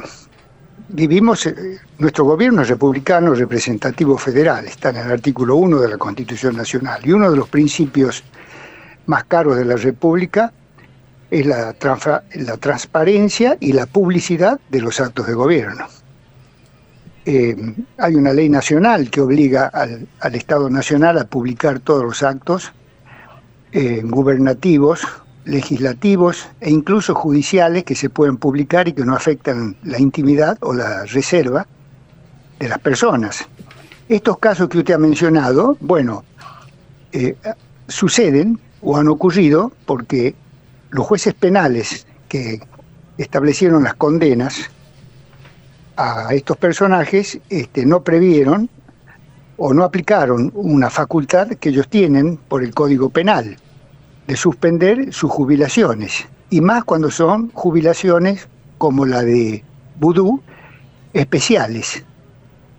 vivimos, 0.88 1.46
eh, 1.46 1.78
nuestro 1.98 2.24
gobierno 2.24 2.62
es 2.62 2.70
republicano 2.70 3.34
representativo 3.34 4.18
federal, 4.18 4.66
está 4.66 4.92
en 4.92 4.98
el 4.98 5.12
artículo 5.12 5.58
1 5.58 5.82
de 5.82 5.90
la 5.90 5.98
Constitución 5.98 6.56
Nacional, 6.56 7.02
y 7.04 7.12
uno 7.12 7.30
de 7.30 7.36
los 7.36 7.50
principios 7.50 8.24
más 9.08 9.26
caros 9.26 9.58
de 9.58 9.66
la 9.66 9.76
República 9.76 10.54
es 11.30 11.46
la, 11.46 11.74
transparencia 11.74 13.58
y 13.60 13.74
la 13.74 13.86
publicidad 13.88 14.60
de 14.70 14.82
los 14.82 15.02
actos 15.02 15.28
de 15.28 15.34
gobierno. 15.34 15.86
Eh, 17.26 17.56
hay 17.98 18.16
una 18.16 18.34
ley 18.34 18.48
nacional 18.48 19.12
que 19.12 19.22
obliga 19.22 19.68
al, 19.68 20.36
Estado 20.36 20.70
Nacional 20.70 21.18
a 21.20 21.26
publicar 21.26 21.80
todos 21.80 22.04
los 22.04 22.24
actos 22.24 22.72
gubernativos 23.72 25.06
legislativos 25.46 26.48
e 26.60 26.70
incluso 26.70 27.16
judiciales 27.16 27.84
que 27.84 27.96
se 27.96 28.10
pueden 28.10 28.38
publicar 28.38 28.88
y 28.88 28.94
que 28.94 29.06
no 29.06 29.16
afectan 29.16 29.76
la 29.84 30.00
intimidad 30.00 30.58
o 30.62 30.74
la 30.74 31.06
reserva 31.06 31.66
de 32.60 32.70
las 32.70 32.80
personas. 32.80 33.48
Estos 34.08 34.38
casos 34.40 34.70
que 34.70 34.80
usted 34.80 34.96
ha 34.96 34.98
mencionado, 34.98 35.78
bueno, 35.80 36.24
eh, 37.12 37.36
suceden 37.88 38.60
o 38.82 38.98
han 38.98 39.08
ocurrido 39.08 39.72
porque 39.86 40.36
los 40.92 41.06
jueces 41.06 41.34
penales 41.34 42.06
que 42.28 42.60
establecieron 43.18 43.84
las 43.84 43.96
condenas 43.96 44.70
a 45.98 46.34
estos 46.34 46.58
personajes 46.58 47.40
este, 47.50 47.86
no 47.86 48.04
previeron 48.04 48.70
o 49.58 49.74
no 49.74 49.84
aplicaron 49.84 50.52
una 50.56 50.90
facultad 50.90 51.50
que 51.50 51.70
ellos 51.70 51.90
tienen 51.90 52.38
por 52.38 52.64
el 52.64 52.74
Código 52.74 53.10
Penal 53.10 53.58
de 54.30 54.38
suspender 54.38 55.12
sus 55.12 55.32
jubilaciones, 55.32 56.28
y 56.52 56.62
más 56.62 56.84
cuando 56.84 57.10
son 57.10 57.50
jubilaciones 57.56 58.48
como 58.78 59.08
la 59.08 59.24
de 59.24 59.64
Vudú, 60.00 60.40
especiales. 61.14 62.04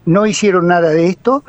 No 0.07 0.27
hicieron 0.27 0.69
nada 0.69 0.91
de 0.91 1.09
esto, 1.09 1.43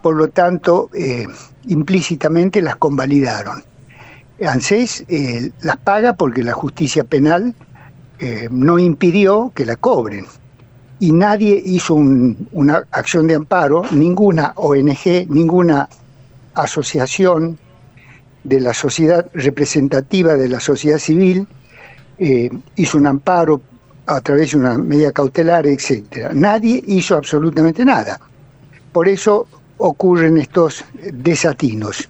por 0.00 0.16
lo 0.16 0.28
tanto, 0.28 0.88
eh, 0.94 1.26
implícitamente 1.66 2.62
las 2.62 2.76
convalidaron. 2.76 3.62
ANSES 4.42 5.04
eh, 5.08 5.50
las 5.60 5.76
paga 5.76 6.14
porque 6.14 6.42
la 6.42 6.54
justicia 6.54 7.04
penal 7.04 7.54
eh, 8.20 8.48
no 8.50 8.78
impidió 8.78 9.52
que 9.54 9.66
la 9.66 9.76
cobren. 9.76 10.24
Y 10.98 11.12
nadie 11.12 11.62
hizo 11.62 11.92
una 11.94 12.84
acción 12.90 13.26
de 13.26 13.34
amparo, 13.34 13.82
ninguna 13.90 14.54
ONG, 14.56 15.28
ninguna 15.28 15.90
asociación 16.54 17.58
de 18.44 18.60
la 18.60 18.74
sociedad 18.74 19.26
representativa 19.34 20.34
de 20.34 20.48
la 20.48 20.60
sociedad 20.60 20.98
civil, 20.98 21.46
eh, 22.18 22.50
hizo 22.76 22.98
un 22.98 23.06
amparo 23.06 23.60
a 24.06 24.20
través 24.20 24.52
de 24.52 24.58
una 24.58 24.76
medida 24.78 25.12
cautelar, 25.12 25.66
etc. 25.66 26.30
Nadie 26.32 26.82
hizo 26.86 27.16
absolutamente 27.16 27.84
nada. 27.84 28.20
Por 28.92 29.08
eso 29.08 29.46
ocurren 29.78 30.38
estos 30.38 30.84
desatinos. 31.12 32.08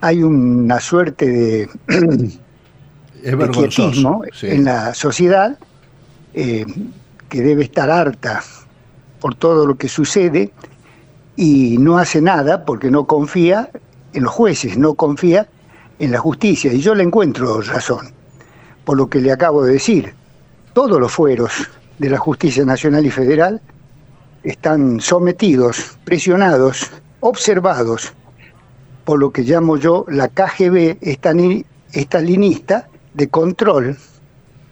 Hay 0.00 0.22
una 0.22 0.78
suerte 0.78 1.26
de, 1.26 1.68
quietismo 3.52 4.22
en 4.42 4.64
la 4.64 4.94
sociedad 4.94 5.58
eh, 6.34 6.64
que 7.28 7.42
debe 7.42 7.64
estar 7.64 7.90
harta 7.90 8.42
por 9.20 9.34
todo 9.34 9.66
lo 9.66 9.76
que 9.76 9.88
sucede 9.88 10.52
y 11.36 11.78
no 11.78 11.98
hace 11.98 12.20
nada 12.20 12.64
porque 12.64 12.90
no 12.90 13.06
confía 13.06 13.70
en 14.12 14.24
los 14.24 14.32
jueces, 14.32 14.76
no 14.76 14.94
confía 14.94 15.48
en 15.98 16.12
la 16.12 16.18
justicia. 16.18 16.72
Y 16.72 16.80
yo 16.80 16.94
le 16.94 17.02
encuentro 17.02 17.60
razón, 17.60 18.12
por 18.84 18.96
lo 18.96 19.08
que 19.08 19.20
le 19.20 19.32
acabo 19.32 19.64
de 19.64 19.74
decir. 19.74 20.14
Todos 20.72 20.98
los 20.98 21.12
fueros 21.12 21.52
de 21.98 22.10
la 22.10 22.18
justicia 22.18 22.64
nacional 22.64 23.04
y 23.04 23.10
federal 23.10 23.60
están 24.42 25.00
sometidos, 25.00 25.98
presionados, 26.04 26.90
observados 27.20 28.14
por 29.04 29.18
lo 29.18 29.30
que 29.30 29.42
llamo 29.42 29.76
yo 29.76 30.04
la 30.08 30.28
KGB 30.28 30.98
estalinista 31.92 32.88
de 33.14 33.28
control 33.28 33.98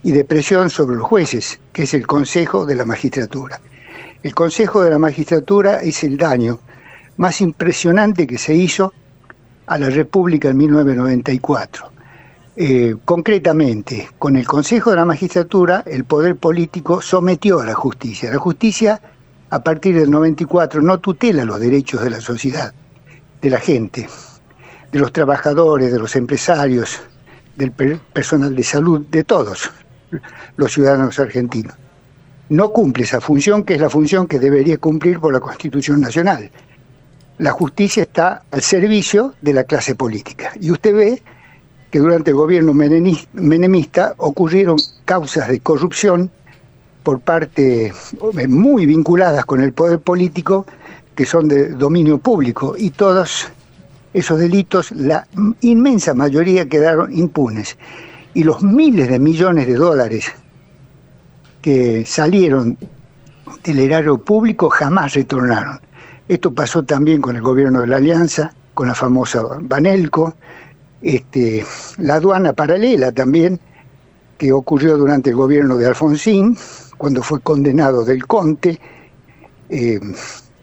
y 0.03 0.12
de 0.12 0.24
presión 0.24 0.70
sobre 0.70 0.97
los 0.97 1.07
jueces, 1.07 1.61
que 1.72 1.82
es 1.82 1.95
el 1.95 2.07
Consejo 2.07 2.64
de 2.64 2.74
la 2.74 2.84
Magistratura. 2.84 3.61
El 4.22 4.34
Consejo 4.34 4.82
de 4.82 4.91
la 4.91 4.99
Magistratura 4.99 5.80
es 5.82 6.05
el 6.05 6.16
daño 6.16 6.61
más 7.16 7.41
impresionante 7.41 8.26
que 8.26 8.38
se 8.38 8.55
hizo 8.55 8.95
a 9.71 9.79
la 9.79 9.89
República 9.89 10.49
en 10.49 10.57
1994. 10.57 11.93
Eh, 12.57 12.97
concretamente, 13.05 14.09
con 14.18 14.37
el 14.37 14.45
Consejo 14.45 14.91
de 14.91 14.97
la 14.97 15.05
Magistratura, 15.05 15.85
el 15.87 16.03
poder 16.05 16.35
político 16.35 17.01
sometió 17.01 17.61
a 17.61 17.66
la 17.66 17.75
justicia. 17.75 18.33
La 18.33 18.39
justicia, 18.39 19.01
a 19.49 19.62
partir 19.62 19.97
del 19.97 20.11
94, 20.11 20.83
no 20.83 20.99
tutela 20.99 21.45
los 21.45 21.61
derechos 21.61 22.03
de 22.03 22.11
la 22.11 22.21
sociedad, 22.21 22.75
de 23.41 23.49
la 23.49 23.61
gente, 23.61 24.09
de 24.91 24.99
los 24.99 25.12
trabajadores, 25.12 25.93
de 25.93 26.01
los 26.01 26.16
empresarios, 26.16 27.01
del 27.55 27.71
personal 27.71 28.57
de 28.57 28.64
salud, 28.64 29.07
de 29.09 29.23
todos 29.23 29.71
los 30.57 30.73
ciudadanos 30.73 31.16
argentinos. 31.21 31.75
No 32.49 32.71
cumple 32.73 33.05
esa 33.05 33.21
función, 33.21 33.62
que 33.62 33.75
es 33.75 33.81
la 33.81 33.89
función 33.89 34.27
que 34.27 34.41
debería 34.41 34.79
cumplir 34.79 35.21
por 35.21 35.33
la 35.33 35.39
Constitución 35.39 36.01
Nacional 36.01 36.51
la 37.41 37.53
justicia 37.53 38.03
está 38.03 38.43
al 38.51 38.61
servicio 38.61 39.34
de 39.41 39.55
la 39.55 39.64
clase 39.64 39.95
política. 39.95 40.53
Y 40.61 40.70
usted 40.70 40.95
ve 40.95 41.22
que 41.91 41.99
durante 41.99 42.30
el 42.32 42.36
gobierno 42.36 42.74
menemista 42.74 44.14
ocurrieron 44.18 44.76
causas 45.07 45.49
de 45.49 45.59
corrupción 45.61 46.30
por 47.03 47.20
parte 47.20 47.86
eh, 47.86 48.47
muy 48.47 48.84
vinculadas 48.84 49.47
con 49.47 49.62
el 49.62 49.72
poder 49.72 50.01
político 50.01 50.66
que 51.14 51.24
son 51.24 51.49
de 51.49 51.70
dominio 51.70 52.18
público 52.18 52.74
y 52.76 52.91
todos 52.91 53.49
esos 54.12 54.38
delitos, 54.38 54.93
la 54.93 55.26
inmensa 55.62 56.12
mayoría 56.12 56.68
quedaron 56.68 57.11
impunes. 57.16 57.78
Y 58.34 58.45
los 58.45 58.62
miles 58.62 59.09
de 59.09 59.18
millones 59.18 59.66
de 59.66 59.74
dólares 59.74 60.26
que 61.62 62.05
salieron 62.05 62.76
del 63.64 63.78
erario 63.78 64.18
público 64.18 64.68
jamás 64.68 65.14
retornaron. 65.14 65.80
Esto 66.31 66.55
pasó 66.55 66.85
también 66.85 67.20
con 67.20 67.35
el 67.35 67.43
gobierno 67.43 67.81
de 67.81 67.89
la 67.89 67.97
Alianza, 67.97 68.55
con 68.74 68.87
la 68.87 68.95
famosa 68.95 69.43
Banelco, 69.62 70.33
este, 71.03 71.66
la 71.99 72.14
aduana 72.14 72.53
paralela 72.53 73.11
también, 73.11 73.59
que 74.39 74.53
ocurrió 74.53 74.97
durante 74.97 75.31
el 75.31 75.37
gobierno 75.37 75.76
de 75.76 75.89
Alfonsín, 75.89 76.57
cuando 76.97 77.20
fue 77.24 77.41
condenado 77.41 78.05
del 78.05 78.28
Conte, 78.28 78.78
eh, 79.70 79.99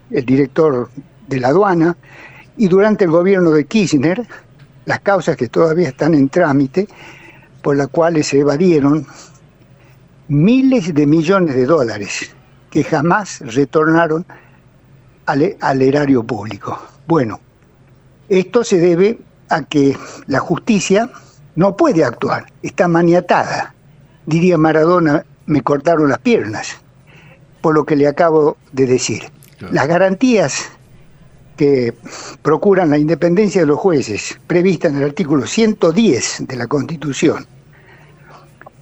el 0.09 0.25
director 0.25 0.87
de 1.27 1.37
la 1.37 1.49
aduana, 1.49 1.97
y 2.55 2.69
durante 2.69 3.03
el 3.03 3.11
gobierno 3.11 3.51
de 3.51 3.65
Kirchner, 3.65 4.25
las 4.85 5.01
causas 5.01 5.35
que 5.35 5.49
todavía 5.49 5.89
están 5.89 6.13
en 6.13 6.29
trámite, 6.29 6.87
por 7.61 7.75
las 7.75 7.89
cuales 7.89 8.27
se 8.27 8.39
evadieron 8.39 9.05
miles 10.29 10.93
de 10.93 11.05
millones 11.05 11.55
de 11.55 11.65
dólares 11.65 12.33
que 12.69 12.85
jamás 12.85 13.41
retornaron 13.41 14.25
al, 15.27 15.81
erario 15.81 16.23
público. 16.23 16.79
Bueno, 17.05 17.39
esto 18.29 18.63
se 18.63 18.79
debe 18.79 19.19
a 19.49 19.63
que 19.63 19.95
la 20.27 20.39
justicia 20.39 21.09
no 21.55 21.75
puede 21.75 22.03
actuar, 22.03 22.47
está 22.63 22.87
maniatada. 22.87 23.73
Diría 24.25 24.57
Maradona, 24.57 25.25
me 25.45 25.61
cortaron 25.61 26.09
las 26.09 26.19
piernas, 26.19 26.77
por 27.61 27.75
lo 27.75 27.85
que 27.85 27.95
le 27.95 28.07
acabo 28.07 28.57
de 28.71 28.85
decir. 28.85 29.23
Las 29.71 29.87
garantías 29.87 30.69
que 31.55 31.93
procuran 32.41 32.89
la 32.89 32.97
independencia 32.97 33.61
de 33.61 33.67
los 33.67 33.79
jueces, 33.79 34.39
prevista 34.45 34.87
en 34.87 34.97
el 34.97 35.03
artículo 35.05 35.47
110 35.47 36.47
de 36.47 36.55
la 36.55 36.67
Constitución, 36.67 37.47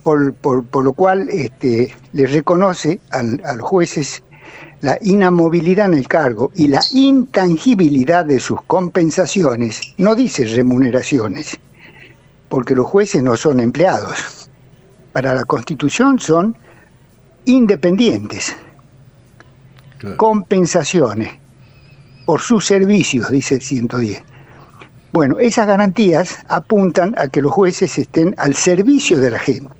por, 0.04 0.84
lo 0.84 0.94
cual 0.94 1.30
este, 1.30 1.96
le 2.12 2.28
reconoce 2.28 3.00
a 3.12 3.24
los 3.24 3.68
jueces 3.68 4.22
la 4.86 5.00
inamovilidad 5.02 5.88
en 5.88 5.96
el 5.96 6.08
cargo 6.08 6.52
y 6.54 6.68
la 6.68 6.80
intangibilidad 6.94 8.24
de 8.24 8.40
sus 8.40 8.62
compensaciones, 8.68 9.82
no 9.98 10.14
dice 10.14 10.46
remuneraciones, 10.46 11.58
porque 12.50 12.76
los 12.76 12.86
jueces 12.86 13.24
no 13.24 13.36
son 13.36 13.60
empleados. 13.62 14.48
Para 15.12 15.34
la 15.34 15.44
Constitución 15.44 16.20
son 16.20 16.56
independientes. 17.46 18.56
Compensaciones 20.18 21.32
por 22.28 22.42
sus 22.42 22.68
servicios, 22.68 23.32
dice 23.32 23.56
el 23.56 23.62
110. 23.62 24.22
Bueno, 25.12 25.40
esas 25.40 25.66
garantías 25.66 26.46
apuntan 26.48 27.16
a 27.18 27.28
que 27.28 27.42
los 27.42 27.52
jueces 27.52 27.98
estén 27.98 28.36
al 28.38 28.54
servicio 28.54 29.18
de 29.18 29.32
la 29.32 29.40
gente, 29.40 29.74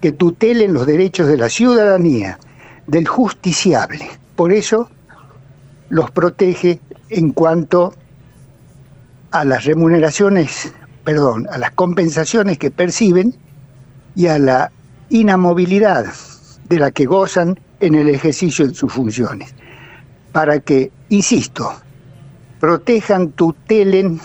que 0.00 0.10
tutelen 0.10 0.74
los 0.74 0.88
derechos 0.88 1.28
de 1.28 1.36
la 1.36 1.48
ciudadanía, 1.48 2.36
del 2.88 3.06
justiciable. 3.06 4.23
Por 4.36 4.52
eso 4.52 4.90
los 5.88 6.10
protege 6.10 6.80
en 7.10 7.30
cuanto 7.32 7.94
a 9.30 9.44
las 9.44 9.64
remuneraciones, 9.64 10.72
perdón, 11.04 11.46
a 11.50 11.58
las 11.58 11.72
compensaciones 11.72 12.58
que 12.58 12.70
perciben 12.70 13.34
y 14.14 14.26
a 14.26 14.38
la 14.38 14.70
inamovilidad 15.10 16.06
de 16.68 16.78
la 16.78 16.90
que 16.90 17.04
gozan 17.04 17.58
en 17.80 17.94
el 17.94 18.08
ejercicio 18.08 18.66
de 18.66 18.74
sus 18.74 18.92
funciones. 18.92 19.54
Para 20.32 20.60
que, 20.60 20.90
insisto, 21.10 21.72
protejan, 22.58 23.32
tutelen, 23.32 24.20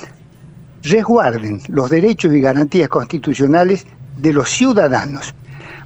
resguarden 0.84 1.62
los 1.68 1.90
derechos 1.90 2.34
y 2.34 2.42
garantías 2.42 2.90
constitucionales 2.90 3.86
de 4.18 4.34
los 4.34 4.50
ciudadanos. 4.50 5.34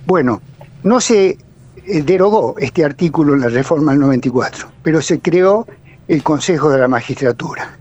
Bueno, 0.05 0.41
no 0.83 1.01
se 1.01 1.37
derogó 1.85 2.55
este 2.57 2.85
artículo 2.85 3.33
en 3.33 3.41
la 3.41 3.49
reforma 3.49 3.91
del 3.91 4.01
94, 4.01 4.69
pero 4.81 5.01
se 5.01 5.19
creó 5.19 5.67
el 6.07 6.23
Consejo 6.23 6.69
de 6.69 6.77
la 6.77 6.87
Magistratura, 6.87 7.77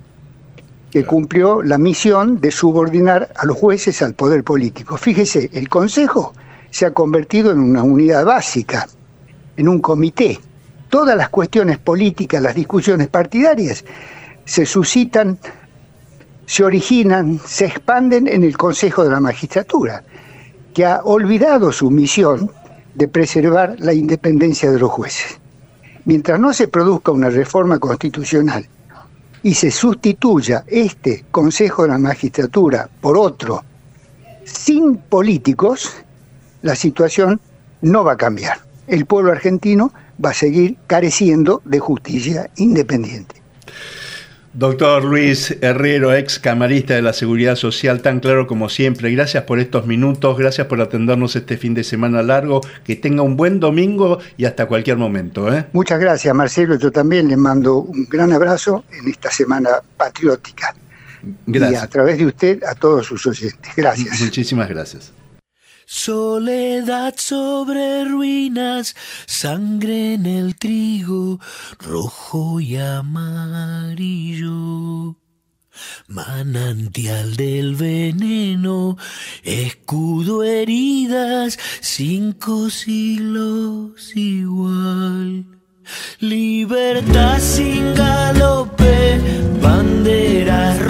que 0.91 1.05
cumplió 1.05 1.63
la 1.63 1.79
misión 1.79 2.41
de 2.41 2.51
subordinar 2.51 3.33
a 3.37 3.47
los 3.47 3.57
jueces 3.57 4.03
al 4.03 4.15
poder 4.15 4.45
político. 4.45 4.97
Fíjese, 4.97 5.51
el 5.53 5.69
Consejo 5.69 6.33
se 6.71 6.87
ha 6.87 6.93
convertido 6.93 7.51
en 7.53 7.61
una 7.61 7.83
unidad 7.83 8.25
básica, 8.25 8.89
en 9.57 9.69
un 9.69 9.81
comité. 9.81 10.39
Todas 10.89 11.17
las 11.17 11.29
cuestiones 11.31 11.79
políticas, 11.79 12.43
las 12.43 12.55
discusiones 12.55 13.09
partidarias, 13.09 13.85
se 14.45 14.67
suscitan, 14.67 15.39
se 16.47 16.65
originan, 16.65 17.41
se 17.47 17.67
expanden 17.67 18.29
en 18.29 18.45
el 18.45 18.57
Consejo 18.57 19.05
de 19.05 19.11
la 19.11 19.21
Magistratura, 19.21 20.03
que 20.75 20.85
ha 20.85 21.01
olvidado 21.05 21.73
su 21.73 21.91
misión 21.91 22.51
de 22.95 23.09
preservar 23.09 23.77
la 23.79 23.93
independencia 23.93 24.71
de 24.71 24.79
los 24.79 24.91
jueces. 24.91 25.39
Mientras 26.05 26.39
no 26.39 26.53
se 26.53 26.69
produzca 26.69 27.13
una 27.13 27.31
reforma 27.31 27.79
constitucional 27.79 28.67
y 29.43 29.55
se 29.55 29.71
sustituya 29.71 30.65
este 30.67 31.25
Consejo 31.31 31.83
de 31.83 31.89
la 31.89 31.99
Magistratura 31.99 32.89
por 33.01 33.17
otro 33.17 33.65
sin 34.45 34.97
políticos, 34.97 35.95
la 36.63 36.75
situación 36.75 37.41
no 37.81 38.05
va 38.05 38.13
a 38.13 38.17
cambiar. 38.17 38.59
El 38.87 39.07
pueblo 39.07 39.33
argentino 39.33 39.93
va 40.25 40.31
a 40.31 40.35
seguir 40.35 40.77
careciendo 40.87 41.63
de 41.65 41.79
justicia 41.79 42.51
independiente. 42.57 43.42
Doctor 44.55 45.03
Luis 45.05 45.57
Herrero, 45.63 46.15
ex 46.15 46.39
camarista 46.39 46.93
de 46.95 47.01
la 47.01 47.15
Seguridad 47.15 47.57
Social, 47.57 48.03
tan 48.03 48.21
claro 48.21 48.47
como 48.47 48.69
siempre. 48.69 49.11
Gracias 49.11 49.45
por 49.45 49.59
estos 49.59 49.87
minutos, 49.87 50.37
gracias 50.37 50.67
por 50.67 50.79
atendernos 50.83 51.37
este 51.37 51.57
fin 51.57 51.73
de 51.73 51.83
semana 51.85 52.23
largo. 52.23 52.61
Que 52.85 52.95
tenga 52.95 53.23
un 53.23 53.39
buen 53.39 53.61
domingo 53.61 54.19
y 54.37 54.45
hasta 54.45 54.67
cualquier 54.67 54.99
momento. 54.99 55.51
¿eh? 55.55 55.65
Muchas 55.73 55.99
gracias, 55.99 56.35
Marcelo. 56.35 56.77
Yo 56.77 56.93
también 56.93 57.29
le 57.29 57.37
mando 57.39 57.79
un 57.79 58.07
gran 58.11 58.31
abrazo 58.31 58.85
en 58.93 59.09
esta 59.09 59.31
semana 59.31 59.71
patriótica. 59.97 60.75
Gracias. 61.47 61.83
Y 61.83 61.85
a 61.85 61.87
través 61.89 62.19
de 62.19 62.27
usted 62.27 62.63
a 62.65 62.75
todos 62.75 63.07
sus 63.07 63.27
oyentes. 63.27 63.73
Gracias. 63.75 64.21
Muchísimas 64.21 64.69
gracias. 64.69 65.13
Soledad 65.95 67.17
sobre 67.19 68.07
ruinas, 68.07 68.97
sangre 69.27 70.15
en 70.15 70.25
el 70.25 70.57
trigo, 70.57 71.39
rojo 71.79 72.61
y 72.61 72.79
amarillo. 72.79 74.39
Manantial 76.09 77.37
del 77.37 77.75
veneno, 77.77 78.97
escudo 79.45 80.43
heridas, 80.43 81.59
cinco 81.83 82.71
siglos 82.71 84.17
igual. 84.17 85.45
Libertad 86.21 87.39
sin 87.39 87.95
galope, 87.95 89.21
banderas 89.61 90.82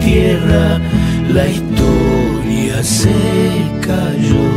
tierra 0.00 0.80
la 1.32 1.48
historia 1.48 2.82
se 2.82 3.12
cayó. 3.80 4.50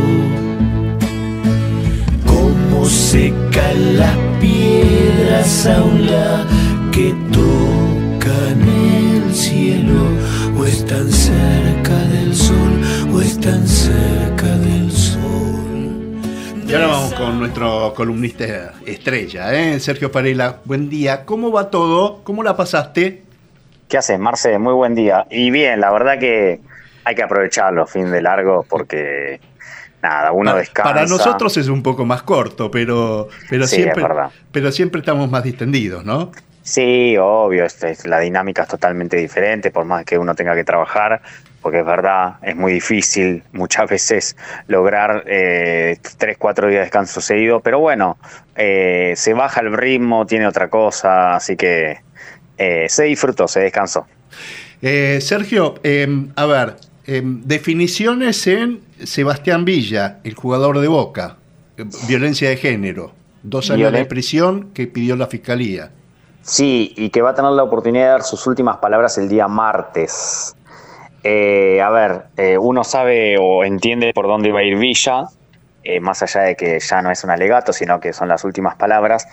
Como 2.26 2.86
secan 2.86 3.98
las 3.98 4.16
piedras 4.40 5.66
a 5.66 5.82
un 5.82 6.08
que 6.92 7.14
tocan 7.32 8.60
el 8.62 9.34
cielo 9.34 10.02
o 10.58 10.64
están 10.64 11.10
cerca 11.10 11.96
del 12.12 12.34
sol, 12.34 12.80
o 13.12 13.20
están 13.20 13.66
cerca 13.66 14.56
del 14.58 14.90
sol. 14.90 16.18
Y 16.66 16.74
ahora 16.74 16.86
vamos 16.88 17.14
con 17.14 17.38
nuestro 17.38 17.94
columnista 17.94 18.74
estrella, 18.84 19.54
¿eh? 19.54 19.80
Sergio 19.80 20.10
Parela. 20.10 20.60
Buen 20.64 20.88
día, 20.88 21.24
¿cómo 21.24 21.50
va 21.50 21.70
todo? 21.70 22.20
¿Cómo 22.24 22.42
la 22.42 22.56
pasaste? 22.56 23.27
¿Qué 23.88 23.96
haces, 23.96 24.18
Marce? 24.18 24.58
Muy 24.58 24.74
buen 24.74 24.94
día. 24.94 25.26
Y 25.30 25.50
bien, 25.50 25.80
la 25.80 25.90
verdad 25.90 26.18
que 26.18 26.60
hay 27.04 27.14
que 27.14 27.22
aprovecharlo, 27.22 27.86
fin 27.86 28.10
de 28.10 28.20
largo, 28.20 28.66
porque 28.68 29.40
nada, 30.02 30.32
uno 30.32 30.54
descansa. 30.54 30.92
Para 30.92 31.06
nosotros 31.06 31.56
es 31.56 31.68
un 31.68 31.82
poco 31.82 32.04
más 32.04 32.22
corto, 32.22 32.70
pero, 32.70 33.28
pero, 33.48 33.66
siempre, 33.66 34.04
pero 34.52 34.72
siempre 34.72 35.00
estamos 35.00 35.30
más 35.30 35.42
distendidos, 35.42 36.04
¿no? 36.04 36.32
Sí, 36.62 37.16
obvio, 37.16 37.66
la 38.04 38.20
dinámica 38.20 38.62
es 38.62 38.68
totalmente 38.68 39.16
diferente, 39.16 39.70
por 39.70 39.86
más 39.86 40.04
que 40.04 40.18
uno 40.18 40.34
tenga 40.34 40.54
que 40.54 40.64
trabajar, 40.64 41.22
porque 41.62 41.80
es 41.80 41.86
verdad, 41.86 42.34
es 42.42 42.54
muy 42.56 42.74
difícil 42.74 43.42
muchas 43.52 43.88
veces 43.90 44.36
lograr 44.66 45.24
eh, 45.26 45.96
tres, 46.18 46.36
cuatro 46.36 46.68
días 46.68 46.80
de 46.80 46.84
descanso 46.84 47.22
seguido, 47.22 47.60
pero 47.60 47.80
bueno, 47.80 48.18
eh, 48.54 49.14
se 49.16 49.32
baja 49.32 49.62
el 49.62 49.72
ritmo, 49.72 50.26
tiene 50.26 50.46
otra 50.46 50.68
cosa, 50.68 51.36
así 51.36 51.56
que 51.56 52.00
eh, 52.58 52.86
se 52.88 53.04
disfrutó, 53.04 53.48
se 53.48 53.60
descansó. 53.60 54.06
Sergio, 54.80 55.74
em, 55.82 56.30
a 56.36 56.46
ver, 56.46 56.76
em, 57.06 57.42
definiciones 57.44 58.46
en 58.46 58.80
Sebastián 59.02 59.64
Villa, 59.64 60.20
el 60.24 60.34
jugador 60.34 60.78
de 60.80 60.88
Boca, 60.88 61.36
violencia 62.06 62.48
de 62.48 62.56
género, 62.56 63.12
dos 63.42 63.70
años 63.70 63.92
de 63.92 64.04
prisión 64.04 64.70
que 64.74 64.86
pidió 64.86 65.16
la 65.16 65.26
fiscalía. 65.26 65.90
Sí, 66.42 66.94
y 66.96 67.10
que 67.10 67.20
va 67.20 67.30
a 67.30 67.34
tener 67.34 67.50
la 67.52 67.62
oportunidad 67.62 68.04
de 68.04 68.10
dar 68.10 68.22
sus 68.22 68.46
últimas 68.46 68.78
palabras 68.78 69.18
el 69.18 69.28
día 69.28 69.48
martes. 69.48 70.56
Eh, 71.22 71.80
a 71.82 71.90
ver, 71.90 72.22
eh, 72.36 72.56
uno 72.56 72.84
sabe 72.84 73.36
o 73.38 73.64
entiende 73.64 74.12
por 74.14 74.26
dónde 74.26 74.52
va 74.52 74.60
a 74.60 74.62
ir 74.62 74.78
Villa, 74.78 75.24
eh, 75.84 76.00
más 76.00 76.22
allá 76.22 76.42
de 76.42 76.56
que 76.56 76.80
ya 76.80 77.02
no 77.02 77.10
es 77.10 77.22
un 77.24 77.30
alegato, 77.30 77.72
sino 77.72 78.00
que 78.00 78.12
son 78.12 78.28
las 78.28 78.44
últimas 78.44 78.76
palabras, 78.76 79.26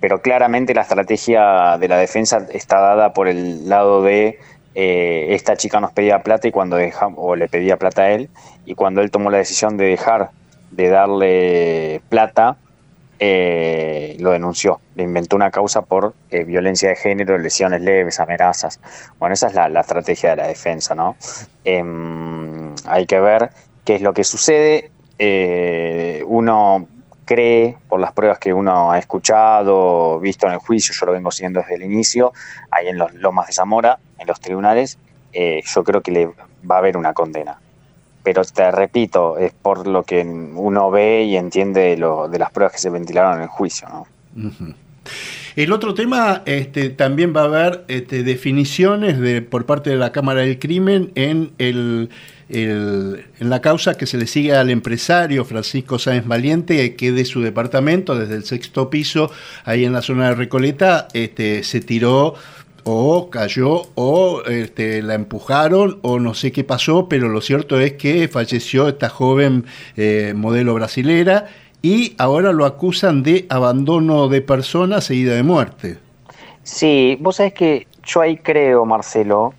pero 0.00 0.20
claramente 0.20 0.74
la 0.74 0.82
estrategia 0.82 1.76
de 1.78 1.88
la 1.88 1.98
defensa 1.98 2.46
está 2.52 2.80
dada 2.80 3.12
por 3.12 3.28
el 3.28 3.68
lado 3.68 4.02
de 4.02 4.38
esta 4.80 5.56
chica 5.56 5.80
nos 5.80 5.90
pedía 5.90 6.22
plata 6.22 6.46
y 6.46 6.52
cuando 6.52 6.76
deja, 6.76 7.08
o 7.16 7.34
le 7.34 7.48
pedía 7.48 7.78
plata 7.78 8.02
a 8.02 8.10
él, 8.10 8.28
y 8.64 8.76
cuando 8.76 9.00
él 9.00 9.10
tomó 9.10 9.28
la 9.28 9.38
decisión 9.38 9.76
de 9.76 9.86
dejar 9.86 10.30
de 10.70 10.88
darle 10.88 12.00
plata, 12.08 12.56
eh, 13.20 14.16
lo 14.20 14.30
denunció, 14.30 14.80
le 14.94 15.02
inventó 15.02 15.34
una 15.34 15.50
causa 15.50 15.82
por 15.82 16.14
eh, 16.30 16.44
violencia 16.44 16.90
de 16.90 16.96
género, 16.96 17.36
lesiones 17.36 17.80
leves, 17.80 18.20
amenazas. 18.20 18.80
Bueno, 19.18 19.34
esa 19.34 19.48
es 19.48 19.54
la, 19.54 19.80
estrategia 19.80 20.30
de 20.30 20.36
la 20.36 20.46
defensa, 20.46 20.94
¿no? 20.94 21.16
Em, 21.64 22.74
hay 22.86 23.06
que 23.06 23.18
ver 23.18 23.50
qué 23.84 23.96
es 23.96 24.02
lo 24.02 24.12
que 24.12 24.22
sucede. 24.22 24.90
Eh, 25.18 26.22
uno 26.26 26.86
cree, 27.28 27.76
por 27.88 28.00
las 28.00 28.12
pruebas 28.12 28.38
que 28.38 28.54
uno 28.54 28.90
ha 28.90 28.98
escuchado, 28.98 30.18
visto 30.18 30.46
en 30.46 30.54
el 30.54 30.58
juicio, 30.58 30.94
yo 30.98 31.06
lo 31.06 31.12
vengo 31.12 31.30
siguiendo 31.30 31.60
desde 31.60 31.74
el 31.74 31.82
inicio, 31.82 32.32
ahí 32.70 32.88
en 32.88 32.96
los 32.96 33.12
Lomas 33.12 33.48
de 33.48 33.52
Zamora, 33.52 33.98
en 34.18 34.26
los 34.26 34.40
tribunales, 34.40 34.98
yo 35.32 35.84
creo 35.84 36.00
que 36.00 36.10
le 36.10 36.26
va 36.68 36.76
a 36.76 36.78
haber 36.78 36.96
una 36.96 37.12
condena 37.12 37.58
pero 38.28 38.44
te 38.44 38.70
repito, 38.70 39.38
es 39.38 39.52
por 39.54 39.86
lo 39.86 40.02
que 40.02 40.20
uno 40.20 40.90
ve 40.90 41.24
y 41.24 41.36
entiende 41.36 41.96
lo, 41.96 42.28
de 42.28 42.38
las 42.38 42.50
pruebas 42.50 42.74
que 42.74 42.78
se 42.78 42.90
ventilaron 42.90 43.36
en 43.36 43.42
el 43.44 43.48
juicio. 43.48 43.88
¿no? 43.88 44.06
El 45.56 45.72
otro 45.72 45.94
tema, 45.94 46.42
este, 46.44 46.90
también 46.90 47.34
va 47.34 47.40
a 47.40 47.44
haber 47.44 47.84
este, 47.88 48.24
definiciones 48.24 49.18
de, 49.18 49.40
por 49.40 49.64
parte 49.64 49.88
de 49.88 49.96
la 49.96 50.12
Cámara 50.12 50.42
del 50.42 50.58
Crimen 50.58 51.10
en, 51.14 51.52
el, 51.56 52.10
en 52.48 53.24
la 53.40 53.60
causa 53.60 53.94
que 53.94 54.06
se 54.06 54.16
le 54.16 54.26
sigue 54.26 54.54
al 54.54 54.70
empresario 54.70 55.44
Francisco 55.44 55.98
Sáenz 55.98 56.26
Valiente, 56.26 56.94
que 56.96 57.12
de 57.12 57.24
su 57.24 57.42
departamento, 57.42 58.14
desde 58.14 58.36
el 58.36 58.44
sexto 58.44 58.90
piso, 58.90 59.30
ahí 59.64 59.84
en 59.84 59.92
la 59.92 60.02
zona 60.02 60.28
de 60.28 60.34
Recoleta, 60.34 61.08
este, 61.12 61.62
se 61.62 61.80
tiró 61.80 62.34
o 62.84 63.28
cayó 63.28 63.82
o 63.96 64.42
este, 64.46 65.02
la 65.02 65.14
empujaron 65.14 65.98
o 66.02 66.18
no 66.18 66.32
sé 66.32 66.52
qué 66.52 66.64
pasó, 66.64 67.08
pero 67.08 67.28
lo 67.28 67.42
cierto 67.42 67.78
es 67.78 67.94
que 67.94 68.28
falleció 68.28 68.88
esta 68.88 69.10
joven 69.10 69.66
eh, 69.96 70.32
modelo 70.34 70.72
brasilera 70.72 71.48
y 71.82 72.14
ahora 72.18 72.52
lo 72.52 72.64
acusan 72.64 73.22
de 73.22 73.46
abandono 73.50 74.28
de 74.28 74.40
persona 74.40 75.02
seguida 75.02 75.34
de 75.34 75.42
muerte. 75.42 75.98
Sí, 76.62 77.16
vos 77.20 77.36
sabés 77.36 77.52
que 77.52 77.86
yo 78.04 78.22
ahí 78.22 78.36
creo, 78.38 78.84
Marcelo, 78.84 79.54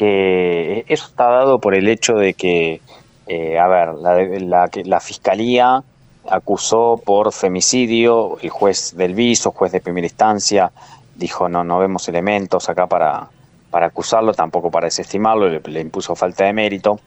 que 0.00 0.86
eso 0.88 1.08
está 1.08 1.26
dado 1.26 1.58
por 1.58 1.74
el 1.74 1.86
hecho 1.86 2.14
de 2.14 2.32
que, 2.32 2.80
eh, 3.26 3.58
a 3.58 3.68
ver, 3.68 3.92
la, 3.96 4.70
la 4.84 5.00
fiscalía 5.00 5.82
acusó 6.26 6.98
por 7.04 7.34
femicidio, 7.34 8.38
el 8.40 8.48
juez 8.48 8.96
del 8.96 9.12
viso, 9.12 9.50
juez 9.50 9.72
de 9.72 9.82
primera 9.82 10.06
instancia, 10.06 10.72
dijo 11.16 11.50
no, 11.50 11.64
no 11.64 11.78
vemos 11.78 12.08
elementos 12.08 12.70
acá 12.70 12.86
para, 12.86 13.28
para 13.70 13.88
acusarlo, 13.88 14.32
tampoco 14.32 14.70
para 14.70 14.86
desestimarlo, 14.86 15.50
le, 15.50 15.80
impuso 15.82 16.16
falta 16.16 16.44
de 16.44 16.54
mérito. 16.54 16.98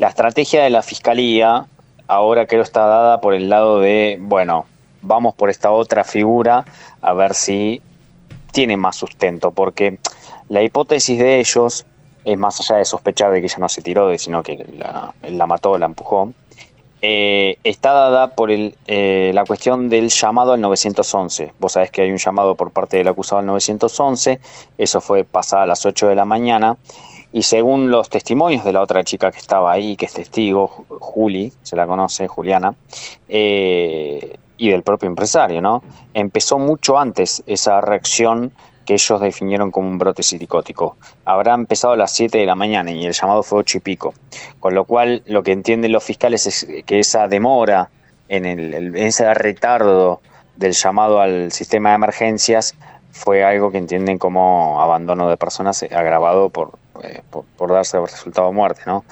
La 0.00 0.08
estrategia 0.08 0.64
de 0.64 0.70
la 0.70 0.82
fiscalía 0.82 1.66
ahora 2.08 2.46
creo 2.46 2.62
está 2.62 2.84
dada 2.84 3.20
por 3.20 3.34
el 3.34 3.48
lado 3.48 3.78
de, 3.78 4.18
bueno, 4.20 4.66
vamos 5.02 5.36
por 5.36 5.50
esta 5.50 5.70
otra 5.70 6.02
figura 6.02 6.64
a 7.00 7.12
ver 7.12 7.32
si 7.34 7.80
tiene 8.50 8.76
más 8.76 8.96
sustento, 8.96 9.52
porque 9.52 10.00
la 10.48 10.64
hipótesis 10.64 11.16
de 11.16 11.38
ellos 11.38 11.86
es 12.24 12.38
más 12.38 12.58
allá 12.60 12.78
de 12.78 12.84
sospechar 12.84 13.30
de 13.32 13.40
que 13.40 13.46
ella 13.46 13.58
no 13.58 13.68
se 13.68 13.82
tiró, 13.82 14.16
sino 14.18 14.42
que 14.42 14.64
la, 14.78 15.14
la 15.22 15.46
mató, 15.46 15.78
la 15.78 15.86
empujó, 15.86 16.32
eh, 17.06 17.58
está 17.64 17.92
dada 17.92 18.28
por 18.28 18.50
el, 18.50 18.76
eh, 18.86 19.30
la 19.34 19.44
cuestión 19.44 19.90
del 19.90 20.08
llamado 20.08 20.54
al 20.54 20.60
911. 20.62 21.52
Vos 21.58 21.72
sabés 21.72 21.90
que 21.90 22.00
hay 22.00 22.10
un 22.10 22.16
llamado 22.16 22.54
por 22.54 22.70
parte 22.70 22.96
del 22.96 23.08
acusado 23.08 23.40
al 23.40 23.46
911, 23.46 24.40
eso 24.78 25.02
fue 25.02 25.24
pasada 25.24 25.64
a 25.64 25.66
las 25.66 25.84
8 25.84 26.08
de 26.08 26.14
la 26.14 26.24
mañana, 26.24 26.78
y 27.30 27.42
según 27.42 27.90
los 27.90 28.08
testimonios 28.08 28.64
de 28.64 28.72
la 28.72 28.80
otra 28.80 29.04
chica 29.04 29.30
que 29.30 29.36
estaba 29.36 29.70
ahí, 29.70 29.96
que 29.96 30.06
es 30.06 30.14
testigo, 30.14 30.86
Juli, 30.88 31.52
se 31.62 31.76
la 31.76 31.86
conoce, 31.86 32.26
Juliana, 32.26 32.74
eh, 33.28 34.38
y 34.56 34.70
del 34.70 34.82
propio 34.82 35.06
empresario, 35.06 35.60
¿no? 35.60 35.82
Empezó 36.14 36.58
mucho 36.58 36.98
antes 36.98 37.42
esa 37.46 37.82
reacción 37.82 38.50
que 38.84 38.94
ellos 38.94 39.20
definieron 39.20 39.70
como 39.70 39.88
un 39.88 39.98
brote 39.98 40.22
psicótico. 40.22 40.96
Habrá 41.24 41.54
empezado 41.54 41.94
a 41.94 41.96
las 41.96 42.12
7 42.12 42.38
de 42.38 42.46
la 42.46 42.54
mañana 42.54 42.90
y 42.90 43.04
el 43.06 43.12
llamado 43.12 43.42
fue 43.42 43.60
8 43.60 43.78
y 43.78 43.80
pico. 43.80 44.14
Con 44.60 44.74
lo 44.74 44.84
cual, 44.84 45.22
lo 45.26 45.42
que 45.42 45.52
entienden 45.52 45.92
los 45.92 46.04
fiscales 46.04 46.46
es 46.46 46.66
que 46.86 46.98
esa 46.98 47.28
demora, 47.28 47.90
en, 48.28 48.46
el, 48.46 48.96
ese 48.96 49.32
retardo 49.34 50.20
del 50.56 50.72
llamado 50.72 51.20
al 51.20 51.52
sistema 51.52 51.90
de 51.90 51.94
emergencias, 51.96 52.74
fue 53.10 53.44
algo 53.44 53.70
que 53.70 53.78
entienden 53.78 54.18
como 54.18 54.80
abandono 54.80 55.28
de 55.28 55.36
personas 55.36 55.82
agravado 55.84 56.50
por, 56.50 56.72
eh, 57.02 57.22
por, 57.30 57.72
darse 57.72 57.96
el 57.96 58.06
resultado 58.08 58.48
de 58.48 58.54
muerte. 58.54 58.82
¿no? 58.86 59.04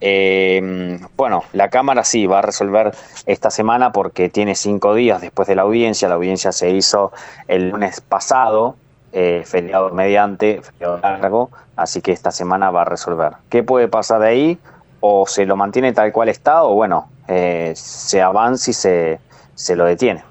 Eh, 0.00 0.98
bueno, 1.16 1.42
la 1.52 1.68
Cámara 1.68 2.04
sí 2.04 2.26
va 2.26 2.38
a 2.38 2.42
resolver 2.42 2.92
esta 3.26 3.50
semana 3.50 3.90
porque 3.92 4.28
tiene 4.28 4.54
cinco 4.54 4.94
días 4.94 5.20
después 5.20 5.48
de 5.48 5.56
la 5.56 5.62
audiencia. 5.62 6.08
La 6.08 6.14
audiencia 6.14 6.52
se 6.52 6.70
hizo 6.70 7.12
el 7.48 7.70
lunes 7.70 8.00
pasado, 8.00 8.76
eh, 9.12 9.42
feriado 9.46 9.90
mediante, 9.90 10.60
feriado 10.62 10.98
largo, 10.98 11.50
así 11.76 12.00
que 12.00 12.12
esta 12.12 12.30
semana 12.30 12.70
va 12.70 12.82
a 12.82 12.84
resolver. 12.84 13.32
¿Qué 13.48 13.62
puede 13.62 13.88
pasar 13.88 14.20
de 14.20 14.28
ahí? 14.28 14.58
O 15.00 15.26
se 15.26 15.46
lo 15.46 15.56
mantiene 15.56 15.92
tal 15.92 16.12
cual 16.12 16.28
está, 16.28 16.64
o 16.64 16.74
bueno, 16.74 17.08
eh, 17.26 17.72
se 17.76 18.20
avanza 18.20 18.70
y 18.70 18.74
se, 18.74 19.20
se 19.54 19.76
lo 19.76 19.84
detiene. 19.84 20.24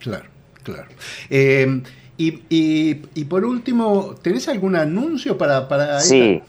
Claro, 0.00 0.24
claro. 0.62 0.88
Eh, 1.30 1.82
y, 2.18 2.42
y, 2.48 3.24
por 3.24 3.44
último, 3.44 4.14
¿tenés 4.22 4.48
algún 4.48 4.74
anuncio 4.74 5.36
para... 5.36 5.68
para 5.68 6.00
sí. 6.00 6.42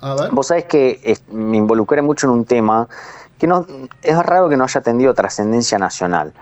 A 0.00 0.14
ver. 0.14 0.30
Vos 0.30 0.48
sabés 0.48 0.64
que 0.64 1.18
me 1.30 1.56
involucré 1.56 2.02
mucho 2.02 2.26
en 2.26 2.32
un 2.32 2.44
tema 2.44 2.88
que 3.38 3.46
no 3.46 3.66
es 4.02 4.18
raro 4.18 4.48
que 4.48 4.56
no 4.56 4.64
haya 4.64 4.80
atendido 4.80 5.14
trascendencia 5.14 5.78
nacional 5.78 6.32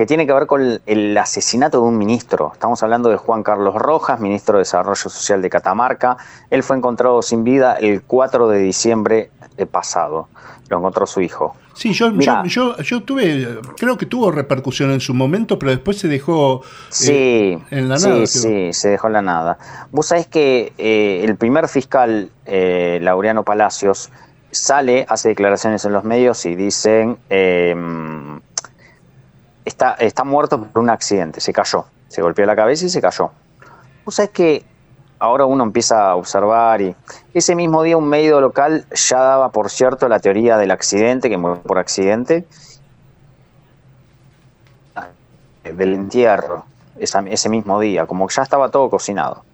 que 0.00 0.06
tiene 0.06 0.26
que 0.26 0.32
ver 0.32 0.46
con 0.46 0.80
el 0.86 1.18
asesinato 1.18 1.82
de 1.82 1.86
un 1.86 1.98
ministro. 1.98 2.52
Estamos 2.54 2.82
hablando 2.82 3.10
de 3.10 3.18
Juan 3.18 3.42
Carlos 3.42 3.74
Rojas, 3.74 4.18
ministro 4.18 4.56
de 4.56 4.60
Desarrollo 4.60 4.94
Social 4.94 5.42
de 5.42 5.50
Catamarca. 5.50 6.16
Él 6.48 6.62
fue 6.62 6.78
encontrado 6.78 7.20
sin 7.20 7.44
vida 7.44 7.74
el 7.74 8.00
4 8.00 8.48
de 8.48 8.60
diciembre 8.60 9.30
pasado. 9.70 10.30
Lo 10.70 10.78
encontró 10.78 11.06
su 11.06 11.20
hijo. 11.20 11.54
Sí, 11.74 11.92
yo, 11.92 12.12
yo, 12.16 13.02
tuve, 13.02 13.60
creo 13.76 13.98
que 13.98 14.06
tuvo 14.06 14.30
repercusión 14.30 14.90
en 14.90 15.00
su 15.00 15.12
momento, 15.12 15.58
pero 15.58 15.70
después 15.70 15.98
se 15.98 16.08
dejó 16.08 16.62
eh, 17.06 17.58
en 17.70 17.90
la 17.90 17.98
nada. 17.98 18.26
Sí, 18.26 18.38
sí, 18.40 18.72
se 18.72 18.88
dejó 18.88 19.08
en 19.08 19.12
la 19.12 19.22
nada. 19.22 19.58
Vos 19.90 20.06
sabés 20.06 20.26
que 20.26 20.72
eh, 20.78 21.20
el 21.24 21.36
primer 21.36 21.68
fiscal, 21.68 22.30
eh, 22.46 23.00
Laureano 23.02 23.44
Palacios, 23.44 24.10
sale, 24.50 25.04
hace 25.10 25.28
declaraciones 25.28 25.84
en 25.84 25.92
los 25.92 26.04
medios 26.04 26.46
y 26.46 26.54
dicen 26.54 27.18
está, 29.64 29.92
está 29.94 30.24
muerto 30.24 30.62
por 30.62 30.82
un 30.82 30.90
accidente, 30.90 31.40
se 31.40 31.52
cayó, 31.52 31.86
se 32.08 32.22
golpeó 32.22 32.46
la 32.46 32.56
cabeza 32.56 32.86
y 32.86 32.88
se 32.88 33.00
cayó. 33.00 33.30
O 34.04 34.10
sea, 34.10 34.26
es 34.26 34.30
que 34.30 34.64
ahora 35.18 35.44
uno 35.44 35.62
empieza 35.62 36.10
a 36.10 36.16
observar 36.16 36.80
y 36.80 36.96
ese 37.34 37.54
mismo 37.54 37.82
día 37.82 37.96
un 37.96 38.08
medio 38.08 38.40
local 38.40 38.86
ya 38.90 39.18
daba, 39.18 39.50
por 39.50 39.70
cierto, 39.70 40.08
la 40.08 40.18
teoría 40.18 40.56
del 40.56 40.70
accidente, 40.70 41.28
que 41.28 41.36
murió 41.36 41.62
por 41.62 41.78
accidente, 41.78 42.46
del 45.62 45.94
entierro, 45.94 46.64
ese 46.98 47.48
mismo 47.48 47.80
día, 47.80 48.06
como 48.06 48.26
que 48.26 48.34
ya 48.34 48.42
estaba 48.42 48.70
todo 48.70 48.90
cocinado. 48.90 49.44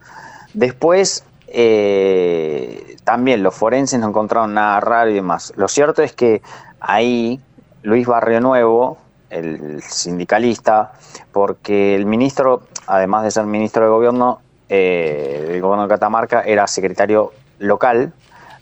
Después, 0.54 1.24
eh, 1.48 2.96
también 3.04 3.42
los 3.42 3.54
forenses 3.54 4.00
no 4.00 4.08
encontraron 4.08 4.54
nada 4.54 4.80
raro 4.80 5.10
y 5.10 5.14
demás. 5.14 5.52
Lo 5.56 5.68
cierto 5.68 6.02
es 6.02 6.12
que 6.12 6.42
ahí 6.80 7.40
Luis 7.82 8.06
Barrio 8.06 8.40
Nuevo, 8.40 8.98
el 9.30 9.82
sindicalista, 9.82 10.92
porque 11.32 11.94
el 11.94 12.06
ministro, 12.06 12.62
además 12.86 13.24
de 13.24 13.30
ser 13.30 13.44
ministro 13.46 13.84
de 13.84 13.90
gobierno, 13.90 14.40
eh, 14.68 15.44
del 15.48 15.60
gobierno 15.60 15.84
de 15.84 15.88
Catamarca, 15.88 16.42
era 16.42 16.66
secretario 16.66 17.32
local 17.58 18.12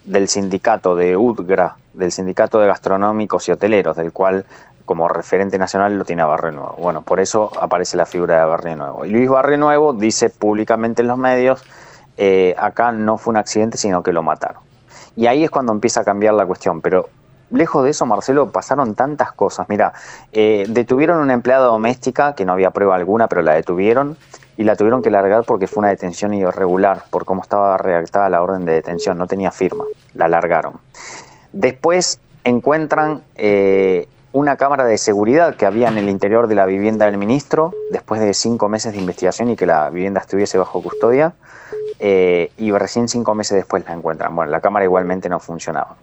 del 0.05 0.29
sindicato 0.29 0.95
de 0.97 1.17
UDGRA, 1.17 1.77
del 1.93 2.13
sindicato 2.13 2.61
de 2.61 2.67
gastronómicos 2.67 3.49
y 3.49 3.53
hoteleros, 3.53 3.97
del 3.97 4.13
cual 4.13 4.45
como 4.85 5.09
referente 5.09 5.59
nacional 5.59 5.97
lo 5.97 6.05
tiene 6.05 6.25
Barrio 6.25 6.53
Nuevo. 6.53 6.77
Bueno, 6.79 7.03
por 7.03 7.21
eso 7.21 7.51
aparece 7.61 7.97
la 7.97 8.07
figura 8.07 8.39
de 8.41 8.45
Barrio 8.45 8.77
Nuevo. 8.77 9.05
Y 9.05 9.11
Luis 9.11 9.29
Barrio 9.29 9.57
Nuevo 9.57 9.95
dice 9.95 10.29
públicamente 10.29 11.03
en 11.03 11.09
los 11.09 11.19
medios, 11.19 11.63
eh, 12.17 12.55
acá 12.59 12.93
no 12.93 13.17
fue 13.17 13.33
un 13.33 13.39
accidente, 13.39 13.79
sino 13.79 14.03
que 14.03 14.13
lo 14.13 14.23
mataron. 14.23 14.63
Y 15.17 15.27
ahí 15.27 15.45
es 15.45 15.51
cuando 15.51 15.73
empieza 15.73 16.01
a 16.01 16.05
cambiar 16.05 16.35
la 16.35 16.45
cuestión, 16.45 16.81
pero 16.81 17.09
lejos 17.55 17.85
de 17.85 17.91
eso, 17.91 18.05
Marcelo, 18.07 18.51
pasaron 18.51 18.95
tantas 18.95 19.33
cosas. 19.33 19.69
Mira, 19.69 19.93
eh, 20.33 20.65
detuvieron 20.69 21.19
una 21.21 21.33
empleada 21.33 21.67
doméstica 21.67 22.35
que 22.35 22.45
no 22.45 22.53
había 22.53 22.71
prueba 22.71 22.97
alguna, 22.97 23.29
pero 23.29 23.43
la 23.43 23.55
detuvieron 23.55 24.17
y 24.57 24.65
la 24.65 24.77
tuvieron 24.77 25.03
que 25.03 25.11
largar 25.11 25.45
porque 25.45 25.67
fue 25.67 25.81
una 25.81 25.89
detención 25.89 26.35
irregular, 26.35 27.05
por 27.11 27.25
cómo 27.25 27.43
estaba 27.43 27.77
redactada 27.77 28.29
la 28.29 28.43
orden 28.43 28.65
de 28.65 28.73
detención, 28.73 29.19
no 29.19 29.27
tenía 29.27 29.51
firma, 29.51 29.85
la 30.15 30.29
largaron. 30.29 30.75
Después 31.53 32.21
encuentran 32.45 33.23
eh, 33.37 34.09
una 34.33 34.57
cámara 34.57 34.85
de 34.85 34.99
seguridad 34.99 35.55
que 35.55 35.67
había 35.67 35.89
en 35.89 35.99
el 35.99 36.09
interior 36.09 36.49
de 36.49 36.57
la 36.57 36.67
vivienda 36.67 37.07
del 37.07 37.19
ministro, 37.19 37.73
después 37.91 38.21
de 38.21 38.35
cinco 38.35 38.69
meses 38.69 38.93
de 38.93 38.99
investigación 38.99 39.51
y 39.51 39.57
que 39.57 39.67
la 39.67 39.89
vivienda 39.91 40.21
estuviese 40.21 40.59
bajo 40.59 40.83
custodia, 40.83 41.35
eh, 42.01 42.51
y 42.59 42.73
recién 42.73 43.09
cinco 43.09 43.35
meses 43.35 43.57
después 43.57 43.85
la 43.87 43.95
encuentran. 43.95 44.35
Bueno, 44.35 44.51
la 44.51 44.61
cámara 44.61 44.85
igualmente 44.85 45.29
no 45.29 45.39
funcionaba. 45.39 45.97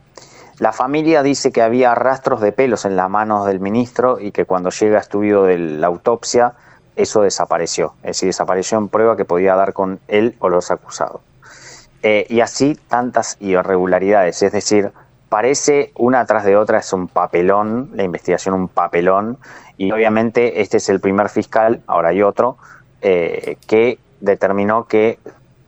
La 0.61 0.73
familia 0.73 1.23
dice 1.23 1.51
que 1.51 1.63
había 1.63 1.95
rastros 1.95 2.39
de 2.39 2.51
pelos 2.51 2.85
en 2.85 2.95
las 2.95 3.09
manos 3.09 3.47
del 3.47 3.59
ministro 3.59 4.19
y 4.19 4.31
que 4.31 4.45
cuando 4.45 4.69
llega 4.69 4.99
a 4.99 5.01
estudio 5.01 5.41
de 5.41 5.57
la 5.57 5.87
autopsia 5.87 6.53
eso 6.95 7.23
desapareció. 7.23 7.95
Es 8.03 8.09
decir, 8.09 8.27
desapareció 8.27 8.77
en 8.77 8.87
prueba 8.87 9.17
que 9.17 9.25
podía 9.25 9.55
dar 9.55 9.73
con 9.73 9.99
él 10.07 10.35
o 10.37 10.49
los 10.49 10.69
acusados. 10.69 11.21
Eh, 12.03 12.27
y 12.29 12.41
así 12.41 12.77
tantas 12.87 13.37
irregularidades, 13.39 14.43
es 14.43 14.51
decir, 14.51 14.91
parece 15.29 15.93
una 15.95 16.23
tras 16.27 16.45
de 16.45 16.55
otra, 16.55 16.77
es 16.77 16.93
un 16.93 17.07
papelón, 17.07 17.89
la 17.95 18.03
investigación 18.03 18.53
un 18.53 18.67
papelón, 18.67 19.39
y 19.77 19.91
obviamente 19.91 20.61
este 20.61 20.77
es 20.77 20.89
el 20.89 20.99
primer 20.99 21.29
fiscal, 21.29 21.81
ahora 21.87 22.09
hay 22.09 22.21
otro, 22.21 22.57
eh, 23.01 23.57
que 23.65 23.97
determinó 24.19 24.85
que 24.85 25.17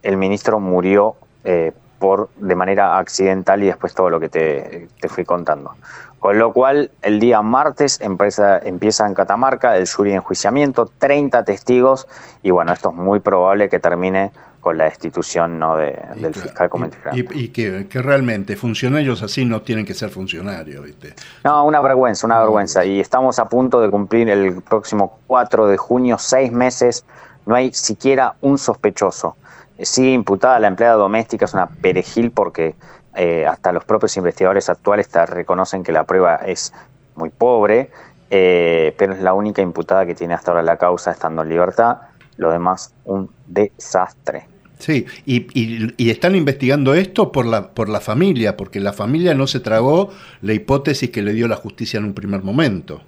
el 0.03 0.17
ministro 0.17 0.59
murió 0.59 1.15
eh, 1.45 1.71
por, 2.03 2.27
de 2.35 2.53
manera 2.53 2.97
accidental 2.97 3.63
y 3.63 3.67
después 3.67 3.93
todo 3.93 4.09
lo 4.09 4.19
que 4.19 4.27
te, 4.27 4.89
fui 5.07 5.23
contando. 5.23 5.71
Con 6.19 6.37
lo 6.37 6.51
cual, 6.51 6.91
el 7.01 7.21
día 7.21 7.41
martes 7.41 8.01
empieza, 8.01 8.59
empieza 8.59 9.07
en 9.07 9.13
Catamarca 9.13 9.77
el 9.77 9.87
jury 9.87 10.09
de 10.09 10.17
enjuiciamiento, 10.17 10.91
30 10.97 11.45
testigos, 11.45 12.05
y 12.41 12.51
bueno, 12.51 12.73
esto 12.73 12.89
es 12.89 12.95
muy 12.95 13.21
probable 13.21 13.69
que 13.69 13.79
termine 13.79 14.33
con 14.59 14.77
la 14.77 14.83
destitución 14.83 15.57
¿no? 15.59 15.77
de, 15.77 15.97
del 16.17 16.33
fiscal 16.33 16.69
Y, 17.13 17.43
y, 17.43 17.47
que, 17.49 17.87
que, 17.87 18.01
realmente 18.01 18.57
funcionarios 18.57 19.23
así 19.23 19.45
no 19.45 19.61
tienen 19.61 19.85
que 19.85 19.93
ser 19.93 20.09
funcionarios. 20.09 20.83
¿viste? 20.83 21.13
No, 21.45 21.63
una 21.63 21.79
vergüenza, 21.79 22.27
una 22.27 22.39
vergüenza. 22.39 22.83
Y 22.83 22.99
estamos 22.99 23.39
a 23.39 23.47
punto 23.47 23.79
de 23.79 23.89
cumplir 23.89 24.29
el 24.29 24.61
próximo 24.61 25.19
4 25.27 25.67
de 25.67 25.77
junio, 25.77 26.17
seis 26.17 26.51
meses, 26.51 27.05
no 27.45 27.55
hay 27.55 27.71
siquiera 27.71 28.35
un 28.41 28.57
sospechoso. 28.57 29.37
Sigue 29.79 30.11
imputada 30.11 30.59
la 30.59 30.67
empleada 30.67 30.95
doméstica, 30.95 31.45
es 31.45 31.53
una 31.53 31.67
perejil 31.67 32.31
porque 32.31 32.75
eh, 33.15 33.45
hasta 33.45 33.71
los 33.71 33.85
propios 33.85 34.15
investigadores 34.17 34.69
actuales 34.69 35.09
reconocen 35.27 35.83
que 35.83 35.91
la 35.91 36.03
prueba 36.03 36.35
es 36.35 36.73
muy 37.15 37.29
pobre, 37.29 37.89
eh, 38.29 38.95
pero 38.97 39.13
es 39.13 39.21
la 39.21 39.33
única 39.33 39.61
imputada 39.61 40.05
que 40.05 40.15
tiene 40.15 40.33
hasta 40.33 40.51
ahora 40.51 40.63
la 40.63 40.77
causa 40.77 41.11
estando 41.11 41.43
en 41.43 41.49
libertad. 41.49 41.97
Lo 42.37 42.51
demás, 42.51 42.93
un 43.05 43.29
desastre. 43.45 44.47
Sí, 44.79 45.05
y, 45.25 46.09
están 46.09 46.35
investigando 46.35 46.93
esto 46.93 47.31
por 47.31 47.45
la, 47.45 47.69
por 47.69 47.87
la 47.87 48.01
familia, 48.01 48.57
porque 48.57 48.79
la 48.79 48.91
familia 48.91 49.33
no 49.33 49.47
se 49.47 49.59
tragó 49.59 50.09
la 50.41 50.53
hipótesis 50.53 51.09
que 51.09 51.21
le 51.21 51.31
dio 51.31 51.47
la 51.47 51.55
justicia 51.55 51.99
en 51.99 52.05
un 52.05 52.13
primer 52.13 52.43
momento. 52.43 53.01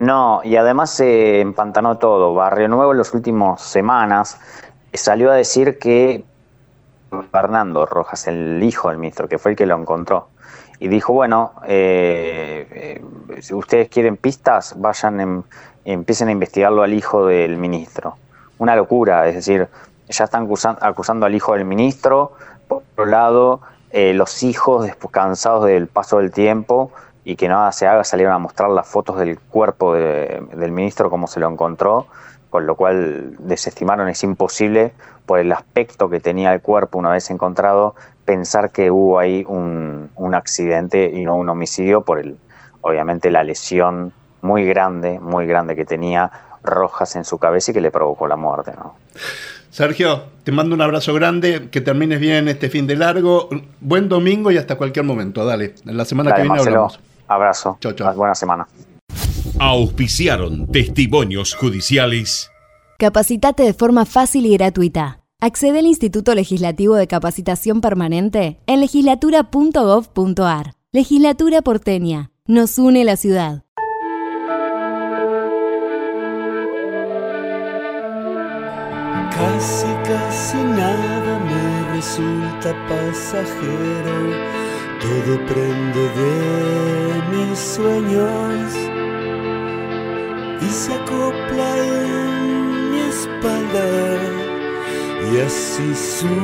No, 0.00 0.40
y 0.42 0.56
además 0.56 0.90
se 0.90 1.40
empantanó 1.40 1.98
todo. 1.98 2.34
Barrio 2.34 2.66
Nuevo 2.68 2.92
en 2.92 2.98
las 2.98 3.14
últimas 3.14 3.62
semanas 3.62 4.40
salió 4.94 5.30
a 5.30 5.34
decir 5.34 5.78
que 5.78 6.24
Fernando 7.30 7.86
Rojas, 7.86 8.26
el 8.26 8.62
hijo 8.62 8.88
del 8.88 8.98
ministro, 8.98 9.28
que 9.28 9.38
fue 9.38 9.52
el 9.52 9.56
que 9.56 9.66
lo 9.66 9.76
encontró, 9.76 10.28
y 10.78 10.88
dijo, 10.88 11.12
bueno, 11.12 11.52
eh, 11.66 12.66
eh, 12.72 13.40
si 13.40 13.54
ustedes 13.54 13.88
quieren 13.88 14.16
pistas, 14.16 14.74
vayan, 14.78 15.44
empiecen 15.84 16.28
a 16.28 16.32
investigarlo 16.32 16.82
al 16.82 16.92
hijo 16.92 17.26
del 17.26 17.56
ministro. 17.56 18.16
Una 18.58 18.74
locura, 18.74 19.28
es 19.28 19.36
decir, 19.36 19.68
ya 20.08 20.24
están 20.24 20.48
acusando, 20.80 21.26
al 21.26 21.34
hijo 21.34 21.54
del 21.54 21.64
ministro, 21.64 22.32
por 22.66 22.82
otro 22.92 23.06
lado, 23.06 23.60
eh, 23.90 24.12
los 24.14 24.42
hijos, 24.42 24.90
cansados 25.10 25.66
del 25.66 25.86
paso 25.86 26.18
del 26.18 26.32
tiempo 26.32 26.90
y 27.24 27.36
que 27.36 27.48
nada 27.48 27.70
se 27.70 27.86
haga, 27.86 28.02
salieron 28.02 28.34
a 28.34 28.38
mostrar 28.38 28.70
las 28.70 28.88
fotos 28.88 29.18
del 29.18 29.38
cuerpo 29.38 29.94
del 29.94 30.72
ministro 30.72 31.10
como 31.10 31.28
se 31.28 31.38
lo 31.38 31.48
encontró, 31.48 32.08
con 32.52 32.66
lo 32.66 32.76
cual 32.76 33.34
desestimaron, 33.38 34.10
es 34.10 34.22
imposible, 34.22 34.92
por 35.24 35.38
el 35.38 35.50
aspecto 35.52 36.10
que 36.10 36.20
tenía 36.20 36.52
el 36.52 36.60
cuerpo 36.60 36.98
una 36.98 37.08
vez 37.08 37.30
encontrado, 37.30 37.94
pensar 38.26 38.72
que 38.72 38.90
hubo 38.90 39.18
ahí 39.18 39.42
un, 39.48 40.10
un 40.16 40.34
accidente 40.34 41.10
y 41.14 41.24
no 41.24 41.34
un 41.36 41.48
homicidio 41.48 42.02
por 42.02 42.18
el, 42.18 42.36
obviamente 42.82 43.30
la 43.30 43.42
lesión 43.42 44.12
muy 44.42 44.66
grande, 44.66 45.18
muy 45.18 45.46
grande 45.46 45.74
que 45.74 45.86
tenía 45.86 46.30
Rojas 46.62 47.16
en 47.16 47.24
su 47.24 47.38
cabeza 47.38 47.70
y 47.70 47.74
que 47.74 47.80
le 47.80 47.90
provocó 47.90 48.28
la 48.28 48.36
muerte. 48.36 48.72
¿no? 48.76 48.96
Sergio, 49.70 50.24
te 50.44 50.52
mando 50.52 50.74
un 50.74 50.82
abrazo 50.82 51.14
grande, 51.14 51.70
que 51.70 51.80
termines 51.80 52.20
bien 52.20 52.48
este 52.48 52.68
fin 52.68 52.86
de 52.86 52.96
largo, 52.96 53.48
buen 53.80 54.10
domingo 54.10 54.50
y 54.50 54.58
hasta 54.58 54.76
cualquier 54.76 55.06
momento. 55.06 55.42
Dale, 55.46 55.74
en 55.86 55.96
la 55.96 56.04
semana 56.04 56.34
que 56.34 56.42
viene 56.42 56.58
hablamos. 56.58 57.00
Abrazo. 57.28 57.78
Chau, 57.80 57.92
chau. 57.92 58.14
Buena 58.14 58.34
semana. 58.34 58.66
Auspiciaron 59.64 60.66
testimonios 60.72 61.54
judiciales. 61.54 62.50
Capacitate 62.98 63.62
de 63.62 63.72
forma 63.72 64.06
fácil 64.06 64.44
y 64.46 64.54
gratuita. 64.54 65.20
Accede 65.40 65.78
al 65.78 65.86
Instituto 65.86 66.34
Legislativo 66.34 66.96
de 66.96 67.06
Capacitación 67.06 67.80
Permanente 67.80 68.58
en 68.66 68.80
legislatura.gov.ar. 68.80 70.74
Legislatura 70.90 71.62
porteña. 71.62 72.32
Nos 72.44 72.76
une 72.76 73.04
la 73.04 73.16
ciudad. 73.16 73.62
Casi, 79.30 79.86
casi 80.02 80.56
nada 80.56 81.38
me 81.38 81.94
resulta 81.94 82.74
pasajero. 82.88 84.32
Todo 85.00 85.46
prende 85.46 86.08
de 86.18 87.22
mis 87.30 87.56
sueños 87.60 89.01
y 90.64 90.68
se 90.70 90.92
acopla 90.94 91.68
en 91.78 92.90
mi 92.90 93.00
espalda 93.00 93.86
y 95.32 95.38
así 95.46 95.94
subo 95.94 96.42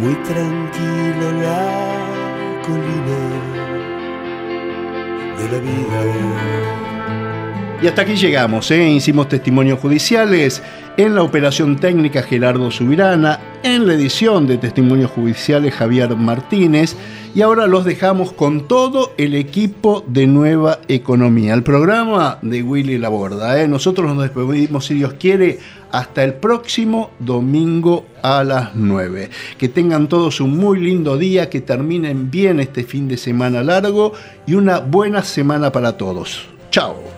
muy 0.00 0.14
tranquilo 0.30 1.26
la 1.42 1.62
colina 2.66 3.20
de 5.38 5.44
la 5.52 5.58
vida. 5.58 6.87
Y 7.80 7.86
hasta 7.86 8.02
aquí 8.02 8.16
llegamos, 8.16 8.72
¿eh? 8.72 8.90
hicimos 8.90 9.28
testimonios 9.28 9.78
judiciales 9.78 10.64
en 10.96 11.14
la 11.14 11.22
operación 11.22 11.76
técnica 11.76 12.24
Gerardo 12.24 12.72
Subirana, 12.72 13.38
en 13.62 13.86
la 13.86 13.94
edición 13.94 14.48
de 14.48 14.58
testimonios 14.58 15.12
judiciales 15.12 15.74
Javier 15.74 16.16
Martínez 16.16 16.96
y 17.36 17.42
ahora 17.42 17.68
los 17.68 17.84
dejamos 17.84 18.32
con 18.32 18.66
todo 18.66 19.12
el 19.16 19.36
equipo 19.36 20.02
de 20.08 20.26
Nueva 20.26 20.80
Economía, 20.88 21.54
el 21.54 21.62
programa 21.62 22.38
de 22.42 22.64
Willy 22.64 22.98
Laborda. 22.98 23.62
¿eh? 23.62 23.68
Nosotros 23.68 24.12
nos 24.12 24.24
despedimos, 24.24 24.86
si 24.86 24.94
Dios 24.94 25.12
quiere, 25.12 25.60
hasta 25.92 26.24
el 26.24 26.34
próximo 26.34 27.12
domingo 27.20 28.06
a 28.22 28.42
las 28.42 28.74
9. 28.74 29.30
Que 29.56 29.68
tengan 29.68 30.08
todos 30.08 30.40
un 30.40 30.56
muy 30.56 30.80
lindo 30.80 31.16
día, 31.16 31.48
que 31.48 31.60
terminen 31.60 32.28
bien 32.28 32.58
este 32.58 32.82
fin 32.82 33.06
de 33.06 33.16
semana 33.16 33.62
largo 33.62 34.14
y 34.48 34.54
una 34.54 34.80
buena 34.80 35.22
semana 35.22 35.70
para 35.70 35.96
todos. 35.96 36.44
Chao 36.72 37.17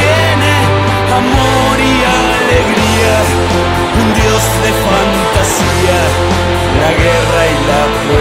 hacer 4.63 5.65
pie 8.07 8.20